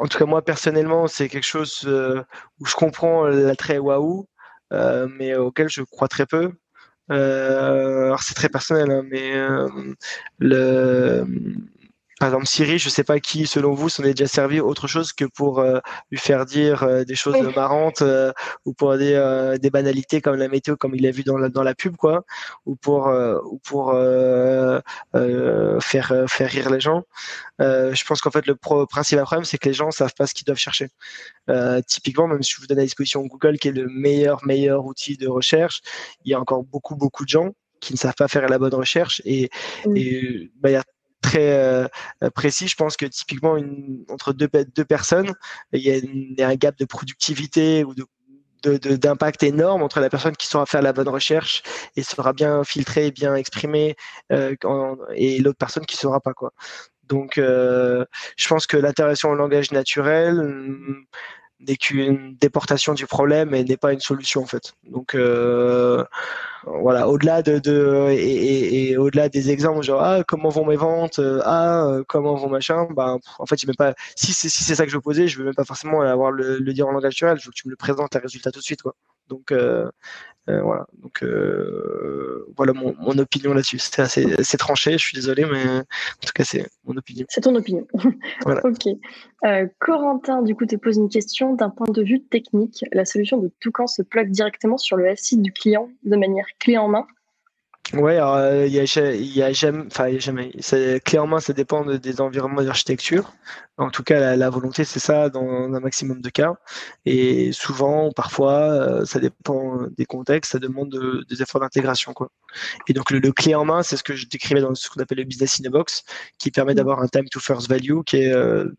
en 0.00 0.06
tout 0.06 0.18
cas, 0.18 0.24
moi 0.24 0.42
personnellement, 0.42 1.06
c'est 1.08 1.28
quelque 1.28 1.46
chose 1.46 1.86
où 1.86 2.66
je 2.66 2.74
comprends 2.74 3.26
l'attrait 3.26 3.78
waouh, 3.78 4.26
mais 4.70 5.34
auquel 5.36 5.68
je 5.68 5.82
crois 5.82 6.08
très 6.08 6.26
peu. 6.26 6.52
alors 7.10 8.22
c'est 8.22 8.34
très 8.34 8.48
personnel, 8.48 8.90
hein, 8.90 9.04
mais 9.10 9.34
le 10.38 11.26
par 12.22 12.28
exemple, 12.28 12.46
Siri, 12.46 12.78
je 12.78 12.86
ne 12.86 12.90
sais 12.92 13.02
pas 13.02 13.18
qui, 13.18 13.48
selon 13.48 13.74
vous, 13.74 13.88
s'en 13.88 14.04
est 14.04 14.14
déjà 14.14 14.28
servi 14.28 14.60
autre 14.60 14.86
chose 14.86 15.12
que 15.12 15.24
pour 15.24 15.58
euh, 15.58 15.80
lui 16.12 16.20
faire 16.20 16.46
dire 16.46 16.84
euh, 16.84 17.02
des 17.02 17.16
choses 17.16 17.36
marrantes 17.56 18.02
euh, 18.02 18.32
ou 18.64 18.74
pour 18.74 18.96
des 18.96 19.70
banalités 19.72 20.20
comme 20.20 20.36
la 20.36 20.46
météo, 20.46 20.76
comme 20.76 20.94
il 20.94 21.04
a 21.04 21.10
vu 21.10 21.24
dans 21.24 21.36
la, 21.36 21.48
dans 21.48 21.64
la 21.64 21.74
pub, 21.74 21.96
quoi, 21.96 22.24
ou 22.64 22.76
pour, 22.76 23.08
ou 23.08 23.58
pour 23.64 23.90
faire, 25.80 26.24
faire 26.28 26.48
rire 26.48 26.70
les 26.70 26.78
gens. 26.78 27.02
je 27.58 28.04
pense 28.04 28.20
qu'en 28.20 28.30
fait, 28.30 28.46
le 28.46 28.54
principal 28.54 29.24
problème, 29.24 29.44
c'est 29.44 29.58
que 29.58 29.68
les 29.68 29.74
gens 29.74 29.86
ne 29.86 29.90
savent 29.90 30.14
pas 30.16 30.28
ce 30.28 30.34
qu'ils 30.34 30.44
doivent 30.44 30.58
chercher. 30.58 30.90
typiquement, 31.88 32.28
même 32.28 32.44
si 32.44 32.52
je 32.54 32.60
vous 32.60 32.68
donne 32.68 32.78
à 32.78 32.84
disposition 32.84 33.26
Google, 33.26 33.58
qui 33.58 33.66
est 33.66 33.72
le 33.72 33.88
meilleur, 33.88 34.46
meilleur 34.46 34.86
outil 34.86 35.16
de 35.16 35.26
recherche, 35.26 35.80
il 36.24 36.30
y 36.30 36.34
a 36.34 36.40
encore 36.40 36.62
beaucoup, 36.62 36.94
beaucoup 36.94 37.24
de 37.24 37.30
gens 37.30 37.50
qui 37.80 37.94
ne 37.94 37.98
savent 37.98 38.14
pas 38.16 38.28
faire 38.28 38.48
la 38.48 38.60
bonne 38.60 38.74
recherche 38.74 39.20
et, 39.24 39.50
et 39.96 40.52
bah, 40.60 40.70
il 40.70 40.74
y 40.74 40.76
a 40.76 40.84
très 41.22 41.52
euh, 41.52 41.88
précis. 42.34 42.68
Je 42.68 42.76
pense 42.76 42.96
que 42.96 43.06
typiquement 43.06 43.56
une, 43.56 44.04
entre 44.10 44.32
deux, 44.32 44.48
deux 44.74 44.84
personnes, 44.84 45.32
il 45.72 45.80
y, 45.80 46.42
a 46.42 46.48
un 46.48 46.54
gap 46.56 46.76
de 46.78 46.84
productivité 46.84 47.84
ou 47.84 47.94
de 47.94 48.06
d'impact 48.64 49.42
énorme 49.42 49.82
entre 49.82 49.98
la 49.98 50.08
personne 50.08 50.36
qui 50.36 50.46
saura 50.46 50.66
faire 50.66 50.82
la 50.82 50.92
bonne 50.92 51.08
recherche 51.08 51.64
et 51.96 52.04
sera 52.04 52.32
bien 52.32 52.62
filtrée, 52.62 53.10
bien 53.10 53.34
exprimée, 53.34 53.96
euh, 54.30 54.54
et 55.16 55.40
l'autre 55.40 55.58
personne 55.58 55.84
qui 55.84 55.96
saura 55.96 56.20
pas 56.20 56.32
quoi. 56.32 56.52
Donc, 57.04 57.38
euh, 57.38 58.04
je 58.36 58.48
pense 58.48 58.66
que 58.66 58.76
l'interaction 58.76 59.30
au 59.30 59.34
langage 59.34 59.72
naturel, 59.72 60.40
n'est 61.66 61.76
qu'une 61.76 62.36
déportation 62.40 62.94
du 62.94 63.06
problème 63.06 63.54
et 63.54 63.64
n'est 63.64 63.76
pas 63.76 63.92
une 63.92 64.00
solution 64.00 64.42
en 64.42 64.46
fait. 64.46 64.74
Donc 64.84 65.14
euh, 65.14 66.04
voilà, 66.64 67.08
au-delà 67.08 67.42
de, 67.42 67.58
de 67.58 68.08
et, 68.10 68.90
et, 68.90 68.96
au-delà 68.96 69.28
des 69.28 69.50
exemples 69.50 69.82
genre 69.82 70.02
ah 70.02 70.22
comment 70.26 70.48
vont 70.48 70.66
mes 70.66 70.76
ventes, 70.76 71.18
euh, 71.18 71.40
ah 71.44 71.86
euh, 71.86 72.04
comment 72.08 72.34
vont 72.34 72.48
machin, 72.48 72.86
bah 72.90 73.18
en 73.38 73.46
fait 73.46 73.64
même 73.66 73.76
pas 73.76 73.94
si 74.16 74.32
c'est 74.32 74.48
si 74.48 74.64
c'est 74.64 74.74
ça 74.74 74.84
que 74.84 74.90
je 74.90 74.96
veux 74.96 75.02
poser, 75.02 75.28
je 75.28 75.38
veux 75.38 75.44
même 75.44 75.54
pas 75.54 75.64
forcément 75.64 76.02
avoir 76.02 76.30
le, 76.30 76.58
le 76.58 76.72
dire 76.72 76.86
en 76.86 76.92
langage 76.92 77.14
naturel, 77.14 77.38
je 77.38 77.46
veux 77.46 77.50
que 77.50 77.56
tu 77.56 77.68
me 77.68 77.70
le 77.70 77.76
présentes 77.76 78.16
un 78.16 78.20
résultat 78.20 78.50
tout 78.50 78.60
de 78.60 78.64
suite 78.64 78.82
quoi. 78.82 78.94
Donc 79.28 79.52
euh, 79.52 79.90
voilà. 80.46 80.86
Donc 81.02 81.22
euh, 81.22 82.46
voilà 82.56 82.72
mon, 82.72 82.94
mon 82.98 83.16
opinion 83.18 83.54
là-dessus. 83.54 83.78
C'est 83.78 84.02
assez, 84.02 84.56
tranché. 84.56 84.92
Je 84.92 85.04
suis 85.04 85.14
désolé, 85.14 85.44
mais 85.44 85.64
en 85.64 86.26
tout 86.26 86.32
cas 86.34 86.44
c'est 86.44 86.68
mon 86.84 86.96
opinion. 86.96 87.26
C'est 87.28 87.42
ton 87.42 87.54
opinion. 87.54 87.86
ok. 88.46 88.88
Corentin, 89.78 90.42
du 90.42 90.54
coup, 90.54 90.66
te 90.66 90.76
pose 90.76 90.96
une 90.96 91.08
question 91.08 91.54
d'un 91.54 91.70
point 91.70 91.88
de 91.88 92.02
vue 92.02 92.22
technique. 92.22 92.84
La 92.92 93.04
solution 93.04 93.38
de 93.38 93.50
Toucan 93.60 93.86
se 93.86 94.02
plug 94.02 94.30
directement 94.30 94.78
sur 94.78 94.96
le 94.96 95.14
SI 95.16 95.38
du 95.38 95.52
client 95.52 95.88
de 96.04 96.16
manière 96.16 96.46
clé 96.58 96.78
en 96.78 96.88
main 96.88 97.06
Ouais, 97.94 98.16
alors 98.16 98.36
euh, 98.36 98.66
il 98.66 98.72
y, 98.72 98.80
a, 98.80 99.14
y 99.14 99.42
a 99.42 99.52
jamais, 99.52 99.84
enfin 99.86 100.08
il 100.08 100.14
y 100.14 100.16
a 100.16 100.20
jamais. 100.20 100.50
clairement, 101.04 101.40
ça 101.40 101.52
dépend 101.52 101.84
des 101.84 102.20
environnements 102.22 102.62
d'architecture. 102.62 103.34
En 103.76 103.90
tout 103.90 104.02
cas, 104.02 104.34
la, 104.34 104.50
volonté, 104.50 104.84
c'est 104.84 104.98
ça 104.98 105.28
dans 105.28 105.42
un 105.74 105.80
maximum 105.80 106.22
de 106.22 106.30
cas. 106.30 106.54
Et 107.04 107.52
souvent, 107.52 108.10
parfois, 108.12 108.52
euh, 108.52 109.04
ça 109.04 109.18
dépend 109.20 109.86
des 109.96 110.06
contextes, 110.06 110.52
ça 110.52 110.58
demande 110.58 110.90
des 111.28 111.42
efforts 111.42 111.60
d'intégration, 111.60 112.14
quoi. 112.14 112.30
Et 112.88 112.94
donc 112.94 113.10
le, 113.10 113.20
clé 113.32 113.54
en 113.54 113.66
main, 113.66 113.82
c'est 113.82 113.98
ce 113.98 114.02
que 114.02 114.14
je 114.16 114.26
décrivais 114.26 114.62
dans 114.62 114.74
ce 114.74 114.88
qu'on 114.88 115.00
appelle 115.02 115.18
le 115.18 115.24
business 115.24 115.60
in 115.60 115.66
a 115.66 115.70
box, 115.70 116.02
qui 116.38 116.50
permet 116.50 116.74
d'avoir 116.74 117.00
un 117.02 117.08
time 117.08 117.28
to 117.30 117.40
first 117.40 117.68
value 117.68 118.00
qui 118.06 118.18
est 118.18 118.32
euh, 118.32 118.70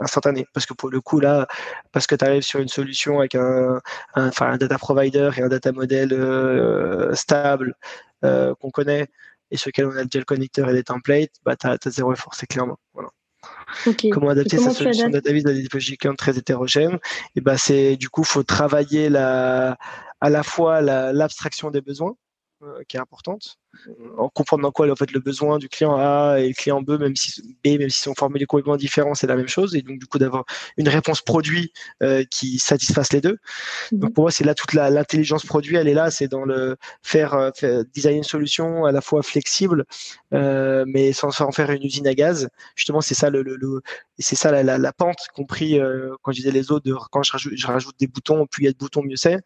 instantané. 0.00 0.44
Parce 0.52 0.66
que 0.66 0.74
pour 0.74 0.90
le 0.90 1.00
coup, 1.00 1.20
là, 1.20 1.46
parce 1.92 2.08
que 2.08 2.16
tu 2.16 2.24
arrives 2.24 2.42
sur 2.42 2.60
une 2.60 2.68
solution 2.68 3.20
avec 3.20 3.36
un, 3.36 3.80
un, 4.16 4.30
un 4.40 4.56
data 4.56 4.78
provider 4.78 5.30
et 5.36 5.42
un 5.42 5.48
data 5.48 5.70
model 5.72 6.10
stable, 7.14 7.76
euh, 8.26 8.54
qu'on 8.54 8.70
connaît 8.70 9.06
et 9.50 9.56
sur 9.56 9.68
lequel 9.68 9.86
on 9.86 9.96
a 9.96 10.04
déjà 10.04 10.18
le 10.18 10.24
connecteur 10.24 10.68
et 10.68 10.72
les 10.72 10.82
templates, 10.82 11.30
bah, 11.44 11.56
tu 11.56 11.66
as, 11.66 11.78
zéro 11.86 12.12
effort, 12.12 12.34
c'est 12.34 12.46
clairement. 12.46 12.78
Voilà. 12.94 13.10
Comment 14.12 14.30
adapter 14.30 14.58
sa 14.58 14.70
solution 14.70 15.08
database 15.08 15.46
à 15.46 15.52
des 15.52 15.62
typologies 15.62 15.98
très 16.18 16.36
hétérogènes? 16.36 16.94
Et 16.94 16.98
eh 17.36 17.40
bah, 17.40 17.56
c'est 17.56 17.96
du 17.96 18.08
coup, 18.08 18.24
faut 18.24 18.42
travailler 18.42 19.08
la, 19.08 19.78
à 20.20 20.30
la 20.30 20.42
fois 20.42 20.80
l'abstraction 20.80 21.70
des 21.70 21.80
besoins, 21.80 22.16
euh, 22.62 22.82
qui 22.88 22.96
est 22.96 23.00
importante, 23.00 23.58
en 24.18 24.28
comprenant 24.28 24.70
quoi 24.70 24.90
en 24.90 24.96
fait 24.96 25.12
le 25.12 25.20
besoin 25.20 25.58
du 25.58 25.68
client 25.68 25.96
A 25.96 26.38
et 26.38 26.48
le 26.48 26.54
client 26.54 26.82
B, 26.82 26.92
même 26.92 27.16
si 27.16 27.42
B, 27.64 27.78
même 27.78 27.90
s'ils 27.90 28.04
sont 28.04 28.14
formulés 28.14 28.46
complètement 28.46 28.76
différents, 28.76 29.14
c'est 29.14 29.26
la 29.26 29.36
même 29.36 29.48
chose. 29.48 29.74
Et 29.74 29.82
donc 29.82 29.98
du 29.98 30.06
coup 30.06 30.18
d'avoir 30.18 30.44
une 30.76 30.88
réponse 30.88 31.22
produit 31.22 31.72
euh, 32.02 32.24
qui 32.30 32.58
satisfasse 32.58 33.12
les 33.12 33.20
deux. 33.20 33.38
Mhm. 33.92 33.98
Donc 33.98 34.14
pour 34.14 34.24
moi 34.24 34.30
c'est 34.30 34.44
là 34.44 34.54
toute 34.54 34.72
l'intelligence 34.72 35.44
produit, 35.44 35.76
elle 35.76 35.88
est 35.88 35.94
là, 35.94 36.10
c'est 36.10 36.28
dans 36.28 36.44
le 36.44 36.76
faire, 37.02 37.34
euh, 37.34 37.50
faire, 37.54 37.84
designer 37.94 38.18
une 38.18 38.24
solution 38.24 38.84
à 38.84 38.92
la 38.92 39.00
fois 39.00 39.22
flexible, 39.22 39.84
euh, 40.32 40.84
mais 40.86 41.12
sans 41.12 41.40
en 41.40 41.52
faire 41.52 41.70
une 41.70 41.82
usine 41.82 42.06
à 42.06 42.14
gaz. 42.14 42.48
Justement 42.74 43.00
c'est 43.00 43.14
ça 43.14 43.30
le, 43.30 43.42
le, 43.42 43.56
le 43.56 43.80
c'est 44.18 44.36
ça 44.36 44.50
la, 44.50 44.62
la, 44.62 44.78
la, 44.78 44.92
pente 44.92 45.18
compris 45.34 45.78
euh, 45.78 46.14
quand 46.22 46.32
je 46.32 46.38
disais 46.38 46.50
les 46.50 46.70
autres, 46.72 46.86
de, 46.86 46.94
quand 47.10 47.22
je 47.22 47.32
rajoute, 47.32 47.52
je 47.54 47.66
rajoute 47.66 47.94
des 47.98 48.06
boutons, 48.06 48.46
plus 48.46 48.64
il 48.64 48.66
y 48.66 48.68
a 48.68 48.72
de 48.72 48.78
boutons 48.78 49.02
mieux 49.02 49.16
c'est. 49.16 49.38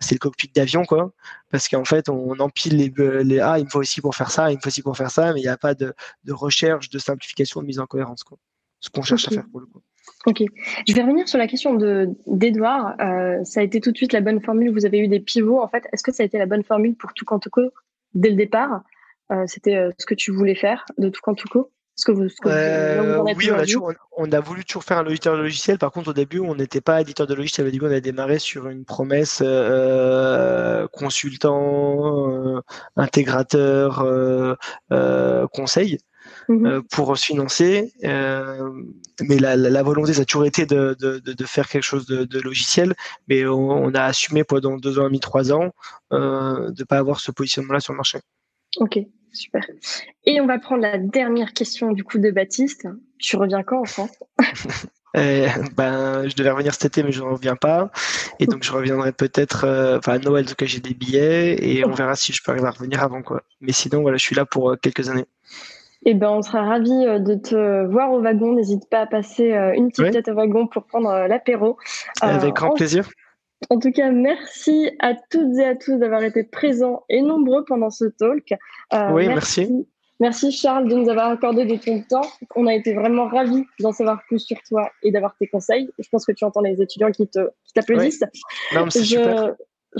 C'est 0.00 0.14
le 0.14 0.18
cockpit 0.18 0.50
d'avion 0.54 0.84
quoi, 0.84 1.12
parce 1.50 1.68
qu'en 1.68 1.84
fait 1.84 2.08
on 2.08 2.38
empile 2.40 2.76
les, 2.76 2.92
les 3.24 3.40
ah, 3.40 3.58
il 3.58 3.67
me 3.68 3.70
faut 3.70 3.80
aussi 3.80 4.00
pour 4.00 4.14
faire 4.14 4.30
ça, 4.30 4.50
il 4.50 4.56
me 4.56 4.60
faut 4.60 4.68
aussi 4.68 4.82
pour 4.82 4.96
faire 4.96 5.10
ça, 5.10 5.32
mais 5.32 5.40
il 5.40 5.44
n'y 5.44 5.48
a 5.48 5.56
pas 5.56 5.74
de, 5.74 5.94
recherche, 6.28 6.90
de 6.90 6.98
simplification, 6.98 7.60
de 7.60 7.66
mise 7.66 7.78
en 7.78 7.86
cohérence. 7.86 8.24
Quoi. 8.24 8.38
Ce 8.80 8.90
qu'on 8.90 9.02
cherche 9.02 9.28
à 9.28 9.30
faire 9.30 9.46
pour 9.50 9.60
le 9.60 9.66
coup. 9.66 9.82
Ok. 10.26 10.42
Je 10.86 10.94
vais 10.94 11.02
revenir 11.02 11.28
sur 11.28 11.38
la 11.38 11.46
question 11.46 11.74
de 11.74 12.08
d'Edouard. 12.26 12.96
Euh, 13.00 13.44
ça 13.44 13.60
a 13.60 13.62
été 13.62 13.80
tout 13.80 13.92
de 13.92 13.96
suite 13.96 14.12
la 14.12 14.20
bonne 14.20 14.40
formule. 14.40 14.72
Vous 14.72 14.86
avez 14.86 14.98
eu 14.98 15.08
des 15.08 15.20
pivots. 15.20 15.60
En 15.60 15.68
fait, 15.68 15.84
est-ce 15.92 16.02
que 16.02 16.12
ça 16.12 16.22
a 16.22 16.26
été 16.26 16.38
la 16.38 16.46
bonne 16.46 16.64
formule 16.64 16.96
pour 16.96 17.12
tout 17.14 17.24
Kantuko 17.24 17.62
dès 18.14 18.30
le 18.30 18.36
départ? 18.36 18.82
Euh, 19.30 19.44
C'était 19.46 19.76
euh, 19.76 19.90
ce 19.98 20.06
que 20.06 20.14
tu 20.14 20.32
voulais 20.32 20.54
faire 20.54 20.84
de 20.96 21.08
tout 21.08 21.20
Kantuko 22.04 22.12
que 22.12 22.12
vous, 22.12 22.50
euh, 22.50 23.22
oui, 23.36 23.50
on 24.16 24.32
a, 24.32 24.40
voulu 24.40 24.64
toujours 24.64 24.84
faire 24.84 24.98
un 24.98 25.06
éditeur 25.06 25.36
de 25.36 25.42
logiciel. 25.42 25.78
Par 25.78 25.90
contre, 25.90 26.10
au 26.10 26.12
début, 26.12 26.40
on 26.40 26.54
n'était 26.54 26.80
pas 26.80 27.00
éditeur 27.00 27.26
de 27.26 27.34
logiciel. 27.34 27.66
Au 27.66 27.70
début, 27.70 27.86
on 27.86 27.90
a 27.90 28.00
démarré 28.00 28.38
sur 28.38 28.68
une 28.68 28.84
promesse 28.84 29.42
euh, 29.44 30.86
consultant, 30.92 32.56
euh, 32.56 32.60
intégrateur, 32.96 34.06
conseil. 35.52 35.98
Mhm. 36.50 36.82
pour 36.90 37.16
se 37.16 37.24
financer. 37.26 37.92
mais 38.02 39.38
la, 39.38 39.82
volonté, 39.82 40.12
ça 40.14 40.22
a 40.22 40.24
toujours 40.24 40.44
été 40.44 40.66
de, 40.66 40.96
faire 41.46 41.68
quelque 41.68 41.82
chose 41.82 42.06
de, 42.06 42.40
logiciel. 42.40 42.94
Mais 43.28 43.46
on, 43.46 43.94
a 43.94 44.04
assumé 44.04 44.44
pendant 44.44 44.76
deux 44.76 44.98
ans 44.98 45.02
et 45.02 45.06
demi, 45.06 45.20
trois 45.20 45.52
ans, 45.52 45.72
de 46.10 46.74
ne 46.78 46.84
pas 46.84 46.98
avoir 46.98 47.20
ce 47.20 47.30
positionnement-là 47.30 47.80
sur 47.80 47.92
le 47.92 47.98
marché. 47.98 48.20
Ok, 48.76 48.98
Super. 49.38 49.64
Et 50.24 50.40
on 50.40 50.46
va 50.46 50.58
prendre 50.58 50.82
la 50.82 50.98
dernière 50.98 51.52
question 51.52 51.92
du 51.92 52.02
coup 52.02 52.18
de 52.18 52.30
Baptiste. 52.30 52.88
Tu 53.18 53.36
reviens 53.36 53.62
quand 53.62 53.80
en 53.80 53.84
France? 53.84 54.18
Euh, 55.16 55.48
ben, 55.74 56.28
je 56.28 56.36
devais 56.36 56.50
revenir 56.50 56.74
cet 56.74 56.84
été, 56.84 57.02
mais 57.02 57.12
je 57.12 57.22
ne 57.22 57.28
reviens 57.28 57.56
pas. 57.56 57.90
Et 58.40 58.46
donc, 58.46 58.62
je 58.62 58.70
reviendrai 58.70 59.10
peut-être, 59.10 59.64
euh, 59.64 59.98
enfin, 59.98 60.12
à 60.12 60.18
Noël, 60.18 60.44
en 60.44 60.48
tout 60.48 60.54
cas, 60.54 60.66
j'ai 60.66 60.80
des 60.80 60.92
billets 60.92 61.56
et 61.66 61.84
on 61.86 61.92
verra 61.92 62.14
si 62.14 62.34
je 62.34 62.42
peux 62.44 62.52
arriver 62.52 62.68
à 62.68 62.72
revenir 62.72 63.02
avant, 63.02 63.22
quoi. 63.22 63.42
Mais 63.62 63.72
sinon, 63.72 64.02
voilà, 64.02 64.18
je 64.18 64.22
suis 64.22 64.36
là 64.36 64.44
pour 64.44 64.70
euh, 64.70 64.76
quelques 64.76 65.08
années. 65.08 65.24
Eh 66.04 66.12
ben, 66.12 66.28
on 66.28 66.42
sera 66.42 66.62
ravis 66.62 66.90
de 66.90 67.34
te 67.34 67.86
voir 67.86 68.12
au 68.12 68.20
wagon. 68.20 68.52
N'hésite 68.52 68.88
pas 68.90 69.00
à 69.00 69.06
passer 69.06 69.50
une 69.74 69.90
petite 69.90 70.12
tête 70.12 70.28
au 70.28 70.34
wagon 70.34 70.66
pour 70.66 70.84
prendre 70.84 71.26
l'apéro. 71.26 71.78
Avec 72.20 72.54
grand 72.54 72.74
plaisir. 72.74 73.08
En 73.70 73.78
tout 73.78 73.90
cas, 73.90 74.10
merci 74.10 74.90
à 75.00 75.14
toutes 75.14 75.58
et 75.58 75.64
à 75.64 75.74
tous 75.74 75.96
d'avoir 75.98 76.22
été 76.22 76.44
présents 76.44 77.04
et 77.08 77.22
nombreux 77.22 77.64
pendant 77.64 77.90
ce 77.90 78.04
talk. 78.04 78.52
Euh, 78.92 79.10
oui, 79.12 79.26
merci. 79.26 79.86
merci. 80.20 80.52
Charles 80.52 80.88
de 80.88 80.94
nous 80.94 81.08
avoir 81.08 81.30
accordé 81.30 81.64
de 81.64 81.76
ton 81.76 82.00
temps. 82.02 82.28
On 82.54 82.66
a 82.66 82.74
été 82.74 82.94
vraiment 82.94 83.26
ravis 83.26 83.64
d'en 83.80 83.92
savoir 83.92 84.22
plus 84.28 84.38
sur 84.38 84.56
toi 84.68 84.90
et 85.02 85.10
d'avoir 85.10 85.36
tes 85.38 85.48
conseils. 85.48 85.90
Je 85.98 86.08
pense 86.10 86.24
que 86.24 86.32
tu 86.32 86.44
entends 86.44 86.60
les 86.60 86.80
étudiants 86.80 87.10
qui 87.10 87.28
t'applaudissent. 87.74 88.24
Qui 88.70 88.76
Non, 88.76 88.88
c'est 88.90 89.02
super. 89.02 89.54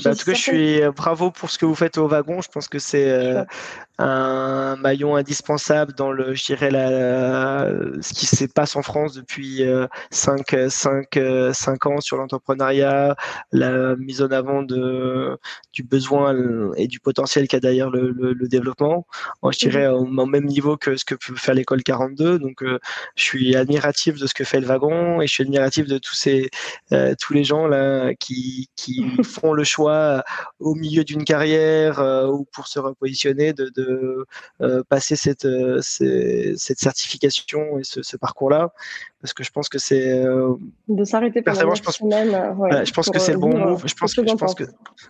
Bah, 0.04 0.10
en 0.10 0.14
tout 0.14 0.24
cas, 0.24 0.34
je 0.34 0.40
suis 0.40 0.82
euh, 0.82 0.92
bravo 0.92 1.30
pour 1.30 1.50
ce 1.50 1.58
que 1.58 1.66
vous 1.66 1.74
faites 1.74 1.98
au 1.98 2.06
wagon. 2.06 2.40
Je 2.40 2.48
pense 2.48 2.68
que 2.68 2.78
c'est 2.78 3.10
euh, 3.10 3.44
un 3.98 4.76
maillon 4.76 5.16
indispensable 5.16 5.92
dans 5.94 6.12
le, 6.12 6.34
je 6.34 6.46
dirais, 6.46 6.70
la, 6.70 7.68
ce 8.00 8.14
qui 8.14 8.26
se 8.26 8.44
passe 8.44 8.76
en 8.76 8.82
France 8.82 9.14
depuis 9.14 9.62
5, 10.10 10.56
5, 10.68 11.18
5 11.52 11.86
ans 11.86 12.00
sur 12.00 12.16
l'entrepreneuriat, 12.16 13.16
la 13.52 13.96
mise 13.96 14.22
en 14.22 14.30
avant 14.30 14.62
de, 14.62 15.38
du 15.72 15.82
besoin 15.82 16.72
et 16.76 16.86
du 16.86 17.00
potentiel 17.00 17.48
qu'a 17.48 17.60
d'ailleurs 17.60 17.90
le, 17.90 18.10
le, 18.10 18.48
développement. 18.48 19.06
je 19.50 19.58
dirais 19.58 19.88
mhm. 19.88 20.18
au, 20.18 20.26
même 20.26 20.46
niveau 20.46 20.76
que 20.76 20.96
ce 20.96 21.04
que 21.04 21.14
peut 21.14 21.36
faire 21.36 21.54
l'école 21.54 21.82
42. 21.82 22.38
Donc, 22.38 22.62
euh, 22.62 22.78
je 23.16 23.22
suis 23.22 23.56
admiratif 23.56 24.18
de 24.18 24.26
ce 24.26 24.34
que 24.34 24.44
fait 24.44 24.60
le 24.60 24.66
wagon 24.66 25.20
et 25.20 25.26
je 25.26 25.32
suis 25.32 25.42
admiratif 25.42 25.86
de 25.86 25.98
tous 25.98 26.14
ces, 26.14 26.50
euh, 26.92 27.14
tous 27.20 27.32
les 27.32 27.44
gens 27.44 27.66
là 27.66 28.14
qui, 28.14 28.68
qui 28.76 29.04
font 29.24 29.52
le 29.52 29.64
choix 29.64 30.22
au 30.58 30.74
milieu 30.74 31.04
d'une 31.04 31.24
carrière 31.24 32.00
euh, 32.00 32.26
ou 32.26 32.46
pour 32.52 32.68
se 32.68 32.78
repositionner 32.78 33.52
de, 33.52 33.70
de 33.74 33.87
de 33.88 34.82
passer 34.88 35.16
cette, 35.16 35.46
cette 35.80 36.78
certification 36.78 37.78
et 37.78 37.84
ce, 37.84 38.02
ce 38.02 38.16
parcours-là 38.16 38.72
parce 39.20 39.32
que 39.32 39.42
je 39.42 39.50
pense 39.50 39.68
que 39.68 39.78
c'est 39.78 40.22
de 40.88 41.04
s'arrêter 41.04 41.42
pendant 41.42 41.74
je 41.74 41.82
pense, 41.82 42.00
voilà, 42.00 42.84
je 42.84 42.92
pense 42.92 43.10
que 43.10 43.18
c'est 43.18 43.32
le 43.32 43.38
bon 43.38 43.56
move 43.56 43.82
je 43.86 43.94
pense 43.94 44.14
que 44.14 44.26
je 44.26 44.34
pense 44.34 44.54
que 44.54 44.64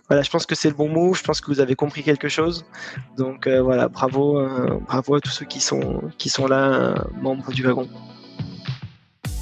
voilà 0.07 0.23
je 0.23 0.29
pense 0.29 0.45
que 0.45 0.55
c'est 0.55 0.69
le 0.69 0.75
bon 0.75 0.89
move 0.89 1.15
je 1.17 1.23
pense 1.23 1.41
que 1.41 1.47
vous 1.47 1.59
avez 1.59 1.75
compris 1.75 2.03
quelque 2.03 2.29
chose 2.29 2.65
donc 3.17 3.47
voilà 3.47 3.87
bravo 3.87 4.41
bravo 4.87 5.15
à 5.15 5.21
tous 5.21 5.31
ceux 5.31 5.45
qui 5.45 5.59
sont 5.59 6.01
qui 6.17 6.29
sont 6.29 6.47
là 6.47 7.05
membres 7.21 7.51
du 7.51 7.63
wagon 7.63 7.87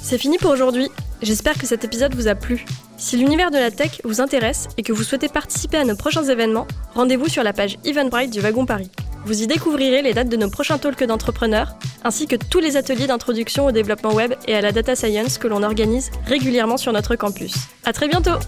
c'est 0.08 0.16
fini 0.16 0.38
pour 0.38 0.50
aujourd'hui. 0.50 0.88
J'espère 1.20 1.58
que 1.58 1.66
cet 1.66 1.84
épisode 1.84 2.14
vous 2.14 2.28
a 2.28 2.34
plu. 2.34 2.64
Si 2.96 3.18
l'univers 3.18 3.50
de 3.50 3.58
la 3.58 3.70
tech 3.70 4.00
vous 4.04 4.22
intéresse 4.22 4.68
et 4.78 4.82
que 4.82 4.90
vous 4.90 5.02
souhaitez 5.02 5.28
participer 5.28 5.76
à 5.76 5.84
nos 5.84 5.96
prochains 5.96 6.24
événements, 6.24 6.66
rendez-vous 6.94 7.28
sur 7.28 7.42
la 7.42 7.52
page 7.52 7.76
Eventbrite 7.84 8.32
du 8.32 8.40
Wagon 8.40 8.64
Paris. 8.64 8.90
Vous 9.24 9.42
y 9.42 9.46
découvrirez 9.46 10.02
les 10.02 10.14
dates 10.14 10.28
de 10.28 10.36
nos 10.36 10.50
prochains 10.50 10.78
talks 10.78 11.04
d'entrepreneurs, 11.04 11.76
ainsi 12.04 12.26
que 12.26 12.36
tous 12.36 12.60
les 12.60 12.76
ateliers 12.76 13.06
d'introduction 13.06 13.66
au 13.66 13.72
développement 13.72 14.14
web 14.14 14.34
et 14.46 14.54
à 14.54 14.60
la 14.60 14.72
data 14.72 14.94
science 14.96 15.38
que 15.38 15.48
l'on 15.48 15.62
organise 15.62 16.10
régulièrement 16.26 16.76
sur 16.76 16.92
notre 16.92 17.16
campus. 17.16 17.54
À 17.84 17.92
très 17.92 18.08
bientôt! 18.08 18.38